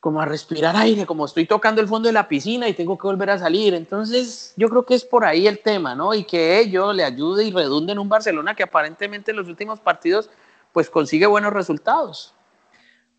como 0.00 0.20
a 0.20 0.24
respirar 0.24 0.76
aire, 0.76 1.06
como 1.06 1.24
estoy 1.24 1.44
tocando 1.44 1.80
el 1.80 1.88
fondo 1.88 2.06
de 2.08 2.12
la 2.12 2.28
piscina 2.28 2.68
y 2.68 2.72
tengo 2.72 2.96
que 2.96 3.08
volver 3.08 3.30
a 3.30 3.38
salir. 3.38 3.74
Entonces, 3.74 4.54
yo 4.56 4.68
creo 4.68 4.84
que 4.84 4.94
es 4.94 5.04
por 5.04 5.24
ahí 5.24 5.48
el 5.48 5.58
tema, 5.58 5.96
¿no? 5.96 6.14
Y 6.14 6.22
que 6.22 6.60
ello 6.60 6.92
le 6.92 7.02
ayude 7.02 7.44
y 7.44 7.50
redunde 7.50 7.92
en 7.92 7.98
un 7.98 8.08
Barcelona 8.08 8.54
que 8.54 8.62
aparentemente 8.62 9.32
en 9.32 9.38
los 9.38 9.48
últimos 9.48 9.80
partidos 9.80 10.30
pues 10.72 10.90
consigue 10.90 11.26
buenos 11.26 11.52
resultados. 11.52 12.34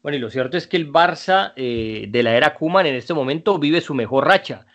Bueno, 0.02 0.18
y 0.18 0.22
lo 0.22 0.30
cierto 0.30 0.58
es 0.58 0.66
que 0.68 0.78
el 0.78 0.92
Barça 0.92 1.52
eh, 1.56 2.06
de 2.08 2.24
la 2.24 2.36
era 2.36 2.54
Kuman 2.54 2.86
en 2.86 2.96
este 2.96 3.14
momento 3.14 3.60
vive 3.60 3.82
su 3.82 3.94
mejor 3.94 4.26
racha. 4.28 4.66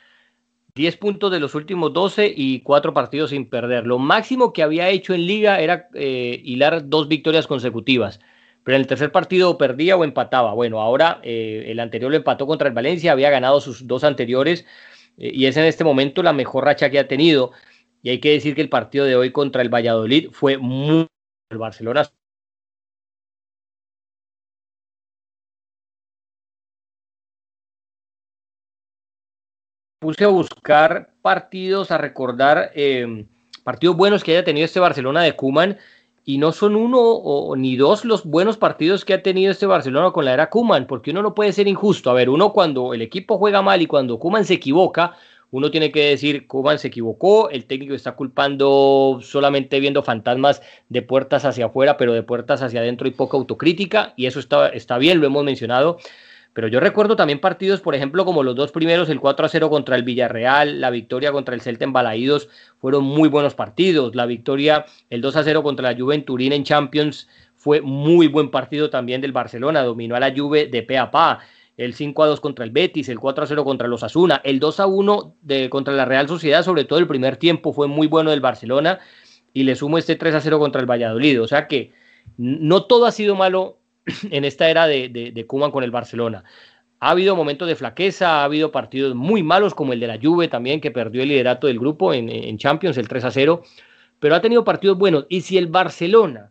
10 0.74 0.96
puntos 0.98 1.30
de 1.30 1.40
los 1.40 1.54
últimos 1.54 1.92
12 1.92 2.32
y 2.36 2.60
4 2.60 2.92
partidos 2.92 3.30
sin 3.30 3.48
perder. 3.48 3.86
Lo 3.86 3.98
máximo 3.98 4.52
que 4.52 4.62
había 4.62 4.88
hecho 4.90 5.14
en 5.14 5.26
liga 5.26 5.60
era 5.60 5.88
eh, 5.94 6.40
hilar 6.44 6.88
dos 6.88 7.08
victorias 7.08 7.46
consecutivas. 7.46 8.20
Pero 8.64 8.76
en 8.76 8.82
el 8.82 8.86
tercer 8.86 9.12
partido 9.12 9.56
perdía 9.56 9.96
o 9.96 10.04
empataba. 10.04 10.52
Bueno, 10.52 10.80
ahora 10.80 11.20
eh, 11.22 11.64
el 11.68 11.80
anterior 11.80 12.10
lo 12.10 12.16
empató 12.16 12.46
contra 12.46 12.68
el 12.68 12.74
Valencia, 12.74 13.12
había 13.12 13.30
ganado 13.30 13.60
sus 13.60 13.86
dos 13.86 14.04
anteriores 14.04 14.66
y 15.16 15.46
es 15.46 15.56
en 15.56 15.64
este 15.64 15.84
momento 15.84 16.24
la 16.24 16.32
mejor 16.32 16.64
racha 16.64 16.90
que 16.90 16.98
ha 16.98 17.06
tenido. 17.06 17.52
Y 18.02 18.10
hay 18.10 18.20
que 18.20 18.32
decir 18.32 18.54
que 18.54 18.60
el 18.60 18.68
partido 18.68 19.04
de 19.06 19.16
hoy 19.16 19.32
contra 19.32 19.62
el 19.62 19.72
Valladolid 19.72 20.30
fue 20.32 20.58
muy... 20.58 21.06
El 21.50 21.58
Barcelona 21.58 22.04
puse 30.04 30.22
a 30.24 30.28
buscar 30.28 31.08
partidos, 31.22 31.90
a 31.90 31.96
recordar 31.96 32.72
em, 32.74 33.24
partidos 33.62 33.96
buenos 33.96 34.22
que 34.22 34.32
haya 34.32 34.44
tenido 34.44 34.66
este 34.66 34.78
Barcelona 34.78 35.22
de 35.22 35.34
Kuman 35.34 35.78
y 36.26 36.36
no 36.36 36.52
son 36.52 36.76
uno 36.76 37.54
ni 37.56 37.76
dos 37.76 38.04
los 38.04 38.26
buenos 38.26 38.58
partidos 38.58 39.06
que 39.06 39.14
ha 39.14 39.22
tenido 39.22 39.50
este 39.50 39.64
Barcelona 39.64 40.10
con 40.10 40.26
la 40.26 40.34
era 40.34 40.50
Kuman, 40.50 40.86
porque 40.86 41.10
uno 41.12 41.22
no 41.22 41.34
puede 41.34 41.54
ser 41.54 41.68
injusto. 41.68 42.10
A 42.10 42.12
ver, 42.12 42.28
uno 42.28 42.52
cuando 42.52 42.92
el 42.92 43.00
equipo 43.00 43.38
juega 43.38 43.62
mal 43.62 43.80
y 43.80 43.86
cuando 43.86 44.18
Kuman 44.18 44.44
se 44.44 44.52
equivoca, 44.52 45.16
uno 45.50 45.70
tiene 45.70 45.90
que 45.90 46.10
decir, 46.10 46.46
Kuman 46.48 46.78
se 46.78 46.88
equivocó, 46.88 47.48
el 47.48 47.64
técnico 47.64 47.94
está 47.94 48.12
culpando 48.12 49.20
solamente 49.22 49.80
viendo 49.80 50.02
fantasmas 50.02 50.60
de 50.90 51.00
puertas 51.00 51.46
hacia 51.46 51.64
afuera, 51.64 51.96
pero 51.96 52.12
de 52.12 52.22
puertas 52.22 52.60
hacia 52.60 52.80
adentro 52.80 53.08
y 53.08 53.12
poca 53.12 53.38
autocrítica, 53.38 54.12
y 54.16 54.26
eso 54.26 54.38
está, 54.38 54.68
está 54.68 54.98
bien, 54.98 55.20
lo 55.22 55.26
hemos 55.26 55.44
mencionado. 55.44 55.96
Pero 56.54 56.68
yo 56.68 56.78
recuerdo 56.78 57.16
también 57.16 57.40
partidos, 57.40 57.80
por 57.80 57.96
ejemplo, 57.96 58.24
como 58.24 58.44
los 58.44 58.54
dos 58.54 58.70
primeros, 58.70 59.08
el 59.08 59.18
4 59.18 59.44
a 59.44 59.48
0 59.48 59.70
contra 59.70 59.96
el 59.96 60.04
Villarreal, 60.04 60.80
la 60.80 60.90
victoria 60.90 61.32
contra 61.32 61.52
el 61.54 61.60
Celta 61.60 61.84
en 61.84 61.92
Balaídos, 61.92 62.48
fueron 62.78 63.02
muy 63.02 63.28
buenos 63.28 63.54
partidos. 63.54 64.14
La 64.14 64.24
victoria, 64.24 64.86
el 65.10 65.20
2 65.20 65.34
a 65.36 65.42
0 65.42 65.64
contra 65.64 65.90
la 65.90 65.98
Juve 65.98 66.14
en 66.14 66.24
Turín 66.24 66.52
en 66.52 66.62
Champions, 66.62 67.28
fue 67.56 67.80
muy 67.80 68.28
buen 68.28 68.52
partido 68.52 68.88
también 68.88 69.20
del 69.20 69.32
Barcelona, 69.32 69.82
dominó 69.82 70.14
a 70.14 70.20
la 70.20 70.32
Juve 70.34 70.66
de 70.66 70.84
pe 70.84 70.96
a 70.96 71.10
pa. 71.10 71.40
El 71.76 71.92
5 71.92 72.22
a 72.22 72.26
2 72.28 72.40
contra 72.40 72.64
el 72.64 72.70
Betis, 72.70 73.08
el 73.08 73.18
4 73.18 73.42
a 73.42 73.46
0 73.48 73.64
contra 73.64 73.88
los 73.88 74.04
Asuna, 74.04 74.40
el 74.44 74.60
2 74.60 74.78
a 74.78 74.86
1 74.86 75.34
de, 75.42 75.68
contra 75.68 75.92
la 75.92 76.04
Real 76.04 76.28
Sociedad, 76.28 76.62
sobre 76.62 76.84
todo 76.84 77.00
el 77.00 77.08
primer 77.08 77.36
tiempo 77.36 77.72
fue 77.72 77.88
muy 77.88 78.06
bueno 78.06 78.30
del 78.30 78.40
Barcelona, 78.40 79.00
y 79.52 79.64
le 79.64 79.74
sumo 79.74 79.98
este 79.98 80.14
3 80.14 80.36
a 80.36 80.40
0 80.40 80.60
contra 80.60 80.80
el 80.80 80.88
Valladolid. 80.88 81.42
O 81.42 81.48
sea 81.48 81.66
que 81.66 81.90
no 82.36 82.84
todo 82.84 83.06
ha 83.06 83.10
sido 83.10 83.34
malo 83.34 83.78
en 84.30 84.44
esta 84.44 84.68
era 84.68 84.86
de, 84.86 85.08
de, 85.08 85.46
con 85.46 85.84
el 85.84 85.90
Barcelona. 85.90 86.44
Ha 87.00 87.10
habido 87.10 87.36
momentos 87.36 87.68
de 87.68 87.76
flaqueza, 87.76 88.40
ha 88.40 88.44
habido 88.44 88.72
partidos 88.72 89.14
muy 89.14 89.42
malos 89.42 89.74
como 89.74 89.92
el 89.92 90.00
de 90.00 90.06
la 90.06 90.18
Juve 90.20 90.48
también, 90.48 90.80
que 90.80 90.90
perdió 90.90 91.22
el 91.22 91.28
liderato 91.28 91.66
del 91.66 91.78
grupo 91.78 92.14
en, 92.14 92.56
Champions, 92.56 92.96
el 92.96 93.08
3 93.08 93.24
a 93.24 93.30
0, 93.30 93.62
pero 94.18 94.34
ha 94.34 94.40
tenido 94.40 94.64
partidos 94.64 94.96
buenos. 94.96 95.26
Y 95.28 95.42
si 95.42 95.58
el 95.58 95.66
Barcelona 95.66 96.50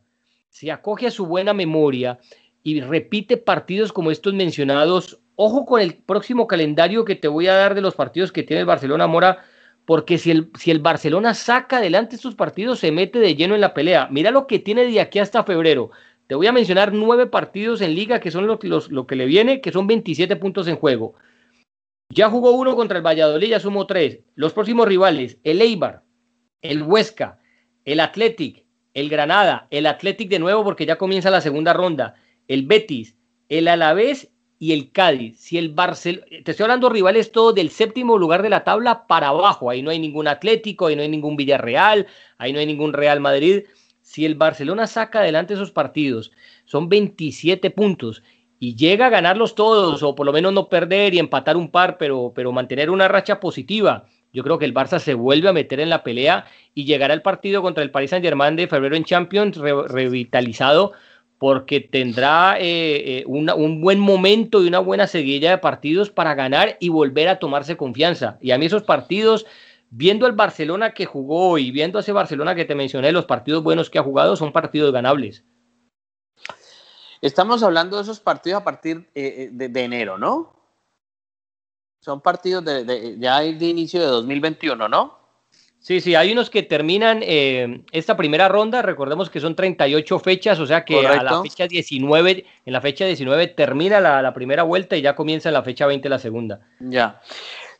se 0.49 0.71
acoge 0.71 1.07
a 1.07 1.11
su 1.11 1.25
buena 1.25 1.53
memoria 1.53 2.19
y 2.61 2.81
repite 2.81 3.37
partidos 3.37 3.91
como 3.91 4.11
estos 4.11 4.33
mencionados, 4.33 5.19
ojo 5.35 5.65
con 5.65 5.81
el 5.81 5.95
próximo 5.95 6.45
calendario 6.45 7.03
que 7.03 7.15
te 7.15 7.27
voy 7.27 7.47
a 7.47 7.55
dar 7.55 7.73
de 7.73 7.81
los 7.81 7.95
partidos 7.95 8.31
que 8.31 8.43
tiene 8.43 8.59
el 8.59 8.67
Barcelona 8.67 9.07
Mora, 9.07 9.43
porque 9.85 10.19
si 10.19 10.29
el, 10.29 10.51
si 10.57 10.69
el 10.69 10.79
Barcelona 10.79 11.33
saca 11.33 11.77
adelante 11.77 12.15
estos 12.15 12.35
partidos, 12.35 12.79
se 12.79 12.91
mete 12.91 13.17
de 13.17 13.35
lleno 13.35 13.55
en 13.55 13.61
la 13.61 13.73
pelea. 13.73 14.07
Mira 14.11 14.29
lo 14.29 14.45
que 14.45 14.59
tiene 14.59 14.85
de 14.85 15.01
aquí 15.01 15.19
hasta 15.19 15.43
febrero. 15.43 15.89
Te 16.27 16.35
voy 16.35 16.47
a 16.47 16.51
mencionar 16.51 16.93
nueve 16.93 17.27
partidos 17.27 17.81
en 17.81 17.95
liga 17.95 18.19
que 18.19 18.31
son 18.31 18.47
los, 18.47 18.91
lo 18.91 19.07
que 19.07 19.15
le 19.15 19.25
viene, 19.25 19.61
que 19.61 19.71
son 19.71 19.87
27 19.87 20.35
puntos 20.37 20.67
en 20.67 20.77
juego. 20.77 21.15
Ya 22.09 22.29
jugó 22.29 22.51
uno 22.51 22.75
contra 22.75 22.97
el 22.97 23.05
Valladolid, 23.05 23.49
ya 23.49 23.59
sumó 23.59 23.87
tres. 23.87 24.19
Los 24.35 24.53
próximos 24.53 24.87
rivales, 24.87 25.37
el 25.43 25.61
Eibar, 25.61 26.03
el 26.61 26.83
Huesca, 26.83 27.39
el 27.85 27.99
Athletic, 27.99 28.65
el 28.93 29.09
Granada, 29.09 29.67
el 29.71 29.85
Athletic 29.85 30.29
de 30.29 30.39
nuevo 30.39 30.63
porque 30.63 30.85
ya 30.85 30.97
comienza 30.97 31.29
la 31.29 31.41
segunda 31.41 31.73
ronda, 31.73 32.15
el 32.47 32.65
Betis, 32.65 33.17
el 33.49 33.67
Alavés 33.67 34.31
y 34.59 34.73
el 34.73 34.91
Cádiz. 34.91 35.39
Si 35.39 35.57
el 35.57 35.69
Barcelona, 35.69 36.25
te 36.43 36.51
estoy 36.51 36.63
hablando 36.63 36.89
rivales 36.89 37.31
todos 37.31 37.55
del 37.55 37.69
séptimo 37.69 38.17
lugar 38.17 38.43
de 38.43 38.49
la 38.49 38.63
tabla 38.63 39.07
para 39.07 39.29
abajo, 39.29 39.69
ahí 39.69 39.81
no 39.81 39.89
hay 39.89 39.99
ningún 39.99 40.27
Atlético, 40.27 40.87
ahí 40.87 40.95
no 40.95 41.01
hay 41.01 41.09
ningún 41.09 41.35
Villarreal, 41.35 42.07
ahí 42.37 42.53
no 42.53 42.59
hay 42.59 42.65
ningún 42.65 42.93
Real 42.93 43.19
Madrid. 43.19 43.63
Si 44.03 44.25
el 44.25 44.35
Barcelona 44.35 44.85
saca 44.85 45.19
adelante 45.19 45.53
esos 45.53 45.71
partidos, 45.71 46.33
son 46.65 46.89
27 46.89 47.71
puntos 47.71 48.21
y 48.59 48.75
llega 48.75 49.05
a 49.07 49.09
ganarlos 49.09 49.55
todos, 49.55 50.03
o 50.03 50.13
por 50.13 50.25
lo 50.25 50.33
menos 50.33 50.51
no 50.51 50.67
perder 50.67 51.13
y 51.13 51.19
empatar 51.19 51.55
un 51.55 51.71
par, 51.71 51.97
pero, 51.97 52.33
pero 52.35 52.51
mantener 52.51 52.89
una 52.89 53.07
racha 53.07 53.39
positiva, 53.39 54.05
yo 54.33 54.43
creo 54.43 54.59
que 54.59 54.65
el 54.65 54.73
Barça 54.73 54.99
se 54.99 55.13
vuelve 55.13 55.47
a 55.47 55.53
meter 55.53 55.79
en 55.79 55.89
la 55.89 56.03
pelea 56.03 56.45
y 56.75 56.83
llegará 56.83 57.13
el 57.13 57.21
partido 57.21 57.61
contra 57.61 57.81
el 57.81 57.91
Paris 57.91 58.09
Saint 58.09 58.25
Germain 58.25 58.57
de 58.57 58.67
febrero 58.67 58.97
en 58.97 59.05
Champions 59.05 59.57
revitalizado 59.57 60.91
porque 61.37 61.79
tendrá 61.79 62.57
eh, 62.59 63.19
eh, 63.19 63.23
un 63.25 63.81
buen 63.81 63.99
momento 63.99 64.61
y 64.63 64.67
una 64.67 64.79
buena 64.79 65.07
seguilla 65.07 65.51
de 65.51 65.57
partidos 65.59 66.09
para 66.09 66.35
ganar 66.35 66.75
y 66.81 66.89
volver 66.89 67.29
a 67.29 67.39
tomarse 67.39 67.77
confianza. 67.77 68.37
Y 68.41 68.51
a 68.51 68.57
mí 68.57 68.65
esos 68.65 68.83
partidos 68.83 69.45
viendo 69.95 70.25
el 70.25 70.33
Barcelona 70.33 70.93
que 70.93 71.05
jugó 71.05 71.59
y 71.59 71.69
viendo 71.69 71.99
ese 71.99 72.11
Barcelona 72.11 72.55
que 72.55 72.65
te 72.65 72.73
mencioné, 72.73 73.11
los 73.11 73.25
partidos 73.25 73.61
buenos 73.63 73.91
que 73.91 73.99
ha 73.99 74.03
jugado 74.03 74.35
son 74.35 74.51
partidos 74.51 74.91
ganables. 74.91 75.43
Estamos 77.21 77.61
hablando 77.61 77.97
de 77.97 78.03
esos 78.03 78.19
partidos 78.19 78.61
a 78.61 78.63
partir 78.63 79.07
eh, 79.13 79.49
eh, 79.53 79.69
de, 79.69 79.83
enero, 79.83 80.17
¿no? 80.17 80.55
Son 82.01 82.21
partidos 82.21 82.65
de, 82.65 83.17
ya 83.19 83.39
de 83.39 83.65
inicio 83.65 84.01
de 84.01 84.07
2021, 84.07 84.89
¿no? 84.89 85.21
Sí, 85.79 86.01
sí, 86.01 86.15
hay 86.15 86.31
unos 86.31 86.49
que 86.49 86.63
terminan 86.63 87.19
eh, 87.21 87.83
esta 87.91 88.17
primera 88.17 88.47
ronda, 88.47 88.81
recordemos 88.81 89.29
que 89.29 89.41
son 89.41 89.55
38 89.55 90.19
fechas, 90.19 90.59
o 90.59 90.65
sea 90.65 90.85
que 90.85 91.05
a 91.05 91.21
la 91.21 91.41
fecha 91.41 91.67
19, 91.67 92.45
en 92.65 92.73
la 92.73 92.81
fecha 92.81 93.05
19 93.05 93.47
termina 93.47 93.99
la, 93.99 94.21
la, 94.21 94.33
primera 94.33 94.63
vuelta 94.63 94.95
y 94.95 95.01
ya 95.01 95.13
comienza 95.13 95.51
la 95.51 95.61
fecha 95.61 95.85
20 95.85 96.07
la 96.07 96.19
segunda. 96.19 96.61
Ya. 96.79 97.21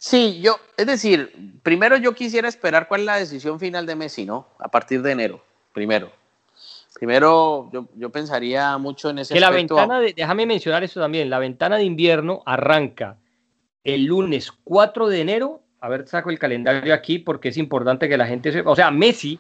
Sí, 0.06 0.42
yo, 0.42 0.60
es 0.76 0.86
decir, 0.86 1.32
primero 1.64 1.96
yo 1.96 2.14
quisiera 2.14 2.50
esperar 2.50 2.90
cuál 2.90 3.00
es 3.00 3.06
la 3.06 3.16
decisión 3.16 3.58
final 3.58 3.86
de 3.86 3.96
Messi, 3.96 4.26
¿no? 4.26 4.50
A 4.60 4.68
partir 4.68 5.02
de 5.02 5.14
enero, 5.14 5.42
primero. 5.72 6.12
Primero, 6.94 7.72
yo, 7.96 8.10
pensaría 8.10 8.78
mucho 8.78 9.12
en 9.12 9.20
ese 9.20 9.34
que 9.34 9.40
la 9.40 9.50
ventana, 9.50 10.02
de, 10.02 10.12
déjame 10.12 10.46
mencionar 10.46 10.84
eso 10.84 11.00
también, 11.00 11.30
la 11.30 11.40
ventana 11.40 11.78
de 11.78 11.86
invierno 11.86 12.44
arranca 12.46 13.16
el 13.86 14.04
lunes 14.04 14.52
4 14.66 15.08
de 15.08 15.22
enero. 15.22 15.62
A 15.80 15.88
ver, 15.88 16.06
saco 16.06 16.32
el 16.32 16.38
calendario 16.38 16.94
aquí 16.94 17.18
porque 17.18 17.48
es 17.48 17.56
importante 17.56 18.10
que 18.10 18.18
la 18.18 18.28
gente 18.28 18.52
sepa. 18.52 18.72
O 18.72 18.76
sea, 18.76 18.92
Messi 18.92 19.40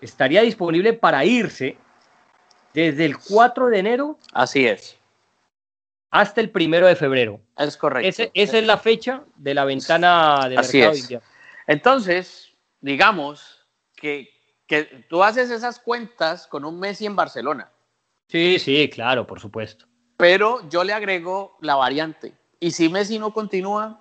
estaría 0.00 0.40
disponible 0.40 0.94
para 0.94 1.26
irse 1.26 1.76
desde 2.72 3.04
el 3.04 3.18
4 3.18 3.66
de 3.66 3.78
enero. 3.78 4.18
Así 4.32 4.66
es 4.66 4.98
hasta 6.14 6.40
el 6.40 6.48
primero 6.48 6.86
de 6.86 6.94
febrero. 6.94 7.40
Es 7.58 7.76
correcto. 7.76 8.30
esa 8.34 8.58
es 8.58 8.64
la 8.64 8.78
fecha 8.78 9.24
de 9.34 9.52
la 9.52 9.64
ventana 9.64 10.48
de 10.48 10.56
Así 10.56 10.78
mercado 10.78 10.96
es. 10.96 11.20
Entonces, 11.66 12.52
digamos 12.80 13.66
que, 13.96 14.28
que 14.68 14.84
tú 15.08 15.24
haces 15.24 15.50
esas 15.50 15.80
cuentas 15.80 16.46
con 16.46 16.64
un 16.64 16.78
Messi 16.78 17.04
en 17.06 17.16
Barcelona. 17.16 17.68
Sí, 18.28 18.60
sí, 18.60 18.88
claro, 18.88 19.26
por 19.26 19.40
supuesto. 19.40 19.86
Pero 20.16 20.68
yo 20.68 20.84
le 20.84 20.92
agrego 20.92 21.58
la 21.60 21.74
variante. 21.74 22.32
¿Y 22.60 22.70
si 22.70 22.88
Messi 22.88 23.18
no 23.18 23.34
continúa? 23.34 24.00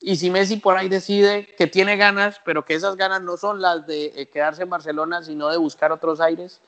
¿Y 0.00 0.16
si 0.16 0.30
Messi 0.30 0.56
por 0.56 0.76
ahí 0.76 0.88
decide 0.88 1.46
que 1.46 1.68
tiene 1.68 1.96
ganas, 1.96 2.40
pero 2.44 2.64
que 2.64 2.74
esas 2.74 2.96
ganas 2.96 3.22
no 3.22 3.36
son 3.36 3.62
las 3.62 3.86
de 3.86 4.06
eh, 4.16 4.28
quedarse 4.28 4.64
en 4.64 4.70
Barcelona, 4.70 5.22
sino 5.22 5.48
de 5.48 5.58
buscar 5.58 5.92
otros 5.92 6.20
aires? 6.20 6.60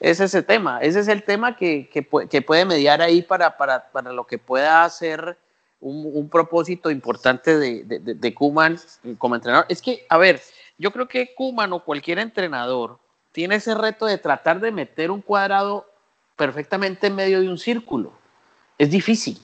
Es 0.00 0.20
ese 0.20 0.42
tema, 0.42 0.78
ese 0.80 1.00
es 1.00 1.08
el 1.08 1.24
tema 1.24 1.56
que, 1.56 1.88
que, 1.88 2.42
puede 2.42 2.64
mediar 2.64 3.02
ahí 3.02 3.22
para, 3.22 3.56
para, 3.56 3.90
para, 3.90 4.12
lo 4.12 4.26
que 4.26 4.38
pueda 4.38 4.88
ser 4.90 5.36
un, 5.80 6.08
un 6.12 6.28
propósito 6.28 6.90
importante 6.90 7.58
de, 7.58 7.84
de, 7.84 8.14
de, 8.14 8.34
Kuman 8.34 8.78
como 9.18 9.34
entrenador. 9.34 9.66
Es 9.68 9.82
que, 9.82 10.06
a 10.08 10.16
ver, 10.16 10.40
yo 10.78 10.92
creo 10.92 11.08
que 11.08 11.34
Kuman 11.34 11.72
o 11.72 11.84
cualquier 11.84 12.20
entrenador 12.20 12.98
tiene 13.32 13.56
ese 13.56 13.74
reto 13.74 14.06
de 14.06 14.18
tratar 14.18 14.60
de 14.60 14.70
meter 14.70 15.10
un 15.10 15.20
cuadrado 15.20 15.90
perfectamente 16.36 17.08
en 17.08 17.16
medio 17.16 17.40
de 17.40 17.48
un 17.48 17.58
círculo. 17.58 18.12
Es 18.78 18.90
difícil, 18.90 19.40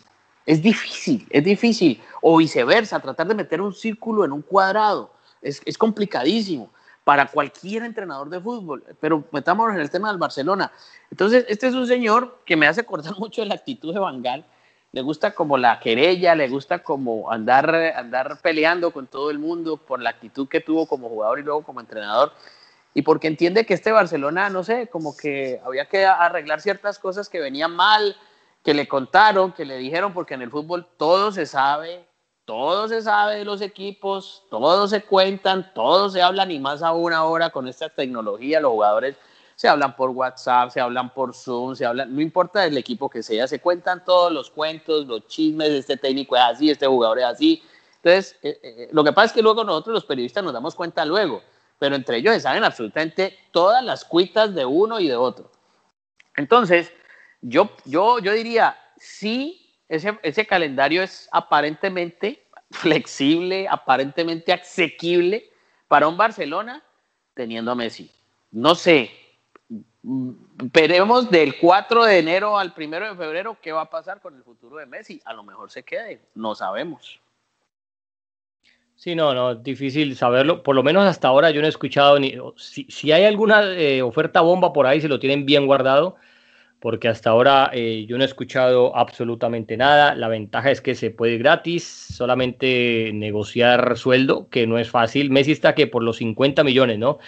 es 0.47 0.63
difícil, 0.63 1.27
es 1.31 1.43
difícil. 1.43 2.01
O 2.23 2.37
viceversa, 2.37 3.01
tratar 3.01 3.27
de 3.27 3.35
meter 3.35 3.61
un 3.61 3.75
círculo 3.75 4.25
en 4.25 4.31
un 4.31 4.43
cuadrado. 4.43 5.11
Es, 5.43 5.61
es 5.65 5.77
complicadísimo 5.77 6.71
para 7.05 7.27
cualquier 7.27 7.85
entrenador 7.85 8.31
de 8.31 8.41
fútbol. 8.41 8.83
Pero 9.01 9.25
metámonos 9.31 9.77
en 9.77 9.83
el 9.83 9.91
tema 9.91 10.09
del 10.09 10.19
Barcelona. 10.19 10.73
Entonces, 11.11 11.45
este 11.49 11.69
es 11.69 11.75
un 11.75 11.87
señor 11.87 12.41
que 12.45 12.57
me 12.57 12.67
hace 12.67 12.81
acordar 12.81 13.15
mucho 13.19 13.43
de 13.43 13.49
la 13.49 13.55
actitud 13.55 13.93
de 13.93 14.01
Bangal. 14.01 14.45
Le 14.93 15.03
gusta 15.03 15.35
como 15.35 15.59
la 15.59 15.81
querella, 15.81 16.35
le 16.35 16.49
gusta 16.49 16.83
como 16.83 17.31
andar, 17.31 17.75
andar 17.75 18.39
peleando 18.41 18.93
con 18.93 19.09
todo 19.09 19.31
el 19.31 19.39
mundo 19.39 19.77
por 19.77 20.01
la 20.01 20.11
actitud 20.11 20.49
que 20.49 20.61
tuvo 20.61 20.87
como 20.87 21.09
jugador 21.09 21.41
y 21.41 21.43
luego 21.43 21.63
como 21.63 21.81
entrenador. 21.81 22.33
Y 22.95 23.03
porque 23.03 23.27
entiende 23.27 23.67
que 23.67 23.75
este 23.75 23.91
Barcelona, 23.91 24.49
no 24.51 24.63
sé, 24.63 24.87
como 24.87 25.17
que 25.17 25.61
había 25.67 25.87
que 25.87 26.07
arreglar 26.07 26.61
ciertas 26.61 27.01
cosas 27.01 27.29
que 27.29 27.41
venían 27.41 27.75
mal, 27.75 28.17
que 28.65 28.73
le 28.73 28.87
contaron, 28.87 29.53
que 29.53 29.65
le 29.65 29.77
dijeron, 29.79 30.15
porque 30.15 30.35
en 30.35 30.43
el 30.43 30.51
fútbol 30.51 30.87
todo 30.97 31.33
se 31.33 31.45
sabe, 31.45 32.07
todo 32.45 32.89
se 32.89 33.01
sabe 33.03 33.37
de 33.37 33.45
los 33.45 33.61
equipos, 33.61 34.45
todos 34.51 34.91
se 34.91 35.03
cuentan, 35.03 35.73
todos 35.75 36.13
se 36.13 36.23
hablan 36.23 36.51
y 36.51 36.59
más 36.59 36.83
aún 36.83 37.13
ahora 37.13 37.51
con 37.51 37.69
esta 37.69 37.89
tecnología, 37.89 38.61
los 38.61 38.73
jugadores 38.73 39.17
se 39.57 39.69
hablan 39.69 39.97
por 39.97 40.11
WhatsApp, 40.11 40.71
se 40.71 40.81
hablan 40.81 41.13
por 41.15 41.35
Zoom, 41.35 41.75
se 41.75 41.87
hablan, 41.87 42.15
no 42.15 42.21
importa 42.21 42.67
el 42.67 42.77
equipo 42.77 43.09
que 43.09 43.23
sea, 43.23 43.47
se 43.47 43.61
cuentan 43.61 44.05
todos 44.05 44.33
los 44.33 44.51
cuentos, 44.51 45.07
los 45.07 45.27
chismes, 45.27 45.71
este 45.71 45.97
técnico 45.97 46.37
es 46.37 46.43
así, 46.43 46.71
este 46.71 46.87
jugador 46.87 47.21
es 47.21 47.25
así. 47.25 47.63
Entonces, 47.97 48.37
eh, 48.43 48.61
eh, 48.63 48.89
lo 48.93 49.03
que 49.05 49.13
pasa 49.13 49.27
es 49.27 49.33
que 49.33 49.43
luego 49.43 49.65
nosotros 49.65 49.95
los 49.95 50.05
periodistas 50.05 50.45
nos 50.45 50.53
damos 50.53 50.75
cuenta 50.75 51.05
luego, 51.05 51.43
pero 51.79 51.95
entre 51.95 52.19
ellos 52.19 52.35
se 52.35 52.41
saben 52.41 52.65
absolutamente 52.65 53.39
todas 53.53 53.83
las 53.83 54.05
cuitas 54.05 54.55
de 54.55 54.67
uno 54.67 55.01
y 55.01 55.09
de 55.09 55.17
otro. 55.17 55.51
Entonces, 56.37 56.93
yo, 57.41 57.71
yo, 57.85 58.19
yo 58.19 58.33
diría, 58.33 58.77
sí 58.99 59.64
ese, 59.95 60.19
ese 60.23 60.47
calendario 60.47 61.03
es 61.03 61.29
aparentemente, 61.33 62.45
flexible, 62.71 63.67
aparentemente 63.69 64.53
asequible 64.53 65.51
para 65.89 66.09
un 66.09 66.17
Barcelona 66.17 66.83
teniendo 67.35 67.71
a 67.71 67.75
Messi. 67.75 68.11
No 68.51 68.75
sé, 68.75 69.11
veremos 70.03 71.31
del 71.31 71.59
4 71.59 72.05
de 72.05 72.19
enero 72.19 72.59
al 72.59 72.75
1 72.77 73.01
de 73.01 73.17
febrero 73.17 73.57
qué 73.61 73.73
va 73.73 73.83
a 73.83 73.91
pasar 73.91 74.21
con 74.21 74.37
el 74.37 74.43
futuro 74.43 74.77
de 74.77 74.87
Messi. 74.87 75.21
A 75.25 75.33
lo 75.33 75.43
mejor 75.43 75.71
se 75.71 75.83
quede, 75.83 76.21
no 76.35 76.55
sabemos. 76.55 77.21
Sí, 78.97 79.15
no, 79.15 79.35
no, 79.35 79.55
difícil 79.55 80.17
saberlo. 80.17 80.63
Por 80.63 80.77
lo 80.77 80.83
menos 80.83 81.05
hasta 81.05 81.29
ahora 81.29 81.51
yo 81.51 81.61
no 81.61 81.67
he 81.67 81.71
escuchado 81.71 82.19
ni. 82.19 82.37
Si, 82.57 82.85
si 82.89 83.13
hay 83.13 83.25
alguna 83.25 83.63
eh, 83.73 84.03
oferta 84.03 84.41
bomba 84.41 84.73
por 84.73 84.87
ahí, 84.87 85.01
se 85.01 85.09
lo 85.09 85.19
tienen 85.19 85.45
bien 85.45 85.67
guardado, 85.67 86.17
porque 86.85 87.09
hasta 87.09 87.31
ahora 87.31 87.71
eh, 87.73 88.05
yo 88.07 88.19
no 88.19 88.25
he 88.25 88.27
escuchado 88.27 88.95
absolutamente 88.95 89.75
nada. 89.75 90.15
La 90.15 90.29
ventaja 90.29 90.71
es 90.71 90.83
que 90.83 90.95
se 90.95 91.09
puede 91.11 91.39
gratis, 91.39 91.83
solamente 91.83 93.11
negociar 93.15 93.97
sueldo, 93.97 94.51
que 94.51 94.67
no 94.67 94.79
es 94.79 94.91
fácil. 94.91 95.31
Messi 95.31 95.53
está 95.53 95.75
que 95.75 95.87
por 95.87 96.03
los 96.03 96.19
50 96.19 96.63
millones, 96.63 96.99
¿no? 96.99 97.21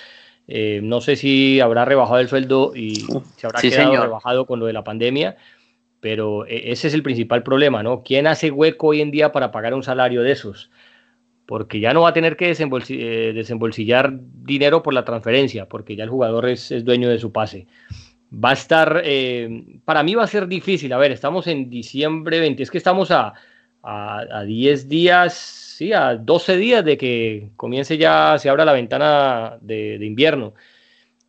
Eh, 0.47 0.81
no 0.83 1.01
sé 1.01 1.17
si 1.17 1.59
habrá 1.61 1.87
rebajado 1.87 2.21
el 2.21 2.29
sueldo 2.29 2.73
y 2.77 3.07
se 3.37 3.47
habrá 3.47 3.63
quedado 3.63 4.03
rebajado 4.03 4.45
con 4.45 4.61
lo 4.61 4.67
de 4.67 4.75
la 4.75 4.85
pandemia, 4.85 5.39
pero 6.01 6.45
ese 6.45 6.89
es 6.89 6.93
el 6.93 7.03
principal 7.03 7.43
problema, 7.43 7.83
¿no? 7.83 8.03
¿Quién 8.03 8.27
hace 8.27 8.51
hueco 8.51 8.89
hoy 8.89 9.01
en 9.01 9.11
día 9.11 9.33
para 9.33 9.53
pagar 9.53 9.73
un 9.73 9.83
salario 9.83 10.21
de 10.21 10.33
esos? 10.33 10.71
porque 11.47 11.79
ya 11.79 11.95
no 11.95 12.03
va 12.03 12.11
a 12.11 12.13
tener 12.13 12.37
que 12.37 12.51
eh, 12.51 13.33
desembolsillar 13.33 14.13
dinero 14.21 14.83
por 14.83 14.93
la 14.93 15.05
transferencia, 15.05 15.67
porque 15.67 15.97
ya 15.97 16.05
el 16.05 16.11
jugador 16.11 16.49
es, 16.49 16.85
dueño 16.85 17.09
de 17.09 17.19
su 17.19 17.33
pase. 17.33 17.67
Va 18.33 18.51
a 18.51 18.55
estar, 18.55 19.03
eh, 19.05 19.79
para 19.85 20.03
mí 20.03 20.14
va 20.14 20.24
a 20.24 20.29
ser 20.29 20.49
difícil, 20.49 20.93
a 20.93 20.99
ver, 20.99 21.12
estamos 21.12 21.47
en 21.47 21.70
diciembre 21.70 22.41
20, 22.41 22.62
es 22.62 22.70
que 22.70 22.79
estamos 22.79 23.11
a, 23.11 23.35
a, 23.83 24.43
10 24.45 24.89
días, 24.89 25.35
sí, 25.35 25.93
a 25.93 26.16
12 26.16 26.57
días 26.57 26.85
de 26.85 26.99
que 26.99 27.51
comience 27.57 27.97
ya, 27.97 28.37
se 28.39 28.51
abra 28.51 28.64
la 28.64 28.72
ventana 28.72 29.59
de 29.61 30.05
invierno. 30.05 30.55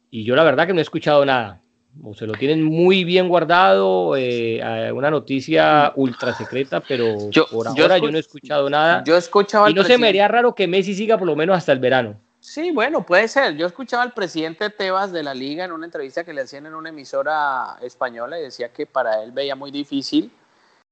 Y 0.09 0.23
yo 0.23 0.35
la 0.35 0.43
verdad 0.43 0.65
que 0.65 0.73
no 0.73 0.79
he 0.79 0.83
escuchado 0.83 1.23
nada 1.25 1.61
o 2.03 2.13
se 2.13 2.25
lo 2.25 2.33
tienen 2.33 2.63
muy 2.63 3.03
bien 3.03 3.27
guardado, 3.27 4.15
eh, 4.15 4.91
una 4.93 5.09
noticia 5.09 5.91
ultra 5.95 6.33
secreta, 6.33 6.81
pero 6.81 7.29
por 7.51 7.67
ahora 7.67 7.97
yo, 7.97 8.11
no 8.11 8.17
he 8.17 8.21
escuchado 8.21 8.69
nada. 8.69 9.03
Yo 9.05 9.17
escuchaba 9.17 9.69
y 9.69 9.73
no 9.73 9.83
se 9.83 9.97
me 9.97 10.07
haría 10.07 10.27
raro 10.27 10.55
que 10.55 10.67
Messi 10.67 10.93
siga 10.93 11.17
por 11.17 11.27
lo 11.27 11.35
menos 11.35 11.57
hasta 11.57 11.71
el 11.71 11.79
verano. 11.79 12.19
Sí, 12.47 12.71
bueno, 12.71 13.05
puede 13.05 13.27
ser. 13.27 13.57
Yo 13.57 13.67
escuchaba 13.67 14.03
al 14.03 14.13
presidente 14.13 14.69
Tebas 14.69 15.11
de 15.11 15.21
la 15.21 15.33
liga 15.33 15.65
en 15.65 15.73
una 15.73 15.85
entrevista 15.85 16.23
que 16.23 16.31
le 16.31 16.43
hacían 16.43 16.65
en 16.65 16.75
una 16.75 16.89
emisora 16.89 17.77
española 17.81 18.39
y 18.39 18.43
decía 18.43 18.71
que 18.71 18.85
para 18.85 19.21
él 19.21 19.33
veía 19.33 19.57
muy 19.57 19.69
difícil 19.69 20.31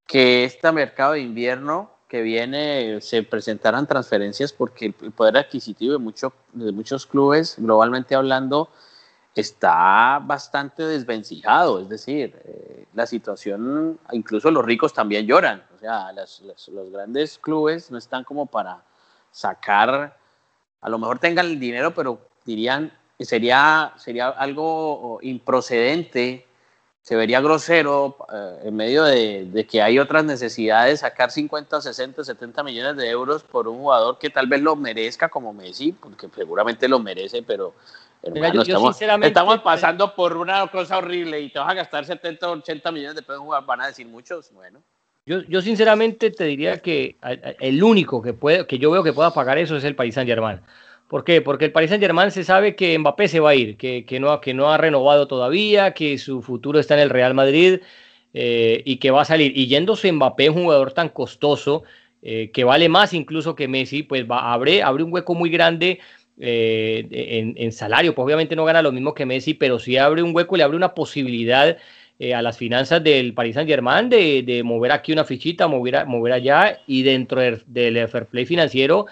que 0.05 0.43
este 0.43 0.69
mercado 0.73 1.13
de 1.13 1.21
invierno 1.21 1.91
que 2.09 2.21
viene 2.23 2.99
se 2.99 3.23
presentaran 3.23 3.87
transferencias 3.87 4.51
porque 4.51 4.93
el 5.01 5.13
poder 5.13 5.37
adquisitivo 5.37 5.93
de, 5.93 5.99
mucho, 5.99 6.33
de 6.51 6.73
muchos 6.73 7.05
clubes, 7.05 7.55
globalmente 7.57 8.15
hablando, 8.15 8.67
está 9.33 10.19
bastante 10.21 10.83
desvencijado, 10.83 11.79
es 11.79 11.87
decir, 11.87 12.37
eh, 12.43 12.85
la 12.93 13.05
situación, 13.07 13.97
incluso 14.11 14.51
los 14.51 14.65
ricos 14.65 14.93
también 14.93 15.25
lloran, 15.25 15.63
o 15.73 15.79
sea, 15.79 16.11
los 16.11 16.91
grandes 16.91 17.37
clubes 17.37 17.91
no 17.91 17.97
están 17.97 18.25
como 18.25 18.45
para 18.45 18.83
sacar, 19.31 20.17
a 20.85 20.89
lo 20.89 20.99
mejor 20.99 21.17
tengan 21.17 21.47
el 21.47 21.59
dinero, 21.59 21.95
pero 21.95 22.19
dirían, 22.45 22.91
sería, 23.19 23.93
sería 23.97 24.29
algo 24.29 25.17
improcedente, 25.23 26.45
se 27.01 27.15
vería 27.15 27.41
grosero 27.41 28.15
eh, 28.31 28.67
en 28.67 28.75
medio 28.75 29.03
de, 29.03 29.45
de, 29.45 29.65
que 29.65 29.81
hay 29.81 29.97
otras 29.97 30.23
necesidades, 30.25 30.99
sacar 30.99 31.31
50, 31.31 31.81
60, 31.81 32.23
70 32.23 32.61
millones 32.61 32.97
de 32.97 33.09
euros 33.09 33.41
por 33.41 33.67
un 33.67 33.79
jugador 33.79 34.19
que 34.19 34.29
tal 34.29 34.45
vez 34.45 34.61
lo 34.61 34.75
merezca 34.75 35.27
como 35.27 35.53
Messi, 35.53 35.91
porque 35.91 36.29
seguramente 36.35 36.87
lo 36.87 36.99
merece, 36.99 37.41
pero 37.41 37.73
estamos, 38.21 39.61
pasando 39.61 40.13
por 40.13 40.37
una 40.37 40.67
cosa 40.67 40.99
horrible 40.99 41.41
y 41.41 41.49
te 41.49 41.57
vas 41.57 41.69
a 41.69 41.73
gastar 41.73 42.05
70 42.05 42.47
o 42.47 42.53
80 42.57 42.91
millones 42.91 43.15
de 43.15 43.23
pesos 43.23 43.43
van 43.65 43.81
a 43.81 43.87
decir 43.87 44.05
muchos, 44.05 44.51
bueno. 44.51 44.83
Yo, 45.27 45.41
yo 45.47 45.61
sinceramente 45.61 46.29
te 46.29 46.43
diría 46.43 46.77
que 46.77 47.15
el 47.59 47.81
único 47.83 48.21
que, 48.21 48.33
puede, 48.33 48.67
que 48.67 48.77
yo 48.77 48.91
veo 48.91 49.03
que 49.03 49.11
pueda 49.11 49.33
pagar 49.33 49.57
eso 49.57 49.75
es 49.75 49.83
el 49.83 49.95
Paris 49.95 50.13
Saint 50.13 50.29
Germain. 50.29 50.59
¿Por 51.07 51.23
qué? 51.23 51.41
Porque 51.41 51.65
el 51.65 51.71
Paris 51.71 51.89
Saint 51.89 52.03
Germain 52.03 52.29
se 52.29 52.43
sabe 52.43 52.75
que 52.75 52.97
Mbappé 52.99 53.27
se 53.27 53.39
va 53.39 53.49
a 53.49 53.55
ir, 53.55 53.75
que, 53.75 54.05
que, 54.05 54.19
no, 54.19 54.39
que 54.39 54.53
no 54.53 54.71
ha 54.71 54.77
renovado 54.77 55.27
todavía, 55.27 55.95
que 55.95 56.19
su 56.19 56.43
futuro 56.43 56.79
está 56.79 56.93
en 56.93 56.99
el 56.99 57.09
Real 57.09 57.33
Madrid 57.33 57.79
eh, 58.35 58.83
y 58.85 58.97
que 58.97 59.09
va 59.09 59.23
a 59.23 59.25
salir. 59.25 59.57
Y 59.57 59.65
yéndose 59.65 60.11
Mbappé, 60.11 60.51
un 60.51 60.63
jugador 60.63 60.93
tan 60.93 61.09
costoso, 61.09 61.83
eh, 62.21 62.51
que 62.51 62.63
vale 62.63 62.87
más 62.87 63.13
incluso 63.13 63.55
que 63.55 63.67
Messi, 63.67 64.03
pues 64.03 64.29
va, 64.29 64.53
abre, 64.53 64.83
abre 64.83 65.03
un 65.03 65.11
hueco 65.11 65.33
muy 65.33 65.49
grande 65.49 65.99
eh, 66.37 67.55
en, 67.57 67.71
salario, 67.71 68.13
pues 68.13 68.25
obviamente 68.25 68.55
no 68.55 68.65
gana 68.65 68.81
lo 68.81 68.91
mismo 68.91 69.15
que 69.15 69.25
Messi, 69.25 69.55
pero 69.55 69.79
sí 69.79 69.97
abre 69.97 70.21
un 70.21 70.35
hueco, 70.35 70.55
le 70.57 70.63
abre 70.63 70.77
una 70.77 70.93
posibilidad 70.93 71.77
eh, 72.17 72.33
a 72.33 72.41
las 72.41 72.57
finanzas 72.57 73.03
del 73.03 73.33
Paris 73.33 73.55
Saint 73.55 73.69
Germain 73.69 74.07
de, 74.07 74.61
mover 74.63 74.93
aquí 74.93 75.11
una 75.11 75.25
fichita, 75.25 75.67
mover, 75.67 76.05
mover 76.05 76.31
allá 76.31 76.79
y 76.87 77.03
dentro 77.03 77.41
del, 77.41 78.07
fair 78.07 78.27
play 78.27 78.45
financiero 78.45 79.05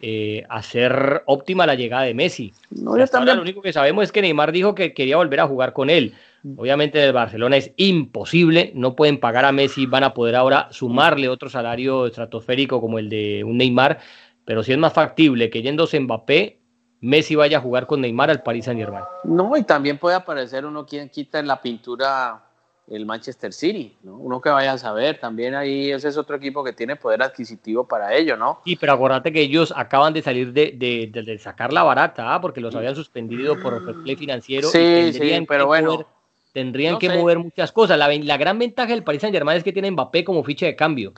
eh, 0.00 0.44
hacer 0.48 1.22
óptima 1.26 1.66
la 1.66 1.76
llegada 1.76 2.02
de 2.02 2.14
Messi. 2.14 2.52
No, 2.70 2.96
lo 2.96 3.42
único 3.42 3.62
que 3.62 3.72
sabemos 3.72 4.04
es 4.04 4.12
que 4.12 4.22
Neymar 4.22 4.50
dijo 4.50 4.74
que 4.74 4.92
quería 4.92 5.16
volver 5.16 5.40
a 5.40 5.46
jugar 5.46 5.72
con 5.72 5.88
él. 5.88 6.14
Obviamente 6.56 7.04
el 7.04 7.12
Barcelona 7.12 7.56
es 7.56 7.72
imposible, 7.76 8.72
no 8.74 8.96
pueden 8.96 9.20
pagar 9.20 9.44
a 9.44 9.52
Messi, 9.52 9.86
van 9.86 10.04
a 10.04 10.14
poder 10.14 10.34
ahora 10.34 10.68
sumarle 10.70 11.28
otro 11.28 11.48
salario 11.50 12.06
estratosférico 12.06 12.80
como 12.80 12.98
el 12.98 13.08
de 13.08 13.44
un 13.44 13.58
Neymar, 13.58 13.98
pero 14.44 14.62
si 14.62 14.72
es 14.72 14.78
más 14.78 14.92
factible 14.92 15.50
que 15.50 15.62
yéndose 15.62 15.98
Mbappé, 16.00 16.58
Messi 17.00 17.34
vaya 17.36 17.58
a 17.58 17.60
jugar 17.60 17.86
con 17.86 18.00
Neymar 18.00 18.30
al 18.30 18.42
Paris 18.42 18.64
Saint 18.64 18.80
Germain. 18.80 19.04
No, 19.24 19.56
y 19.56 19.62
también 19.62 19.98
puede 19.98 20.16
aparecer 20.16 20.64
uno 20.64 20.86
quien 20.86 21.08
quita 21.08 21.38
en 21.38 21.46
la 21.46 21.60
pintura 21.60 22.47
el 22.90 23.04
Manchester 23.04 23.52
City, 23.52 23.96
¿no? 24.02 24.16
Uno 24.16 24.40
que 24.40 24.48
vaya 24.48 24.72
a 24.72 24.78
saber, 24.78 25.18
también 25.18 25.54
ahí 25.54 25.90
ese 25.90 26.08
es 26.08 26.16
otro 26.16 26.36
equipo 26.36 26.64
que 26.64 26.72
tiene 26.72 26.96
poder 26.96 27.22
adquisitivo 27.22 27.86
para 27.86 28.14
ello, 28.14 28.36
¿no? 28.36 28.60
Sí, 28.64 28.76
pero 28.76 28.94
acuérdate 28.94 29.32
que 29.32 29.42
ellos 29.42 29.72
acaban 29.76 30.14
de 30.14 30.22
salir 30.22 30.52
de, 30.52 30.72
de, 30.76 31.38
sacar 31.38 31.72
la 31.72 31.82
barata, 31.82 32.34
¿ah? 32.34 32.40
porque 32.40 32.60
los 32.60 32.74
habían 32.74 32.94
suspendido 32.94 33.60
por 33.60 33.74
el 33.74 34.02
play 34.02 34.16
financiero. 34.16 34.68
Sí, 34.68 35.12
sí, 35.12 35.44
pero 35.46 35.66
bueno. 35.66 36.06
tendrían 36.52 36.98
que 36.98 37.10
mover 37.10 37.38
muchas 37.38 37.72
cosas. 37.72 37.98
La, 37.98 38.08
la 38.08 38.36
gran 38.36 38.58
ventaja 38.58 38.88
del 38.88 39.04
Paris 39.04 39.20
Saint 39.20 39.34
Germain 39.34 39.58
es 39.58 39.64
que 39.64 39.72
tiene 39.72 39.90
Mbappé 39.90 40.24
como 40.24 40.42
ficha 40.42 40.66
de 40.66 40.74
cambio. 40.74 41.12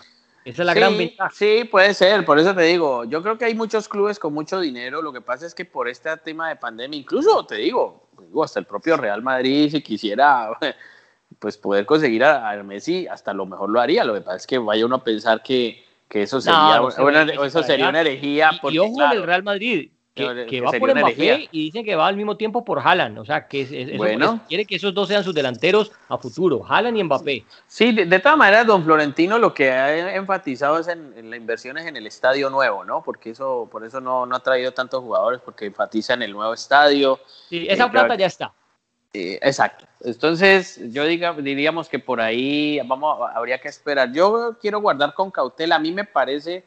Esa 0.44 0.62
es 0.62 0.66
la 0.66 0.74
gran 0.74 0.96
ventaja. 0.96 1.30
Sí, 1.34 1.68
puede 1.70 1.94
ser, 1.94 2.24
por 2.24 2.38
eso 2.38 2.54
te 2.54 2.62
digo, 2.62 3.04
yo 3.04 3.22
creo 3.22 3.36
que 3.36 3.44
hay 3.44 3.54
muchos 3.54 3.88
clubes 3.88 4.18
con 4.18 4.32
mucho 4.32 4.58
dinero, 4.58 5.02
lo 5.02 5.12
que 5.12 5.20
pasa 5.20 5.46
es 5.46 5.54
que 5.54 5.66
por 5.66 5.86
este 5.86 6.16
tema 6.16 6.48
de 6.48 6.56
pandemia, 6.56 6.98
incluso 6.98 7.44
te 7.44 7.56
digo, 7.56 8.08
hasta 8.42 8.58
el 8.58 8.66
propio 8.66 8.96
Real 8.96 9.22
Madrid, 9.22 9.70
si 9.70 9.82
quisiera 9.82 10.50
pues 11.38 11.56
poder 11.56 11.86
conseguir 11.86 12.24
a, 12.24 12.62
Messi, 12.62 13.06
hasta 13.06 13.32
lo 13.32 13.46
mejor 13.46 13.70
lo 13.70 13.80
haría, 13.80 14.04
lo 14.04 14.14
que 14.14 14.20
pasa 14.20 14.36
es 14.36 14.46
que 14.46 14.58
vaya 14.58 14.84
uno 14.84 14.96
a 14.96 15.04
pensar 15.04 15.42
que, 15.42 15.84
eso 16.10 16.40
sería, 16.40 16.82
una, 16.98 17.22
eso 17.22 17.62
sería 17.62 17.88
una 17.88 18.00
herejía. 18.00 18.50
y, 18.68 18.78
ojo 18.78 19.12
el 19.12 19.22
Real 19.22 19.42
Madrid, 19.42 19.90
que, 20.14 20.60
va 20.60 20.72
por 20.72 20.94
Mbappé 20.94 21.48
y 21.52 21.64
dicen 21.66 21.84
que 21.84 21.94
va 21.94 22.08
al 22.08 22.16
mismo 22.16 22.36
tiempo 22.36 22.64
por 22.64 22.80
Haaland. 22.80 23.18
O 23.18 23.24
sea, 23.24 23.46
que 23.46 23.94
bueno. 23.96 24.40
quiere 24.48 24.64
que 24.64 24.76
esos 24.76 24.92
dos 24.92 25.08
sean 25.08 25.24
sus 25.24 25.34
delanteros 25.34 25.92
a 26.08 26.18
futuro, 26.18 26.64
Haaland 26.68 26.96
y 26.96 27.04
Mbappé. 27.04 27.44
Sí, 27.66 27.92
de, 27.92 28.18
todas 28.18 28.36
maneras, 28.36 28.66
don 28.66 28.84
Florentino 28.84 29.38
lo 29.38 29.54
que 29.54 29.70
ha 29.70 30.14
enfatizado 30.14 30.78
es 30.78 30.88
en, 30.88 31.14
en 31.16 31.30
las 31.30 31.38
inversiones 31.38 31.86
en 31.86 31.96
el 31.96 32.06
estadio 32.06 32.50
nuevo, 32.50 32.84
¿no? 32.84 33.02
Porque 33.02 33.30
eso, 33.30 33.68
por 33.70 33.84
eso 33.84 34.00
no, 34.00 34.26
no 34.26 34.36
ha 34.36 34.42
traído 34.42 34.72
tantos 34.72 35.00
jugadores, 35.00 35.40
porque 35.44 35.66
enfatiza 35.66 36.14
en 36.14 36.22
el 36.22 36.32
nuevo 36.32 36.54
estadio. 36.54 37.20
Sí, 37.48 37.66
esa 37.68 37.86
eh, 37.86 37.90
plata 37.90 38.16
ya 38.16 38.26
está. 38.26 38.52
Exacto. 39.12 39.86
Entonces, 40.00 40.80
yo 40.92 41.04
diga, 41.04 41.32
diríamos 41.34 41.88
que 41.88 41.98
por 41.98 42.20
ahí 42.20 42.80
vamos, 42.84 43.18
habría 43.34 43.60
que 43.60 43.68
esperar. 43.68 44.12
Yo 44.12 44.56
quiero 44.60 44.80
guardar 44.80 45.14
con 45.14 45.30
cautela. 45.30 45.76
A 45.76 45.78
mí 45.78 45.92
me 45.92 46.04
parece 46.04 46.64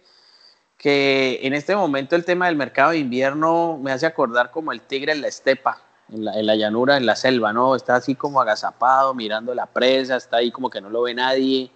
que 0.77 1.39
en 1.43 1.53
este 1.53 1.75
momento 1.75 2.15
el 2.15 2.25
tema 2.25 2.47
del 2.47 2.55
mercado 2.55 2.91
de 2.91 2.99
invierno 2.99 3.79
me 3.81 3.91
hace 3.91 4.05
acordar 4.05 4.51
como 4.51 4.71
el 4.71 4.81
tigre 4.81 5.13
en 5.13 5.21
la 5.21 5.29
estepa, 5.29 5.81
en 6.11 6.25
la, 6.25 6.55
llanura, 6.55 6.97
en 6.97 7.05
la 7.05 7.15
selva, 7.15 7.53
¿no? 7.53 7.75
Está 7.75 7.95
así 7.95 8.15
como 8.15 8.41
agazapado, 8.41 9.13
mirando 9.13 9.55
la 9.55 9.65
presa, 9.65 10.17
está 10.17 10.37
ahí 10.37 10.51
como 10.51 10.69
que 10.69 10.81
no 10.81 10.89
lo 10.89 11.03
ve 11.03 11.13
nadie. 11.13 11.71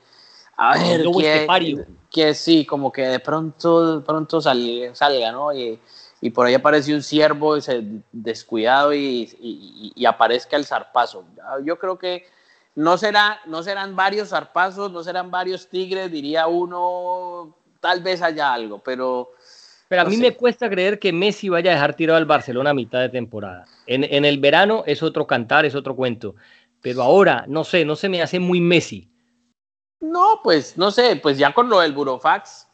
A 0.57 0.78
ver, 0.78 1.03
que, 1.03 1.86
que, 2.11 2.34
sí, 2.34 2.65
como 2.65 2.91
que 2.91 3.03
de 3.03 3.20
pronto, 3.20 4.03
pronto 4.05 4.41
salga, 4.41 5.32
¿no? 5.32 5.53
Y, 5.53 5.80
por 6.32 6.47
ahí 6.47 6.53
aparece 6.55 6.93
un 6.93 7.03
ciervo 7.03 7.57
descuidado 8.11 8.93
y, 8.93 9.93
y, 9.95 10.05
aparezca 10.05 10.57
el 10.57 10.65
zarpazo. 10.65 11.26
Yo 11.63 11.78
creo 11.78 11.97
que 11.97 12.26
no, 12.76 12.97
será, 12.97 13.39
no 13.45 13.61
serán 13.61 13.95
varios 13.95 14.30
zarpazos, 14.30 14.91
no 14.91 15.03
serán 15.03 15.30
varios 15.30 15.68
tigres, 15.70 16.11
diría 16.11 16.47
uno 16.47 17.55
tal 17.80 18.01
vez 18.01 18.22
haya 18.22 18.53
algo, 18.53 18.80
pero... 18.80 19.32
Pero 19.89 20.01
a 20.01 20.05
mí 20.05 20.18
me 20.18 20.36
cuesta 20.36 20.70
creer 20.70 20.99
que 20.99 21.13
Messi 21.13 21.47
vaya 21.47 21.72
a 21.72 21.76
dejar 21.76 21.95
tirado 21.95 22.18
al 22.18 22.26
Barcelona 22.26 22.72
a 22.72 22.74
mitad 22.74 22.99
de 22.99 23.07
temporada. 23.07 23.65
En, 23.86 24.03
en, 24.03 24.26
el 24.26 24.38
verano 24.38 24.84
es 24.86 25.01
otro 25.01 25.26
cantar, 25.26 25.65
es 25.65 25.76
otro 25.76 25.95
cuento. 25.95 26.36
Pero 26.82 27.03
ahora, 27.03 27.45
no 27.47 27.63
sé, 27.63 27.86
no 27.86 27.95
se 27.95 28.09
me 28.09 28.22
hace 28.22 28.38
muy 28.38 28.59
Messi. 28.59 29.09
No, 30.01 30.41
pues 30.43 30.78
no 30.78 30.91
sé, 30.91 31.15
pues 31.15 31.38
ya 31.38 31.53
con 31.53 31.70
lo 31.70 31.80
del 31.80 31.93
Burofax, 31.93 32.68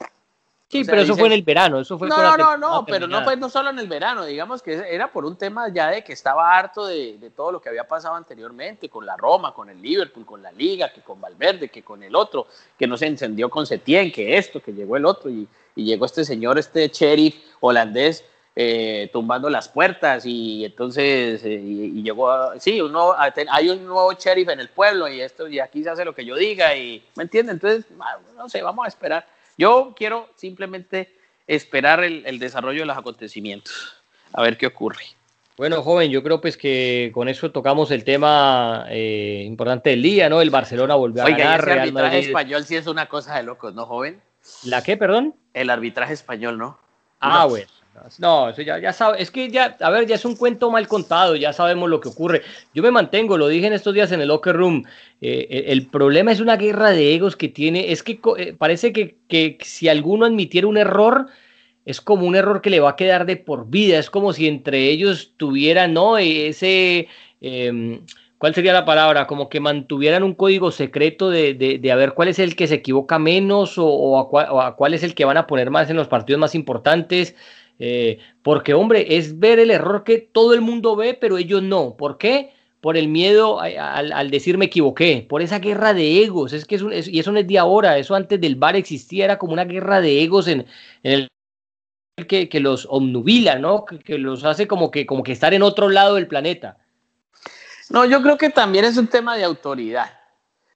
Sí, 0.74 0.84
pero 0.84 1.02
eso 1.02 1.16
fue 1.16 1.28
en 1.28 1.34
el 1.34 1.44
verano, 1.44 1.80
eso 1.80 1.98
fue 1.98 2.08
No, 2.08 2.18
no, 2.18 2.38
no, 2.38 2.58
no, 2.58 2.86
pero 2.86 3.08
no 3.08 3.24
fue 3.24 3.38
no 3.38 3.50
solo 3.50 3.70
en 3.70 3.80
el 3.80 3.88
verano, 3.88 4.26
digamos 4.26 4.62
que 4.62 4.74
era 4.74 5.12
por 5.12 5.24
un 5.24 5.38
tema 5.38 5.70
ya 5.70 5.90
de 5.90 6.04
que 6.04 6.14
estaba 6.14 6.58
harto 6.58 6.86
de, 6.86 7.18
de, 7.18 7.30
todo 7.30 7.52
lo 7.52 7.62
que 7.62 7.70
había 7.70 7.88
pasado 7.88 8.16
anteriormente, 8.16 8.90
con 8.90 9.06
la 9.06 9.16
Roma, 9.16 9.54
con 9.54 9.70
el 9.70 9.82
Liverpool, 9.82 10.26
con 10.26 10.42
la 10.42 10.52
Liga, 10.52 10.92
que 10.92 11.02
con 11.02 11.22
Valverde, 11.22 11.70
que 11.70 11.84
con 11.84 12.02
el 12.04 12.16
otro, 12.16 12.48
que 12.78 12.88
no 12.88 12.98
se 12.98 13.08
encendió 13.08 13.50
con 13.50 13.66
Setién, 13.66 14.12
que 14.12 14.38
esto, 14.38 14.62
que 14.62 14.74
llegó 14.74 14.98
el 14.98 15.06
otro, 15.06 15.30
y, 15.30 15.48
y 15.76 15.86
llegó 15.86 16.06
este 16.06 16.26
señor, 16.26 16.58
este 16.58 16.88
sheriff 16.88 17.36
holandés, 17.60 18.26
eh, 18.56 19.10
tumbando 19.12 19.50
las 19.50 19.68
puertas 19.68 20.28
y 20.28 20.64
entonces 20.64 21.44
eh, 21.44 21.60
y, 21.60 22.04
llegó 22.04 22.52
sí 22.60 22.80
uno 22.82 23.16
hay 23.18 23.70
un 23.70 23.84
nuevo 23.84 24.14
sheriff 24.14 24.48
en 24.50 24.60
el 24.60 24.70
pueblo 24.70 25.08
y 25.08 25.22
esto 25.22 25.48
y 25.48 25.60
aquí 25.60 25.84
se 25.84 25.90
hace 25.90 26.06
lo 26.06 26.14
que 26.14 26.24
yo 26.24 26.36
diga 26.36 26.76
y 26.76 27.04
me 27.16 27.24
entiende 27.24 27.52
entonces 27.52 27.86
ah, 28.00 28.20
no 28.38 28.48
sé 28.48 28.62
vamos 28.62 28.86
a 28.86 28.90
esperar 28.90 29.26
yo 29.58 29.94
quiero 29.96 30.30
simplemente 30.36 31.16
esperar 31.48 32.04
el, 32.04 32.40
desarrollo 32.40 32.82
de 32.82 32.86
los 32.86 32.98
acontecimientos 32.98 33.96
a 34.34 34.42
ver 34.42 34.58
qué 34.58 34.68
ocurre 34.68 35.04
bueno, 35.56 35.84
joven, 35.84 36.10
yo 36.10 36.24
creo 36.24 36.42
pues 36.42 36.58
que 36.58 37.12
con 37.14 37.30
eso 37.30 37.52
tocamos 37.52 37.92
el 37.92 38.04
tema 38.04 38.88
eh, 38.90 39.44
importante 39.46 39.92
del 39.92 40.02
día, 40.02 40.28
¿no? 40.28 40.42
El 40.42 40.50
Barcelona 40.50 40.96
volvió 40.96 41.22
a 41.22 41.30
ganar. 41.30 41.64
el 41.70 41.80
arbitraje 41.80 42.20
español 42.20 42.66
sí 42.66 42.76
es 42.76 42.88
una 42.88 43.08
cosa 43.08 43.38
de 43.38 43.44
locos, 43.44 43.76
¿no, 43.76 43.86
joven? 43.86 44.20
¿La 44.64 44.82
qué, 44.82 44.98
perdón? 44.98 45.36
El 45.54 45.70
arbitraje 45.70 46.14
español, 46.14 46.58
¿no? 46.58 46.80
Ah, 47.20 47.46
bueno. 47.46 47.68
No, 48.18 48.50
eso 48.50 48.62
ya, 48.64 48.80
ya 48.80 48.92
sabe, 48.92 49.22
es 49.22 49.30
que 49.30 49.50
ya, 49.50 49.78
a 49.80 49.90
ver, 49.92 50.08
ya 50.08 50.16
es 50.16 50.26
un 50.26 50.36
cuento 50.36 50.72
mal 50.72 50.88
contado, 50.88 51.36
ya 51.36 51.54
sabemos 51.54 51.90
lo 51.90 52.00
que 52.00 52.10
ocurre. 52.10 52.42
Yo 52.74 52.82
me 52.82 52.92
mantengo, 52.92 53.38
lo 53.38 53.48
dije 53.48 53.68
en 53.68 53.74
estos 53.74 53.94
días 53.94 54.12
en 54.12 54.22
el 54.22 54.30
locker 54.30 54.56
room, 54.56 54.84
eh, 55.22 55.66
el, 55.68 55.88
problema 55.88 56.32
es 56.32 56.40
una 56.40 56.58
guerra 56.58 56.90
de 56.90 57.14
egos 57.14 57.36
que 57.36 57.50
tiene, 57.50 57.92
es 57.92 58.02
que 58.02 58.20
eh, 58.38 58.56
parece 58.58 58.94
que, 58.94 59.18
que, 59.28 59.58
si 59.62 59.90
alguno 59.90 60.26
admitiera 60.26 60.68
un 60.68 60.78
error, 60.78 61.28
es 61.86 62.02
como 62.02 62.26
un 62.26 62.36
error 62.36 62.62
que 62.62 62.72
le 62.72 62.80
va 62.80 62.92
a 62.92 62.96
quedar 62.96 63.26
de 63.26 63.38
por 63.38 63.70
vida, 63.70 64.00
es 64.00 64.10
como 64.10 64.34
si 64.34 64.48
entre 64.48 64.90
ellos 64.90 65.34
tuvieran, 65.38 65.94
¿no? 65.94 66.18
Ese... 66.18 67.08
Em, 67.42 68.02
¿cuál 68.44 68.54
sería 68.54 68.74
la 68.74 68.84
palabra? 68.84 69.26
Como 69.26 69.48
que 69.48 69.62
mantuvieran 69.62 70.22
un 70.22 70.34
código 70.34 70.70
secreto 70.72 71.30
de, 71.30 71.54
de, 71.54 71.92
a 71.94 71.96
ver 71.96 72.14
cuál 72.14 72.28
es 72.28 72.40
el 72.40 72.58
que 72.58 72.68
se 72.68 72.76
equivoca 72.76 73.18
menos 73.18 73.78
o, 73.78 73.86
o, 73.88 74.60
a 74.60 74.76
cuál, 74.76 74.94
es 74.94 75.04
el 75.04 75.16
que 75.16 75.24
van 75.24 75.38
a 75.38 75.48
poner 75.48 75.70
más 75.70 75.90
en 75.90 75.96
los 75.96 76.10
partidos 76.10 76.42
más 76.42 76.54
importantes. 76.54 77.38
Eh, 77.86 78.20
porque, 78.44 78.74
hombre, 78.74 79.18
es 79.18 79.40
ver 79.40 79.60
el 79.60 79.70
error 79.70 80.06
que 80.06 80.20
todo 80.20 80.54
el 80.54 80.62
mundo 80.62 80.96
ve, 80.96 81.18
pero 81.20 81.38
ellos 81.38 81.62
no. 81.62 81.98
¿Por 81.98 82.18
qué? 82.18 82.54
Por 82.80 82.96
el 82.96 83.10
miedo 83.10 83.60
al, 83.60 84.32
decir 84.32 84.58
me 84.58 84.66
equivoqué, 84.66 85.26
por 85.28 85.42
esa 85.42 85.60
guerra 85.60 85.94
de 85.94 86.24
egos. 86.24 86.54
Es 86.54 86.64
que 86.64 86.76
y 86.76 87.20
eso 87.20 87.34
no 87.34 87.40
es 87.40 87.48
de 87.48 87.60
ahora, 87.60 87.98
eso 87.98 88.16
antes 88.16 88.40
del 88.40 88.56
bar 88.56 88.78
existía, 88.78 89.26
era 89.26 89.38
como 89.38 89.52
una 89.52 89.66
guerra 89.66 90.00
de 90.00 90.24
egos 90.24 90.48
en, 90.48 90.66
el 91.04 91.28
que, 92.26 92.48
que, 92.48 92.60
los 92.62 92.88
omnubila, 92.90 93.60
¿no? 93.60 93.84
Que, 93.84 94.18
los 94.18 94.46
hace 94.46 94.66
como 94.66 94.90
que, 94.90 95.06
como 95.06 95.22
que 95.22 95.34
estar 95.34 95.54
en 95.54 95.62
otro 95.62 95.90
lado 95.90 96.16
del 96.16 96.28
planeta. 96.28 96.78
No, 97.90 98.06
yo 98.06 98.22
creo 98.22 98.38
que 98.38 98.50
también 98.50 98.86
es 98.86 98.96
un 98.96 99.08
tema 99.08 99.36
de 99.36 99.44
autoridad. 99.44 100.23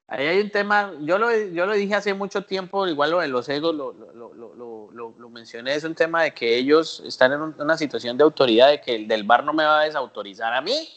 Ahí 0.09 0.25
hay 0.25 0.39
un 0.39 0.49
tema, 0.49 0.93
yo 1.01 1.17
lo, 1.17 1.35
yo 1.35 1.65
lo 1.65 1.73
dije 1.73 1.93
hace 1.95 2.13
mucho 2.13 2.45
tiempo, 2.45 2.87
igual 2.87 3.11
lo 3.11 3.19
de 3.19 3.27
los 3.27 3.49
egos 3.49 3.75
lo, 3.75 3.91
lo, 3.91 4.33
lo, 4.33 5.13
lo, 5.17 5.29
mencioné, 5.29 5.75
es 5.75 5.83
un 5.83 5.95
tema 5.95 6.23
de 6.23 6.33
que 6.33 6.55
ellos 6.55 7.03
están 7.05 7.33
en 7.33 7.41
una 7.41 7.77
situación 7.77 8.17
de 8.17 8.23
autoridad, 8.23 8.69
de 8.69 8.79
que 8.79 8.95
el 8.95 9.07
del 9.07 9.25
bar 9.25 9.43
no 9.43 9.51
me 9.51 9.65
va 9.65 9.81
a 9.81 9.83
desautorizar 9.83 10.53
a 10.53 10.61
mí, 10.61 10.89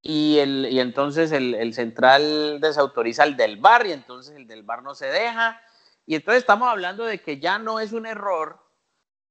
y, 0.00 0.38
el, 0.38 0.68
y 0.70 0.78
entonces 0.78 1.32
el, 1.32 1.56
el 1.56 1.74
central 1.74 2.60
desautoriza 2.60 3.24
al 3.24 3.36
del 3.36 3.56
bar, 3.56 3.84
y 3.84 3.92
entonces 3.92 4.36
el 4.36 4.46
del 4.46 4.62
bar 4.62 4.84
no 4.84 4.94
se 4.94 5.06
deja, 5.06 5.60
y 6.06 6.14
entonces 6.14 6.42
estamos 6.42 6.68
hablando 6.68 7.04
de 7.04 7.20
que 7.20 7.40
ya 7.40 7.58
no 7.58 7.80
es 7.80 7.92
un 7.92 8.06
error 8.06 8.60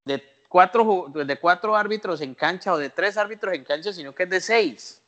de 0.04 0.22
cuatro, 0.50 1.08
de 1.14 1.40
cuatro 1.40 1.76
árbitros 1.78 2.20
en 2.20 2.36
cancha 2.36 2.74
o 2.74 2.78
de 2.78 2.90
tres 2.90 3.18
árbitros 3.18 3.54
en 3.54 3.64
cancha, 3.64 3.94
sino 3.94 4.14
que 4.14 4.24
es 4.24 4.30
de 4.30 4.42
seis. 4.42 5.02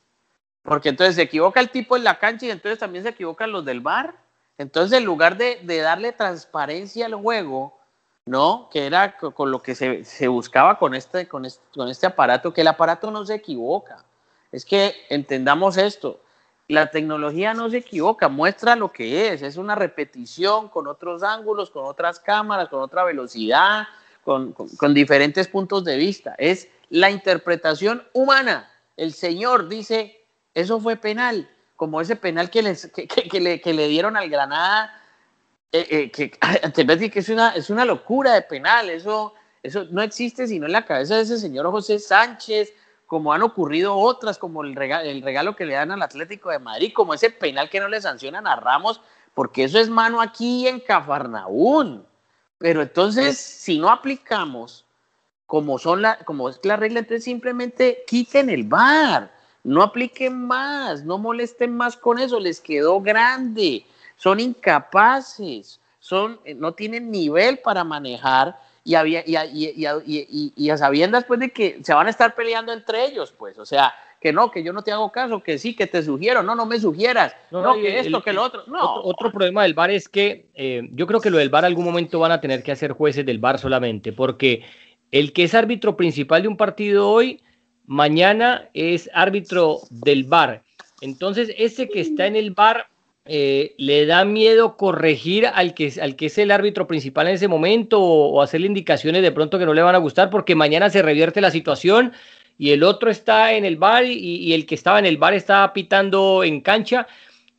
Porque 0.68 0.90
entonces 0.90 1.16
se 1.16 1.22
equivoca 1.22 1.62
el 1.62 1.70
tipo 1.70 1.96
en 1.96 2.04
la 2.04 2.20
cancha 2.20 2.46
y 2.46 2.52
entonces 2.52 2.78
también 2.78 3.02
se 3.02 3.12
equivocan 3.12 3.54
los 3.54 3.64
del 3.64 3.80
bar. 3.80 4.16
Entonces, 4.58 4.98
en 4.98 5.06
lugar 5.06 5.38
de, 5.38 5.62
darle 5.64 6.12
transparencia 6.12 7.06
al 7.06 7.16
juego, 7.16 7.80
¿no? 8.26 8.68
Que 8.70 8.86
era 8.86 9.18
con 9.18 9.50
lo 9.50 9.62
que 9.62 9.76
se, 9.76 10.28
buscaba 10.28 10.78
con 10.78 10.94
este, 10.94 11.26
con, 11.26 11.46
este, 11.46 11.64
con 11.74 11.88
este 11.88 12.06
aparato, 12.06 12.54
que 12.54 12.60
el 12.60 12.68
aparato 12.68 13.10
no 13.12 13.26
se 13.26 13.36
equivoca. 13.36 14.04
Es 14.52 14.66
que 14.66 14.94
entendamos 15.10 15.78
esto. 15.78 16.20
La 16.68 16.92
tecnología 16.92 17.54
no 17.54 17.70
se 17.70 17.78
equivoca, 17.78 18.28
muestra 18.28 18.76
lo 18.76 18.92
que 18.92 19.30
es. 19.30 19.44
Es 19.44 19.56
una 19.56 19.74
repetición 19.74 20.68
con 20.68 20.88
otros 20.88 21.24
ángulos, 21.24 21.70
con 21.70 21.86
otras 21.86 22.20
cámaras, 22.20 22.68
con 22.68 22.82
otra 22.82 23.06
velocidad, 23.06 23.88
con, 24.26 24.52
con 24.52 24.94
diferentes 24.94 25.48
puntos 25.48 25.86
de 25.86 25.96
vista. 25.96 26.36
Es 26.38 26.68
la 26.90 27.10
interpretación 27.10 28.04
humana. 28.12 28.70
El 28.98 29.14
Señor 29.14 29.70
dice, 29.70 30.17
eso 30.58 30.80
fue 30.80 30.96
penal, 30.96 31.48
como 31.76 32.02
ese 32.02 32.16
penal 32.16 32.50
que, 32.50 32.64
les, 32.64 32.88
que, 32.88 33.40
le, 33.40 33.62
que 33.62 33.74
le, 33.74 33.88
dieron 33.88 34.18
al 34.18 34.28
Granada, 34.28 34.92
eh, 35.72 35.88
eh, 35.88 36.12
que, 36.12 36.32
que 37.12 37.20
es 37.20 37.30
una, 37.30 37.52
es 37.52 37.70
una 37.70 37.86
locura 37.86 38.34
de 38.34 38.42
penal, 38.42 38.90
eso, 38.90 39.36
eso 39.62 39.86
no 39.92 40.02
existe 40.02 40.48
sino 40.48 40.66
en 40.66 40.72
la 40.72 40.84
cabeza 40.84 41.16
de 41.16 41.22
ese 41.22 41.38
señor 41.38 41.70
José 41.70 42.00
Sánchez, 42.00 42.74
como 43.06 43.34
han 43.34 43.44
ocurrido 43.44 43.96
otras, 43.96 44.40
como 44.40 44.64
el 44.64 44.76
regalo, 44.76 45.08
el 45.08 45.22
regalo 45.22 45.56
que 45.56 45.68
le 45.68 45.76
dan 45.76 45.92
al 45.92 46.02
Atlético 46.02 46.50
de 46.50 46.58
Madrid, 46.58 46.92
como 46.92 47.14
ese 47.14 47.30
penal 47.30 47.70
que 47.70 47.80
no 47.80 47.88
le 47.88 48.02
sancionan 48.02 48.48
a 48.48 48.56
Ramos, 48.56 49.00
porque 49.36 49.64
eso 49.64 49.78
es 49.78 49.90
mano 49.90 50.22
aquí 50.22 50.68
en 50.68 50.80
Cafarnaún. 50.80 52.04
Pero 52.58 52.82
entonces, 52.82 53.38
si 53.38 53.78
no 53.78 53.92
aplicamos 53.92 54.86
como, 55.46 55.78
son 55.78 56.02
la, 56.02 56.18
como 56.26 56.50
es 56.50 56.60
la 56.64 56.78
regla, 56.78 57.02
entonces 57.02 57.24
simplemente 57.26 58.04
quiten 58.08 58.50
el 58.50 58.64
bar 58.64 59.37
no 59.68 59.84
apliquen 59.84 60.48
más, 60.48 61.04
no 61.04 61.18
molesten 61.18 61.76
más 61.76 61.98
con 61.98 62.20
eso, 62.20 62.40
les 62.40 62.62
quedó 62.62 63.02
grande, 63.02 63.84
son 64.16 64.40
incapaces, 64.40 65.82
son, 66.00 66.40
eh, 66.46 66.54
no 66.56 66.74
tienen 66.74 67.12
nivel 67.12 67.60
para 67.60 67.84
manejar 67.84 68.58
y, 68.86 68.96
había, 68.96 69.24
y, 69.26 69.36
y, 69.36 70.54
y, 70.56 70.70
a 70.70 70.78
sabiendas 70.78 71.26
pues 71.26 71.42
de 71.42 71.50
que 71.52 71.80
se 71.84 71.94
van 71.94 72.08
a 72.08 72.10
estar 72.10 72.34
peleando 72.34 72.72
entre 72.72 73.08
ellos, 73.08 73.34
pues, 73.38 73.60
o 73.60 73.66
sea, 73.66 73.94
que 74.22 74.32
no, 74.32 74.52
que 74.52 74.64
yo 74.64 74.72
no 74.72 74.84
te 74.84 74.94
hago 74.94 75.12
caso, 75.12 75.44
que 75.44 75.58
sí, 75.58 75.76
que 75.76 75.86
te 75.86 76.02
sugiero, 76.02 76.42
no, 76.42 76.56
no 76.56 76.66
me 76.66 76.80
sugieras, 76.80 77.36
no, 77.52 77.76
que 77.76 78.00
esto, 78.00 78.24
que 78.24 78.32
lo 78.32 78.44
otro, 78.44 78.64
no. 78.68 79.02
Otro, 79.04 79.34
problema 79.34 79.64
del 79.64 79.74
VAR 79.74 79.92
es 79.92 80.08
que 80.08 80.46
eh, 80.56 80.88
yo 80.94 81.08
creo 81.08 81.20
que 81.20 81.30
lo 81.30 81.40
del 81.40 81.50
VAR 81.50 81.66
algún 81.66 81.84
momento 81.84 82.20
van 82.20 82.32
a 82.32 82.40
tener 82.40 82.64
que 82.64 82.72
hacer 82.72 82.94
jueces 82.94 83.26
del 83.26 83.40
VAR 83.40 83.60
solamente, 83.60 84.14
porque 84.14 84.64
el 85.12 85.34
que 85.34 85.44
es 85.44 85.54
árbitro 85.54 85.98
principal 85.98 86.44
de 86.44 86.48
un 86.48 86.56
partido 86.56 87.10
hoy 87.10 87.42
mañana 87.88 88.70
es 88.74 89.10
árbitro 89.14 89.80
del 89.90 90.26
bar. 90.26 90.62
Entonces, 91.02 91.52
ese 91.58 91.90
que 91.90 92.02
está 92.02 92.28
en 92.28 92.36
el 92.36 92.52
bar 92.52 92.88
eh, 93.30 93.74
le 93.78 94.06
da 94.06 94.24
miedo 94.24 94.78
corregir 94.78 95.48
al 95.48 95.74
que, 95.74 95.92
al 96.02 96.16
que 96.16 96.28
es 96.28 96.38
el 96.38 96.50
árbitro 96.50 96.88
principal 96.88 97.28
en 97.28 97.36
ese 97.36 97.50
momento 97.50 98.02
o, 98.02 98.42
hacerle 98.42 98.68
indicaciones 98.68 99.22
de 99.22 99.34
pronto 99.34 99.60
que 99.60 99.66
no 99.66 99.74
le 99.74 99.82
van 99.82 99.96
a 99.96 100.00
gustar 100.00 100.30
porque 100.30 100.56
mañana 100.56 100.90
se 100.90 101.02
revierte 101.02 101.42
la 101.42 101.52
situación 101.52 102.14
y 102.58 102.72
el 102.72 102.84
otro 102.84 103.12
está 103.12 103.54
en 103.54 103.66
el 103.66 103.76
bar 103.76 104.06
y, 104.06 104.54
el 104.54 104.66
que 104.66 104.76
estaba 104.76 105.00
en 105.00 105.06
el 105.06 105.18
bar 105.18 105.34
está 105.34 105.74
pitando 105.74 106.44
en 106.44 106.62
cancha. 106.62 107.08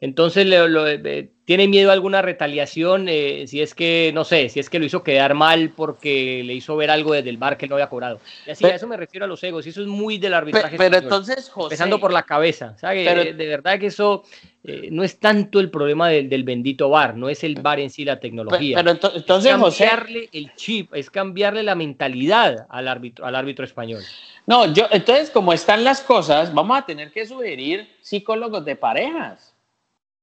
Entonces 0.00 0.46
le, 0.46 1.30
tiene 1.44 1.66
miedo 1.66 1.90
a 1.90 1.92
alguna 1.92 2.22
retaliación, 2.22 3.06
eh, 3.08 3.46
si 3.48 3.60
es 3.60 3.74
que, 3.74 4.12
no 4.14 4.22
sé, 4.24 4.48
si 4.48 4.60
es 4.60 4.70
que 4.70 4.78
lo 4.78 4.84
hizo 4.84 5.02
quedar 5.02 5.34
mal 5.34 5.72
porque 5.74 6.42
le 6.44 6.54
hizo 6.54 6.76
ver 6.76 6.90
algo 6.90 7.14
desde 7.14 7.30
el 7.30 7.36
bar 7.36 7.56
que 7.56 7.66
no 7.66 7.74
había 7.74 7.88
cobrado. 7.88 8.20
Y 8.46 8.50
así, 8.50 8.64
a 8.64 8.76
eso 8.76 8.86
me 8.86 8.96
refiero 8.96 9.24
a 9.24 9.28
los 9.28 9.42
egos, 9.42 9.66
y 9.66 9.70
eso 9.70 9.80
es 9.80 9.88
muy 9.88 10.18
del 10.18 10.34
arbitraje. 10.34 10.76
Pero, 10.76 10.98
entonces, 10.98 11.48
José. 11.48 11.66
Empezando 11.74 11.98
por 11.98 12.12
la 12.12 12.22
cabeza, 12.22 12.76
de 12.80 13.46
verdad 13.48 13.80
que 13.80 13.86
eso 13.86 14.22
eh, 14.62 14.88
no 14.92 15.02
es 15.02 15.18
tanto 15.18 15.58
el 15.58 15.68
problema 15.68 16.08
del, 16.10 16.44
bendito 16.44 16.90
bar, 16.90 17.16
no 17.16 17.28
es 17.28 17.42
el 17.42 17.56
bar 17.60 17.80
en 17.80 17.90
sí 17.90 18.04
la 18.04 18.20
tecnología. 18.20 18.76
Pero, 18.76 18.90
entonces, 18.90 19.52
es 19.52 19.58
cambiarle 19.58 20.28
el 20.32 20.54
chip, 20.54 20.94
es 20.94 21.10
cambiarle 21.10 21.64
la 21.64 21.74
mentalidad 21.74 22.66
al 22.68 22.86
árbitro, 22.86 23.26
al 23.26 23.34
árbitro 23.34 23.64
español. 23.64 24.02
No, 24.46 24.72
yo, 24.72 24.86
entonces, 24.92 25.30
como 25.30 25.52
están 25.52 25.82
las 25.82 26.02
cosas, 26.02 26.54
vamos 26.54 26.78
a 26.78 26.86
tener 26.86 27.10
que 27.10 27.26
sugerir 27.26 27.88
psicólogos 28.00 28.64
de 28.64 28.76
parejas 28.76 29.57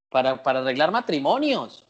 para, 0.08 0.42
para 0.42 0.60
arreglar 0.60 0.90
matrimonios, 0.90 1.86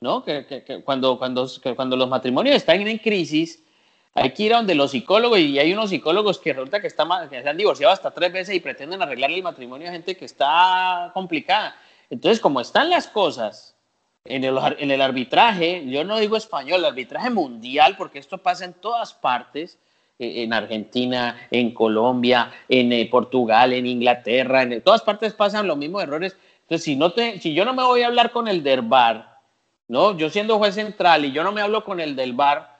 ¿no? 0.00 0.24
Que, 0.24 0.82
cuando, 0.84 1.18
cuando, 1.18 1.48
cuando 1.76 1.96
los 1.96 2.08
matrimonios 2.08 2.56
están 2.56 2.86
en 2.86 2.98
crisis, 2.98 3.62
hay 4.14 4.32
que 4.32 4.44
ir 4.44 4.54
a 4.54 4.58
donde 4.58 4.74
los 4.74 4.90
psicólogos, 4.90 5.38
y 5.38 5.58
hay 5.58 5.72
unos 5.72 5.90
psicólogos 5.90 6.38
que 6.38 6.52
resulta 6.52 6.80
que, 6.80 6.86
están, 6.86 7.28
que 7.28 7.42
se 7.42 7.48
han 7.48 7.56
divorciado 7.56 7.92
hasta 7.92 8.10
tres 8.10 8.32
veces 8.32 8.56
y 8.56 8.60
pretenden 8.60 9.02
arreglar 9.02 9.30
el 9.30 9.42
matrimonio 9.42 9.88
a 9.88 9.92
gente 9.92 10.16
que 10.16 10.24
está 10.24 11.10
complicada. 11.14 11.76
Entonces, 12.10 12.40
como 12.40 12.60
están 12.60 12.90
las 12.90 13.06
cosas 13.06 13.76
en 14.24 14.44
el, 14.44 14.58
en 14.78 14.90
el 14.90 15.02
arbitraje, 15.02 15.84
yo 15.86 16.04
no 16.04 16.18
digo 16.18 16.36
español, 16.36 16.84
arbitraje 16.84 17.30
mundial, 17.30 17.96
porque 17.96 18.18
esto 18.18 18.38
pasa 18.38 18.64
en 18.64 18.74
todas 18.74 19.14
partes, 19.14 19.78
eh, 20.18 20.42
en 20.42 20.52
Argentina, 20.52 21.46
en 21.50 21.72
Colombia, 21.72 22.50
en 22.68 22.92
eh, 22.92 23.08
Portugal, 23.10 23.72
en 23.72 23.86
Inglaterra, 23.86 24.62
en 24.62 24.82
todas 24.82 25.02
partes 25.02 25.34
pasan 25.34 25.66
los 25.66 25.76
mismos 25.76 26.02
errores 26.02 26.36
entonces, 26.68 26.84
si, 26.84 26.96
no 26.96 27.12
te, 27.12 27.40
si 27.40 27.54
yo 27.54 27.64
no 27.64 27.72
me 27.72 27.82
voy 27.82 28.02
a 28.02 28.08
hablar 28.08 28.30
con 28.30 28.46
el 28.46 28.62
del 28.62 28.82
bar, 28.82 29.38
¿no? 29.88 30.14
Yo 30.18 30.28
siendo 30.28 30.58
juez 30.58 30.74
central 30.74 31.24
y 31.24 31.32
yo 31.32 31.42
no 31.42 31.50
me 31.50 31.62
hablo 31.62 31.82
con 31.82 31.98
el 31.98 32.14
del 32.14 32.34
bar, 32.34 32.76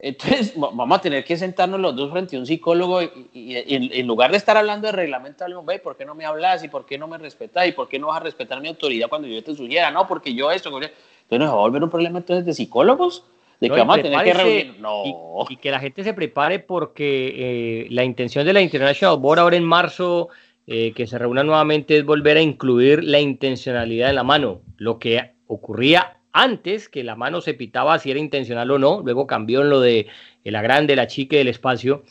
Entonces, 0.00 0.52
vamos 0.56 0.98
a 0.98 1.00
tener 1.00 1.22
que 1.22 1.36
sentarnos 1.36 1.78
los 1.78 1.94
dos 1.94 2.10
frente 2.10 2.34
a 2.34 2.40
un 2.40 2.46
psicólogo 2.46 3.00
y, 3.02 3.54
en, 3.54 4.04
lugar 4.04 4.32
de 4.32 4.36
estar 4.36 4.56
hablando 4.56 4.88
de 4.88 4.92
reglamento, 4.92 5.44
ve, 5.62 5.78
¿por 5.78 5.96
qué 5.96 6.04
no 6.04 6.16
me 6.16 6.24
hablas? 6.24 6.64
¿Y 6.64 6.68
por 6.68 6.84
qué 6.84 6.98
no 6.98 7.06
me 7.06 7.18
respetas? 7.18 7.68
¿Y 7.68 7.72
por 7.72 7.88
qué 7.88 8.00
no 8.00 8.08
vas 8.08 8.16
a 8.16 8.24
respetar 8.24 8.60
mi 8.60 8.66
autoridad 8.66 9.08
cuando 9.08 9.28
yo 9.28 9.44
te 9.44 9.54
sugiera? 9.54 9.92
No, 9.92 10.08
porque 10.08 10.34
yo 10.34 10.50
esto. 10.50 10.68
Entonces, 10.70 10.90
¿nos 11.30 11.50
va 11.50 11.52
a 11.52 11.54
volver 11.54 11.84
un 11.84 11.90
problema 11.90 12.18
entonces 12.18 12.44
de 12.44 12.52
psicólogos? 12.52 13.22
De 13.60 13.68
que 13.68 13.76
vamos 13.76 13.98
a 13.98 14.02
tener 14.02 14.24
que 14.24 14.34
reunir. 14.34 14.80
No. 14.80 15.04
Y, 15.48 15.56
que 15.56 15.70
la 15.70 15.78
gente 15.78 16.02
se 16.02 16.14
prepare 16.14 16.58
porque 16.58 17.84
eh, 17.84 17.86
la 17.90 18.02
intención 18.02 18.44
de 18.44 18.54
la 18.54 18.60
International 18.60 19.18
Board 19.18 19.38
ahora 19.38 19.56
en 19.56 19.64
marzo, 19.64 20.30
eh, 20.72 20.92
que 20.94 21.08
se 21.08 21.18
reúna 21.18 21.42
nuevamente, 21.42 21.96
es 21.98 22.04
volver 22.04 22.36
a 22.36 22.42
incluir 22.42 23.02
la 23.02 23.18
intencionalidad 23.18 24.08
en 24.08 24.14
la 24.14 24.22
mano. 24.22 24.62
Lo 24.76 25.00
que 25.00 25.32
ocurría 25.48 26.18
antes 26.32 26.88
que 26.88 27.02
la 27.02 27.16
mano 27.16 27.40
se 27.40 27.54
pitaba 27.54 27.98
si 27.98 28.12
era 28.12 28.20
intencional 28.20 28.70
o 28.70 28.78
no, 28.78 29.02
luego 29.04 29.26
cambió 29.26 29.62
en 29.62 29.70
lo 29.70 29.80
de 29.80 30.06
la 30.44 30.62
grande, 30.62 30.94
la 30.94 31.08
chica 31.08 31.36
del 31.36 31.48
espacio, 31.48 32.04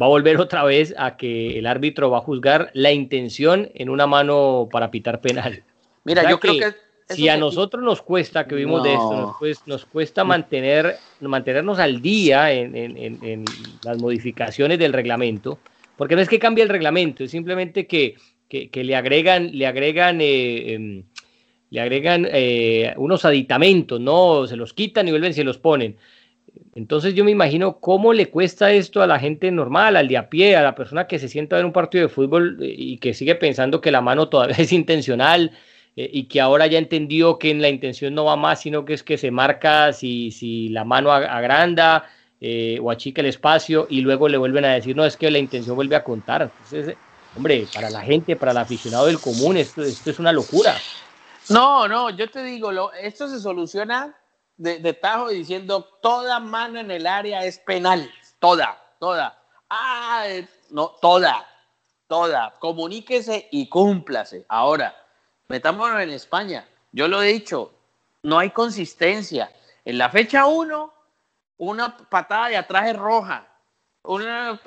va 0.00 0.06
a 0.06 0.08
volver 0.08 0.36
otra 0.40 0.64
vez 0.64 0.92
a 0.98 1.16
que 1.16 1.56
el 1.56 1.66
árbitro 1.66 2.10
va 2.10 2.18
a 2.18 2.22
juzgar 2.22 2.72
la 2.74 2.90
intención 2.90 3.70
en 3.74 3.88
una 3.88 4.08
mano 4.08 4.68
para 4.72 4.90
pitar 4.90 5.20
penal. 5.20 5.62
Mira, 6.04 6.28
yo 6.28 6.40
creo 6.40 6.54
que 6.54 7.14
si 7.14 7.28
a 7.28 7.36
nosotros 7.36 7.80
nos 7.84 8.02
cuesta, 8.02 8.48
que 8.48 8.56
vimos 8.56 8.82
de 8.82 8.94
esto, 8.94 9.36
nos 9.66 9.84
cuesta, 9.84 10.24
mantener, 10.24 10.96
mantenernos 11.20 11.78
al 11.78 12.02
día 12.02 12.50
en, 12.50 13.44
las 13.84 13.98
modificaciones 13.98 14.80
del 14.80 14.92
reglamento, 14.92 15.60
porque 16.00 16.16
no 16.16 16.22
es 16.22 16.30
que 16.30 16.38
cambie 16.38 16.64
el 16.64 16.70
reglamento, 16.70 17.24
es 17.24 17.30
simplemente 17.30 17.86
que, 17.86 18.16
le 18.48 18.96
agregan, 18.96 19.50
le 19.52 19.66
agregan 19.66 20.22
eh, 20.22 20.72
em, 20.72 21.02
le 21.68 21.78
agregan 21.78 22.26
eh, 22.32 22.94
unos 22.96 23.26
aditamentos, 23.26 24.00
¿no? 24.00 24.46
Se 24.46 24.56
los 24.56 24.72
quitan 24.72 25.06
y 25.06 25.10
vuelven 25.10 25.34
se 25.34 25.44
los 25.44 25.58
ponen. 25.58 25.98
Entonces 26.74 27.14
yo 27.14 27.22
me 27.22 27.32
imagino 27.32 27.80
cómo 27.80 28.14
le 28.14 28.30
cuesta 28.30 28.72
esto 28.72 29.02
a 29.02 29.06
la 29.06 29.18
gente 29.18 29.50
normal, 29.50 29.94
al 29.94 30.08
de 30.08 30.16
a 30.16 30.30
pie, 30.30 30.56
a 30.56 30.62
la 30.62 30.74
persona 30.74 31.06
que 31.06 31.18
se 31.18 31.28
sienta 31.28 31.56
a 31.56 31.58
ver 31.58 31.66
un 31.66 31.72
partido 31.74 32.04
de 32.04 32.08
fútbol 32.08 32.56
eh, 32.62 32.74
y 32.74 32.96
que 32.96 33.12
sigue 33.12 33.34
pensando 33.34 33.82
que 33.82 33.90
la 33.90 34.00
mano 34.00 34.30
todavía 34.30 34.56
es 34.58 34.72
intencional 34.72 35.50
eh, 35.96 36.08
y 36.10 36.28
que 36.28 36.40
ahora 36.40 36.66
ya 36.66 36.78
entendió 36.78 37.38
que 37.38 37.50
en 37.50 37.60
la 37.60 37.68
intención 37.68 38.14
no 38.14 38.24
va 38.24 38.36
más, 38.36 38.62
sino 38.62 38.86
que 38.86 38.94
es 38.94 39.02
que 39.02 39.18
se 39.18 39.30
marca 39.30 39.92
si, 39.92 40.30
si 40.30 40.70
la 40.70 40.86
mano 40.86 41.12
agranda 41.12 42.06
o 42.80 42.90
achica 42.90 43.20
el 43.20 43.28
espacio 43.28 43.86
y 43.90 44.00
luego 44.00 44.28
le 44.28 44.38
vuelven 44.38 44.64
a 44.64 44.74
decir, 44.74 44.96
no, 44.96 45.04
es 45.04 45.16
que 45.16 45.30
la 45.30 45.38
intención 45.38 45.76
vuelve 45.76 45.96
a 45.96 46.04
contar. 46.04 46.42
Entonces, 46.42 46.96
hombre, 47.36 47.66
para 47.74 47.90
la 47.90 48.00
gente, 48.00 48.36
para 48.36 48.52
el 48.52 48.58
aficionado 48.58 49.06
del 49.06 49.20
común, 49.20 49.56
esto, 49.56 49.82
esto 49.82 50.10
es 50.10 50.18
una 50.18 50.32
locura. 50.32 50.76
No, 51.50 51.88
no, 51.88 52.10
yo 52.10 52.30
te 52.30 52.42
digo, 52.44 52.70
lo, 52.70 52.92
esto 52.92 53.28
se 53.28 53.40
soluciona 53.40 54.16
de, 54.60 54.92
tajo 54.92 55.30
diciendo 55.30 55.88
toda 56.02 56.38
mano 56.38 56.80
en 56.80 56.90
el 56.90 57.06
área 57.06 57.44
es 57.44 57.58
penal, 57.58 58.10
toda, 58.38 58.78
toda. 58.98 59.42
Ah, 59.70 60.26
no, 60.70 60.88
toda, 61.00 61.46
toda. 62.06 62.54
Comuníquese 62.58 63.48
y 63.50 63.68
cúmplase. 63.68 64.44
Ahora, 64.48 64.94
metámonos 65.48 66.00
en 66.02 66.10
España. 66.10 66.68
Yo 66.92 67.08
lo 67.08 67.22
he 67.22 67.32
dicho, 67.32 67.72
no 68.22 68.38
hay 68.38 68.50
consistencia. 68.50 69.50
En 69.84 69.96
la 69.96 70.10
fecha 70.10 70.46
1, 70.46 70.92
una 71.60 71.96
patada 71.96 72.48
de 72.48 72.56
atrás 72.56 72.88
es 72.88 72.96
roja. 72.96 73.46
Una, 74.02 74.58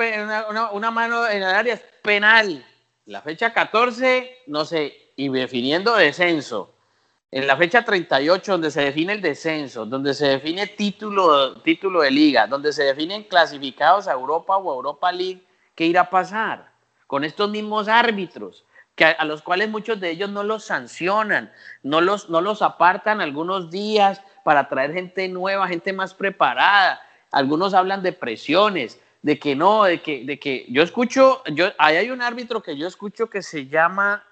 una, 0.72 0.92
mano 0.92 1.28
en 1.28 1.38
el 1.38 1.44
área 1.44 1.74
es 1.74 1.84
penal. 2.04 2.64
La 3.06 3.22
fecha 3.22 3.52
14, 3.52 4.44
no 4.48 4.64
sé, 4.64 5.12
y 5.16 5.28
definiendo 5.30 5.96
descenso 5.96 6.74
en 7.32 7.48
la 7.48 7.58
fecha 7.58 7.84
38, 7.84 8.52
donde 8.52 8.70
se 8.70 8.82
define 8.82 9.14
el 9.14 9.22
descenso, 9.22 9.88
donde 9.88 10.14
se 10.14 10.28
define 10.28 10.68
título, 10.68 11.56
título 11.62 12.02
de 12.02 12.12
liga, 12.12 12.46
donde 12.46 12.72
se 12.72 12.84
definen 12.84 13.24
clasificados 13.24 14.08
a 14.08 14.12
Europa 14.12 14.56
o 14.58 14.72
Europa 14.72 15.12
League, 15.12 15.44
¿qué 15.74 15.88
irá 15.88 16.02
a 16.02 16.10
pasar 16.12 16.72
con 17.08 17.24
estos 17.24 17.50
mismos 17.50 17.88
árbitros? 17.88 18.66
Que 18.94 19.06
a, 19.06 19.26
los 19.26 19.42
cuales 19.42 19.68
muchos 19.68 20.00
de 20.00 20.12
ellos 20.12 20.30
no 20.30 20.44
los 20.44 20.66
sancionan, 20.66 21.52
no 21.82 22.02
los, 22.02 22.30
no 22.30 22.40
los 22.40 22.62
apartan 22.62 23.20
algunos 23.20 23.72
días 23.72 24.22
para 24.44 24.68
traer 24.70 24.94
gente 24.94 25.28
nueva, 25.28 25.68
gente 25.68 25.94
más 25.94 26.14
preparada. 26.14 27.02
Algunos 27.32 27.74
hablan 27.74 28.04
de 28.04 28.14
presiones, 28.14 29.00
de 29.22 29.40
que 29.40 29.56
no, 29.56 29.86
de 29.86 30.02
que, 30.02 30.26
de 30.26 30.40
que 30.40 30.66
yo 30.70 30.84
escucho, 30.84 31.42
yo, 31.52 31.68
ahí 31.78 31.96
hay 31.96 32.10
un 32.10 32.22
árbitro 32.22 32.62
que 32.62 32.78
yo 32.78 32.88
escucho 32.88 33.30
que 33.30 33.42
se 33.42 33.68
llama 33.68 34.24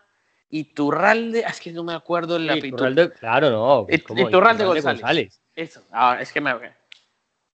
Iturralde, 0.49 1.39
es 1.47 1.59
que 1.61 1.71
no 1.71 1.83
me 1.83 1.93
acuerdo 1.93 2.35
el 2.35 2.49
apellido. 2.49 3.11
Claro, 3.19 3.49
no. 3.49 3.87
Iturralde, 3.89 4.65
González. 4.65 5.41
Eso, 5.55 5.81
ahora 5.91 6.21
es 6.21 6.31
que 6.31 6.41
me 6.41 6.53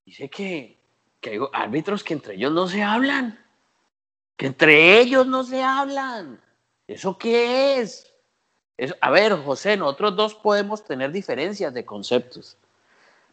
dice 0.05 0.29
que, 0.29 0.79
que 1.21 1.31
hay 1.31 1.39
árbitros 1.53 2.03
que 2.03 2.13
entre 2.13 2.35
ellos 2.35 2.51
no 2.51 2.67
se 2.67 2.81
hablan. 2.83 3.39
Que 4.35 4.47
entre 4.47 4.99
ellos 4.99 5.25
no 5.25 5.43
se 5.43 5.63
hablan. 5.63 6.41
¿Eso 6.87 7.17
qué 7.17 7.79
es? 7.79 8.13
Eso, 8.77 8.95
a 9.01 9.09
ver, 9.09 9.33
José, 9.43 9.75
nosotros 9.75 10.15
dos 10.15 10.35
podemos 10.35 10.85
tener 10.85 11.11
diferencias 11.11 11.73
de 11.73 11.83
conceptos. 11.83 12.57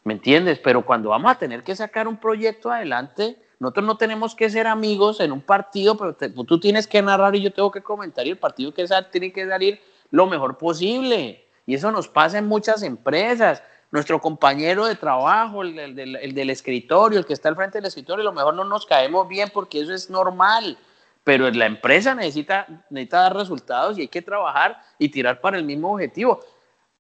¿Me 0.03 0.15
entiendes? 0.15 0.59
Pero 0.59 0.85
cuando 0.85 1.11
vamos 1.11 1.31
a 1.31 1.39
tener 1.39 1.63
que 1.63 1.77
sacar 1.77 2.09
un 2.09 2.19
proyecto 2.19 2.71
adelante, 2.71 3.39
nosotros 3.59 3.87
no 3.87 3.97
tenemos 3.97 4.35
que 4.35 4.51
ser 4.51 4.67
amigos 4.67 5.21
en 5.21 5.33
un 5.33 5.41
partido, 5.41 5.97
pero 5.97 6.15
tú 6.15 6.61
tienes 6.61 6.87
que 6.87 7.01
narrar 7.01 7.35
y 7.35 7.43
yo 7.43 7.53
tengo 7.53 7.71
que 7.71 7.83
comentar 7.83 8.27
y 8.27 8.31
el 8.31 8.39
partido 8.39 8.75
que 8.75 8.87
sale 8.87 9.07
tiene 9.11 9.33
que 9.33 9.47
salir 9.47 9.81
lo 10.11 10.27
mejor 10.27 10.59
posible. 10.59 11.47
Y 11.67 11.75
eso 11.75 11.91
nos 11.91 12.09
pasa 12.09 12.39
en 12.39 12.47
muchas 12.47 12.83
empresas. 12.83 13.63
Nuestro 13.91 14.21
compañero 14.21 14.87
de 14.87 14.97
trabajo, 14.97 15.63
el, 15.63 15.95
del 15.95 16.51
escritorio, 16.51 17.19
el 17.19 17.25
que 17.25 17.33
está 17.33 17.49
al 17.49 17.57
frente 17.57 17.79
del 17.79 17.87
escritorio, 17.87 18.23
a 18.23 18.25
lo 18.25 18.33
mejor 18.33 18.55
no 18.55 18.65
nos 18.65 18.87
caemos 18.87 19.29
bien 19.29 19.51
porque 19.55 19.81
eso 19.81 19.95
es 19.95 20.11
normal. 20.11 20.77
Pero 21.25 21.51
la 21.51 21.67
empresa 21.67 22.15
necesita, 22.15 22.67
necesita 22.91 23.23
dar 23.23 23.35
resultados 23.35 23.97
y 23.97 24.03
hay 24.03 24.09
que 24.09 24.23
trabajar 24.23 24.81
y 24.99 25.09
tirar 25.09 25.41
para 25.41 25.57
el 25.57 25.65
mismo 25.65 25.95
objetivo. 25.95 26.41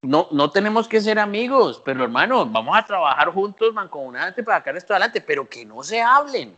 No, 0.00 0.28
no 0.32 0.50
tenemos 0.50 0.88
que 0.88 1.00
ser 1.00 1.18
amigos, 1.18 1.80
pero 1.84 2.04
hermano, 2.04 2.46
vamos 2.46 2.76
a 2.76 2.84
trabajar 2.84 3.30
juntos 3.32 3.72
mancomunadamente 3.72 4.42
para 4.42 4.58
sacar 4.58 4.76
esto 4.76 4.92
adelante, 4.92 5.20
pero 5.20 5.48
que 5.48 5.64
no 5.64 5.82
se 5.82 6.00
hablen. 6.00 6.56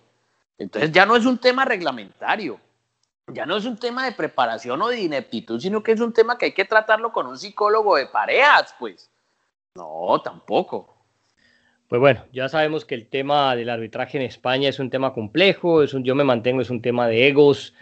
Entonces 0.58 0.90
ya 0.90 1.04
no 1.04 1.16
es 1.16 1.26
un 1.26 1.38
tema 1.38 1.64
reglamentario, 1.64 2.58
ya 3.28 3.44
no 3.44 3.56
es 3.56 3.64
un 3.64 3.76
tema 3.76 4.04
de 4.04 4.12
preparación 4.12 4.80
o 4.82 4.88
de 4.88 5.00
ineptitud, 5.00 5.60
sino 5.60 5.82
que 5.82 5.92
es 5.92 6.00
un 6.00 6.12
tema 6.12 6.38
que 6.38 6.46
hay 6.46 6.54
que 6.54 6.64
tratarlo 6.64 7.12
con 7.12 7.26
un 7.26 7.38
psicólogo 7.38 7.96
de 7.96 8.06
parejas, 8.06 8.74
pues. 8.78 9.10
No, 9.74 10.20
tampoco. 10.22 10.95
Pues 11.88 12.00
bueno, 12.00 12.24
ya 12.32 12.48
sabemos 12.48 12.84
que 12.84 12.96
el 12.96 13.06
tema 13.06 13.54
del 13.54 13.70
arbitraje 13.70 14.18
en 14.18 14.24
España 14.24 14.68
es 14.68 14.80
un 14.80 14.90
tema 14.90 15.12
complejo, 15.12 15.82
es 15.82 15.94
un, 15.94 16.02
yo 16.02 16.14
me 16.14 16.24
mantengo, 16.24 16.60
es 16.60 16.70
un 16.70 16.82
tema 16.82 17.06
de 17.06 17.28
egos, 17.28 17.74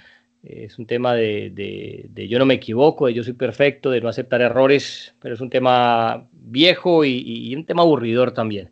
es 0.42 0.78
un 0.78 0.86
tema 0.86 1.14
de, 1.14 2.11
yo 2.28 2.38
no 2.38 2.44
me 2.44 2.55
equivoco, 2.55 3.07
de 3.07 3.14
yo 3.14 3.24
soy 3.24 3.32
perfecto, 3.32 3.90
de 3.90 4.02
no 4.02 4.09
aceptar 4.09 4.42
errores, 4.42 5.14
pero 5.20 5.34
es 5.34 5.40
un 5.40 5.48
tema 5.48 6.26
viejo 6.32 7.05
y, 7.05 7.55
un 7.57 7.64
tema 7.64 7.82
aburridor 7.82 8.32
también. 8.32 8.70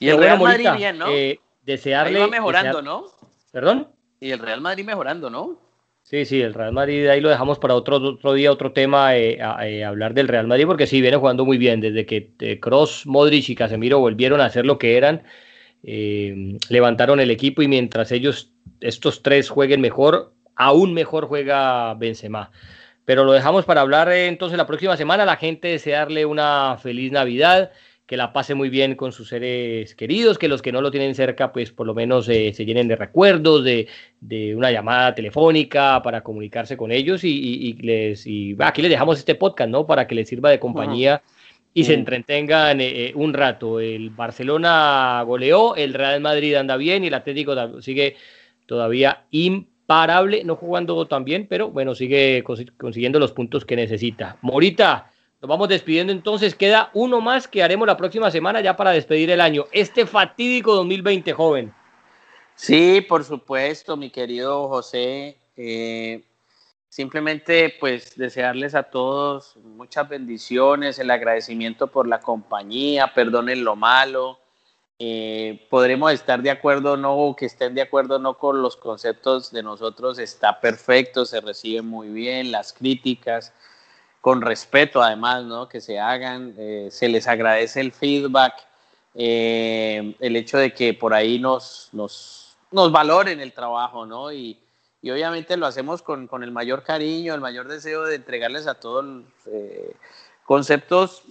Y 0.00 0.08
el 0.08 0.18
Real 0.18 0.40
Madrid 0.40 0.68
bien, 0.76 0.98
¿no? 0.98 1.06
Eh, 1.08 1.38
desearle... 1.62 2.18
Ahí 2.18 2.24
va 2.24 2.30
mejorando, 2.30 2.82
¿no? 2.82 3.04
¿Perdón? 3.52 3.88
Y 4.18 4.32
el 4.32 4.40
Real 4.40 4.60
Madrid 4.60 4.84
mejorando, 4.84 5.30
¿no? 5.30 5.65
Sí, 6.08 6.24
sí, 6.24 6.40
el 6.40 6.54
Real 6.54 6.72
Madrid 6.72 7.08
ahí 7.08 7.20
lo 7.20 7.28
dejamos 7.28 7.58
para 7.58 7.74
otro, 7.74 7.96
otro 7.96 8.32
día, 8.32 8.52
otro 8.52 8.70
tema, 8.70 9.16
eh, 9.16 9.38
eh, 9.62 9.84
hablar 9.84 10.14
del 10.14 10.28
Real 10.28 10.46
Madrid, 10.46 10.64
porque 10.64 10.86
sí, 10.86 11.00
viene 11.00 11.16
jugando 11.16 11.44
muy 11.44 11.58
bien. 11.58 11.80
Desde 11.80 12.06
que 12.06 12.30
Cross, 12.60 13.06
Modric 13.06 13.48
y 13.48 13.56
Casemiro 13.56 13.98
volvieron 13.98 14.40
a 14.40 14.48
ser 14.48 14.66
lo 14.66 14.78
que 14.78 14.96
eran, 14.96 15.24
levantaron 15.82 17.18
el 17.18 17.32
equipo 17.32 17.60
y 17.62 17.66
mientras 17.66 18.12
ellos, 18.12 18.52
estos 18.80 19.24
tres, 19.24 19.48
jueguen 19.48 19.80
mejor, 19.80 20.32
aún 20.54 20.94
mejor 20.94 21.26
juega 21.26 21.92
Benzema. 21.94 22.52
Pero 23.04 23.24
lo 23.24 23.32
dejamos 23.32 23.64
para 23.64 23.80
hablar 23.80 24.08
eh, 24.10 24.26
entonces 24.26 24.58
la 24.58 24.66
próxima 24.66 24.96
semana. 24.96 25.24
La 25.24 25.36
gente 25.36 25.68
desearle 25.68 26.24
una 26.24 26.76
feliz 26.80 27.10
Navidad, 27.10 27.72
que 28.06 28.16
la 28.16 28.32
pase 28.32 28.54
muy 28.54 28.68
bien 28.68 28.94
con 28.94 29.12
sus 29.12 29.28
seres 29.28 29.94
queridos, 29.94 30.38
que 30.38 30.48
los 30.48 30.62
que 30.62 30.70
no 30.72 30.80
lo 30.80 30.90
tienen 30.90 31.14
cerca, 31.14 31.52
pues 31.52 31.72
por 31.72 31.86
lo 31.86 31.94
menos 31.94 32.28
eh, 32.28 32.52
se 32.54 32.64
llenen 32.64 32.86
de 32.86 32.96
recuerdos, 32.96 33.64
de, 33.64 33.88
una 34.56 34.70
llamada 34.70 35.14
telefónica 35.14 36.00
para 36.02 36.22
comunicarse 36.22 36.76
con 36.76 36.92
ellos 36.92 37.24
y, 37.24 37.72
les 37.74 38.26
y 38.26 38.56
aquí 38.60 38.82
les 38.82 38.90
dejamos 38.90 39.18
este 39.18 39.34
podcast, 39.34 39.70
¿no? 39.70 39.86
Para 39.86 40.06
que 40.06 40.14
les 40.14 40.28
sirva 40.28 40.50
de 40.50 40.58
compañía. 40.58 41.22
Y 41.74 41.84
se 41.84 41.92
entretengan 41.92 42.80
eh, 42.80 43.12
un 43.14 43.34
rato. 43.34 43.80
El 43.80 44.08
Barcelona 44.08 45.22
goleó, 45.26 45.76
el 45.76 45.92
Real 45.92 46.22
Madrid 46.22 46.54
anda 46.54 46.78
bien 46.78 47.04
y 47.04 47.08
el 47.08 47.14
Atlético 47.14 47.82
sigue 47.82 48.16
todavía 48.64 49.24
imparable 49.30 49.76
parable, 49.86 50.42
no 50.44 50.56
jugando 50.56 51.06
tan 51.06 51.24
bien, 51.24 51.46
pero 51.48 51.70
bueno, 51.70 51.94
sigue 51.94 52.44
consiguiendo 52.76 53.18
los 53.18 53.32
puntos 53.32 53.64
que 53.64 53.76
necesita. 53.76 54.36
Morita, 54.42 55.10
nos 55.40 55.48
vamos 55.48 55.68
despidiendo 55.68 56.12
entonces, 56.12 56.54
queda 56.54 56.90
uno 56.94 57.20
más 57.20 57.46
que 57.46 57.62
haremos 57.62 57.86
la 57.86 57.96
próxima 57.96 58.30
semana 58.30 58.60
ya 58.60 58.76
para 58.76 58.90
despedir 58.92 59.30
el 59.30 59.40
año, 59.40 59.66
este 59.72 60.06
fatídico 60.06 60.74
2020, 60.74 61.32
joven. 61.32 61.74
Sí, 62.54 63.00
por 63.06 63.22
supuesto, 63.24 63.96
mi 63.96 64.10
querido 64.10 64.68
José. 64.68 65.36
Eh, 65.56 66.24
simplemente 66.88 67.74
pues 67.78 68.16
desearles 68.16 68.74
a 68.74 68.84
todos 68.84 69.56
muchas 69.56 70.08
bendiciones, 70.08 70.98
el 70.98 71.10
agradecimiento 71.10 71.88
por 71.88 72.08
la 72.08 72.20
compañía, 72.20 73.12
perdonen 73.14 73.64
lo 73.64 73.76
malo, 73.76 74.38
Eh, 74.98 75.66
podremos 75.68 76.10
estar 76.10 76.40
de 76.40 76.50
acuerdo 76.50 76.92
o 76.92 76.96
no, 76.96 77.14
o 77.14 77.36
que 77.36 77.44
estén 77.44 77.74
de 77.74 77.82
acuerdo 77.82 78.16
o 78.16 78.18
no 78.18 78.38
con 78.38 78.62
los 78.62 78.78
conceptos 78.78 79.50
de 79.52 79.62
nosotros, 79.62 80.18
está 80.18 80.58
perfecto, 80.58 81.26
se 81.26 81.42
reciben 81.42 81.84
muy 81.86 82.08
bien 82.08 82.50
las 82.50 82.72
críticas, 82.72 83.52
con 84.26 84.42
respeto 84.42 85.00
además, 85.00 85.44
¿no? 85.44 85.68
Que 85.68 85.80
se 85.80 86.00
hagan, 86.00 86.52
eh, 86.58 86.88
se 86.90 87.08
les 87.08 87.28
agradece 87.28 87.80
el 87.80 87.92
feedback, 87.92 88.54
eh, 89.14 90.16
el 90.18 90.34
hecho 90.34 90.58
de 90.58 90.74
que 90.74 90.94
por 90.94 91.14
ahí 91.14 91.38
nos, 91.38 91.90
nos, 91.92 92.56
nos 92.72 92.90
valoren 92.90 93.38
el 93.38 93.52
trabajo, 93.52 94.04
¿no? 94.04 94.32
Y, 94.32 94.58
y 95.00 95.12
obviamente 95.12 95.56
lo 95.56 95.64
hacemos 95.64 96.02
con, 96.02 96.26
con, 96.26 96.42
el 96.42 96.50
mayor 96.50 96.82
cariño, 96.82 97.34
el 97.34 97.40
mayor 97.40 97.68
deseo 97.68 98.02
de 98.02 98.16
entregarles 98.16 98.66
a 98.66 98.74
todos 98.74 99.06
eh, 99.46 99.94
conceptos 100.44 101.22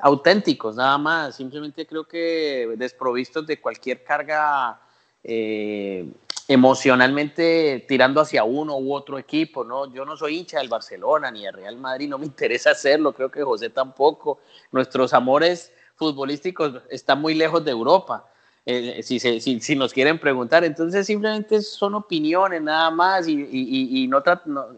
auténticos, 0.00 0.76
nada 0.76 0.96
más. 0.96 1.36
Simplemente 1.36 1.86
creo 1.86 2.04
que 2.04 2.66
desprovistos 2.78 3.46
de 3.46 3.60
cualquier 3.60 4.04
carga 4.04 4.80
eh, 5.24 6.06
emocionalmente 6.48 7.84
tirando 7.88 8.20
hacia 8.20 8.44
uno 8.44 8.76
u 8.76 8.92
otro 8.94 9.18
equipo, 9.18 9.64
¿no? 9.64 9.92
Yo 9.92 10.04
no 10.04 10.16
soy 10.16 10.38
hincha 10.38 10.58
del 10.58 10.68
Barcelona 10.68 11.30
ni 11.30 11.44
del 11.44 11.54
Real 11.54 11.76
Madrid, 11.76 12.08
no 12.08 12.18
me 12.18 12.26
interesa 12.26 12.70
hacerlo, 12.70 13.12
creo 13.12 13.30
que 13.30 13.42
José 13.42 13.70
tampoco. 13.70 14.40
Nuestros 14.70 15.12
amores 15.14 15.72
futbolísticos 15.96 16.82
están 16.90 17.20
muy 17.20 17.34
lejos 17.34 17.64
de 17.64 17.70
Europa. 17.70 18.26
Eh, 18.64 19.02
si, 19.02 19.18
si, 19.18 19.40
si, 19.60 19.74
nos 19.74 19.92
quieren 19.92 20.20
preguntar. 20.20 20.62
Entonces 20.62 21.04
simplemente 21.04 21.60
son 21.62 21.96
opiniones 21.96 22.62
nada 22.62 22.92
más 22.92 23.26
y, 23.26 23.32
y, 23.32 24.04
y 24.04 24.06
no, 24.06 24.22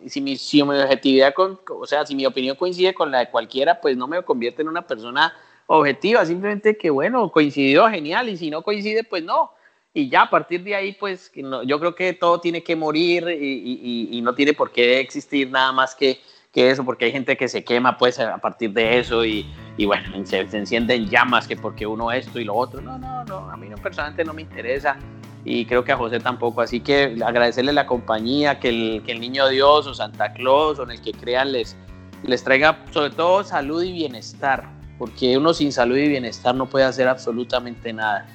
si, 0.06 0.22
mi, 0.22 0.36
si 0.36 0.62
mi 0.62 0.80
objetividad, 0.80 1.34
con, 1.34 1.60
o 1.68 1.86
sea, 1.86 2.06
si 2.06 2.14
mi 2.14 2.24
opinión 2.24 2.56
coincide 2.56 2.94
con 2.94 3.10
la 3.10 3.18
de 3.18 3.30
cualquiera, 3.30 3.78
pues 3.80 3.94
no 3.94 4.06
me 4.06 4.22
convierte 4.22 4.62
en 4.62 4.68
una 4.68 4.86
persona 4.86 5.34
objetiva, 5.66 6.24
simplemente 6.24 6.78
que 6.78 6.88
bueno, 6.88 7.30
coincidió, 7.30 7.88
genial, 7.88 8.28
y 8.30 8.38
si 8.38 8.48
no 8.48 8.62
coincide, 8.62 9.04
pues 9.04 9.22
no. 9.22 9.50
Y 9.96 10.08
ya 10.08 10.22
a 10.22 10.30
partir 10.30 10.64
de 10.64 10.74
ahí, 10.74 10.92
pues 10.92 11.30
yo 11.34 11.78
creo 11.78 11.94
que 11.94 12.12
todo 12.12 12.40
tiene 12.40 12.64
que 12.64 12.74
morir 12.74 13.28
y, 13.28 14.20
no 14.22 14.34
tiene 14.34 14.52
por 14.52 14.72
qué 14.72 14.98
existir 14.98 15.48
nada 15.50 15.70
más 15.70 15.94
que 15.94 16.20
eso, 16.52 16.84
porque 16.84 17.04
hay 17.06 17.12
gente 17.12 17.36
que 17.36 17.48
se 17.48 17.64
quema 17.64 17.96
pues 17.96 18.18
a 18.18 18.38
partir 18.38 18.72
de 18.72 18.98
eso 18.98 19.24
y, 19.24 19.46
bueno, 19.86 20.08
se, 20.26 20.48
se, 20.48 20.58
encienden 20.58 21.08
llamas 21.08 21.46
que 21.46 21.56
porque 21.56 21.86
uno 21.86 22.10
esto 22.10 22.40
y 22.40 22.44
lo 22.44 22.54
otro. 22.54 22.80
No, 22.80 22.98
no, 22.98 23.24
no, 23.24 23.50
a 23.50 23.56
mí 23.56 23.68
no, 23.68 23.76
personalmente 23.76 24.24
no 24.24 24.34
me 24.34 24.42
interesa 24.42 24.96
y 25.44 25.66
creo 25.66 25.84
que 25.84 25.92
a 25.92 25.96
José 25.96 26.20
tampoco. 26.20 26.60
Así 26.60 26.80
que 26.80 27.16
agradecerle 27.24 27.72
la 27.72 27.86
compañía, 27.86 28.58
que 28.58 28.70
el, 28.70 29.02
que 29.04 29.12
el 29.12 29.20
niño 29.20 29.48
Dios 29.48 29.86
o 29.86 29.94
Santa 29.94 30.32
Claus 30.32 30.78
o 30.78 30.84
en 30.84 30.92
el 30.92 31.00
que 31.00 31.12
crean 31.12 31.52
les, 31.52 31.76
les 32.24 32.42
traiga 32.42 32.84
sobre 32.90 33.10
todo 33.10 33.44
salud 33.44 33.82
y 33.82 33.92
bienestar, 33.92 34.68
porque 34.98 35.36
uno 35.36 35.54
sin 35.54 35.72
salud 35.72 35.96
y 35.96 36.08
bienestar 36.08 36.54
no 36.54 36.66
puede 36.66 36.84
hacer 36.84 37.08
absolutamente 37.08 37.92
nada. 37.92 38.26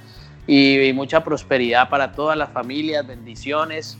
Y, 0.49 0.79
y 0.81 0.93
mucha 0.93 1.23
prosperidad 1.23 1.89
para 1.89 2.11
todas 2.11 2.35
las 2.35 2.49
familias, 2.49 3.05
bendiciones, 3.05 3.99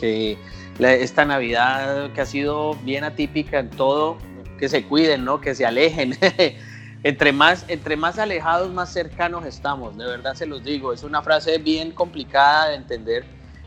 que 0.00 0.38
esta 0.78 1.24
Navidad 1.24 2.12
que 2.12 2.20
ha 2.20 2.26
sido 2.26 2.74
bien 2.84 3.04
atípica 3.04 3.58
en 3.58 3.70
todo, 3.70 4.16
que 4.58 4.68
se 4.68 4.84
cuiden, 4.84 5.24
¿no? 5.24 5.40
Que 5.40 5.54
se 5.54 5.66
alejen. 5.66 6.16
entre, 7.02 7.32
más, 7.32 7.64
entre 7.68 7.96
más 7.96 8.18
alejados, 8.18 8.72
más 8.72 8.92
cercanos 8.92 9.44
estamos, 9.44 9.96
de 9.96 10.06
verdad 10.06 10.34
se 10.34 10.46
los 10.46 10.64
digo. 10.64 10.92
Es 10.92 11.02
una 11.02 11.22
frase 11.22 11.58
bien 11.58 11.90
complicada 11.90 12.70
de 12.70 12.76
entender, 12.76 13.24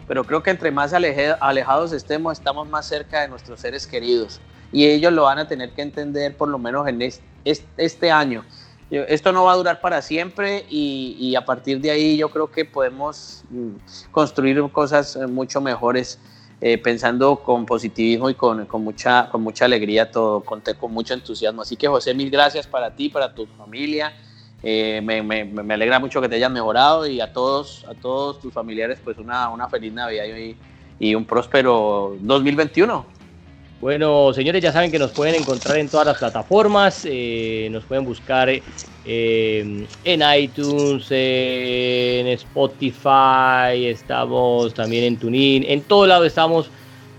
pero 0.08 0.24
creo 0.24 0.41
que 0.41 0.52
entre 0.52 0.72
más 0.72 0.93
alejados 0.93 1.91
estemos, 1.91 2.38
estamos 2.38 2.68
más 2.68 2.88
cerca 2.88 3.22
de 3.22 3.28
nuestros 3.28 3.60
seres 3.60 3.86
queridos. 3.86 4.39
Y 4.72 4.86
ellos 4.86 5.12
lo 5.12 5.24
van 5.24 5.39
a 5.39 5.47
tener 5.47 5.72
que 5.72 5.82
entender 5.82 6.38
por 6.38 6.47
lo 6.47 6.58
menos 6.58 6.88
en 6.88 7.02
este, 7.02 7.66
este 7.78 8.10
año. 8.10 8.45
Esto 8.92 9.32
no 9.32 9.46
va 9.46 9.54
a 9.54 9.56
durar 9.56 9.80
para 9.80 10.02
siempre 10.02 10.66
y, 10.70 11.16
y 11.18 11.36
a 11.36 11.46
partir 11.46 11.80
de 11.80 11.92
ahí 11.92 12.18
yo 12.18 12.30
creo 12.30 12.52
que 12.52 12.66
podemos 12.66 13.44
mm, 13.50 14.10
construir 14.12 14.62
cosas 14.70 15.16
eh, 15.16 15.28
mucho 15.28 15.62
mejores 15.62 16.20
eh, 16.60 16.78
pensando 16.78 17.38
con 17.38 17.66
positivismo 17.66 18.30
y 18.30 18.36
con, 18.36 18.66
con, 18.66 18.84
mucha, 18.84 19.30
con 19.30 19.42
mucha 19.44 19.64
alegría, 19.64 20.12
todo, 20.12 20.42
con, 20.42 20.62
con 20.78 20.92
mucho 20.92 21.14
entusiasmo. 21.14 21.62
Así 21.62 21.78
que 21.78 21.88
José, 21.88 22.14
mil 22.14 22.30
gracias 22.30 22.68
para 22.68 22.94
ti, 22.94 23.08
para 23.08 23.34
tu 23.34 23.46
familia. 23.46 24.14
Eh, 24.62 25.00
me, 25.02 25.24
me, 25.24 25.74
alegra 25.74 26.00
mucho 26.00 26.22
que 26.22 26.28
te 26.28 26.36
hayas 26.36 26.52
mejorado 26.52 27.08
y 27.08 27.22
a 27.22 27.32
todos, 27.32 27.86
a 27.89 27.96
todos 27.96 28.42
tus 28.42 28.54
familiares, 28.54 29.00
pues 29.02 29.18
una, 29.18 29.50
una 29.50 29.70
feliz 29.70 29.94
Navidad 29.94 30.26
y 31.00 31.16
un 31.16 31.24
próspero 31.26 32.18
2021. 32.20 33.20
Bueno, 33.82 34.32
señores, 34.32 34.62
ya 34.62 34.72
saben 34.72 34.92
que 34.92 35.00
nos 35.00 35.12
pueden 35.12 35.34
encontrar 35.34 35.78
en 35.78 35.90
todas 35.90 36.06
las 36.06 36.20
plataformas, 36.20 37.02
eh, 37.04 37.68
nos 37.72 37.84
pueden 37.84 38.06
buscar 38.06 38.48
eh, 38.48 38.62
en 40.04 40.22
iTunes, 40.38 41.08
en 41.10 42.28
Spotify, 42.28 43.88
estamos 43.88 44.76
también 44.76 45.06
en 45.06 45.18
TuneIn, 45.18 45.66
en 45.68 45.82
todo 45.82 46.06
lado 46.06 46.26
estamos 46.26 46.70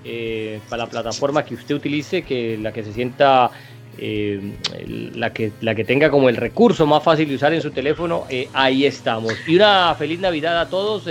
eh, 0.04 0.60
para 0.68 0.84
la 0.84 0.88
plataforma 0.88 1.44
que 1.44 1.54
usted 1.54 1.74
utilice, 1.74 2.22
que 2.22 2.56
la 2.56 2.72
que 2.72 2.84
se 2.84 2.92
sienta, 2.92 3.50
la, 3.98 5.32
que, 5.32 5.50
la 5.62 5.74
que 5.74 5.82
tenga 5.82 6.10
como 6.10 6.28
el 6.28 6.36
recurso 6.36 6.86
más 6.86 7.02
fácil 7.02 7.28
de 7.28 7.34
usar 7.34 7.52
en 7.52 7.60
su 7.60 7.72
teléfono, 7.72 8.24
ahí 8.52 8.86
estamos. 8.86 9.34
Y 9.48 9.56
una 9.56 9.96
feliz 9.96 10.20
Navidad 10.20 10.60
a 10.60 10.68
todos. 10.68 11.08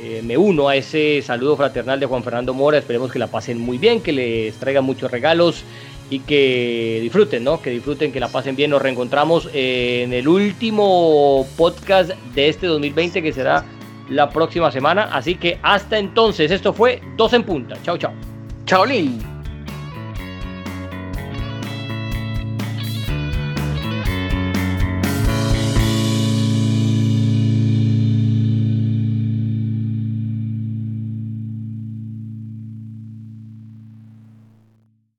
Eh, 0.00 0.20
me 0.22 0.36
uno 0.36 0.68
a 0.68 0.76
ese 0.76 1.22
saludo 1.22 1.56
fraternal 1.56 1.98
de 1.98 2.06
Juan 2.06 2.22
Fernando 2.22 2.52
Mora. 2.52 2.78
Esperemos 2.78 3.10
que 3.10 3.18
la 3.18 3.28
pasen 3.28 3.58
muy 3.58 3.78
bien, 3.78 4.00
que 4.00 4.12
les 4.12 4.54
traigan 4.56 4.84
muchos 4.84 5.10
regalos 5.10 5.64
y 6.10 6.20
que 6.20 6.98
disfruten, 7.02 7.44
¿no? 7.44 7.60
Que 7.60 7.70
disfruten, 7.70 8.12
que 8.12 8.20
la 8.20 8.28
pasen 8.28 8.56
bien. 8.56 8.70
Nos 8.70 8.82
reencontramos 8.82 9.48
en 9.52 10.12
el 10.12 10.28
último 10.28 11.46
podcast 11.56 12.10
de 12.34 12.48
este 12.48 12.66
2020 12.66 13.22
que 13.22 13.32
será 13.32 13.64
la 14.08 14.30
próxima 14.30 14.70
semana. 14.70 15.08
Así 15.12 15.34
que 15.34 15.58
hasta 15.62 15.98
entonces, 15.98 16.50
esto 16.50 16.72
fue 16.72 17.00
Dos 17.16 17.32
en 17.32 17.44
Punta. 17.44 17.76
Chao, 17.82 17.96
chao. 17.96 18.12
Chao, 18.66 18.84
Lin. 18.84 19.35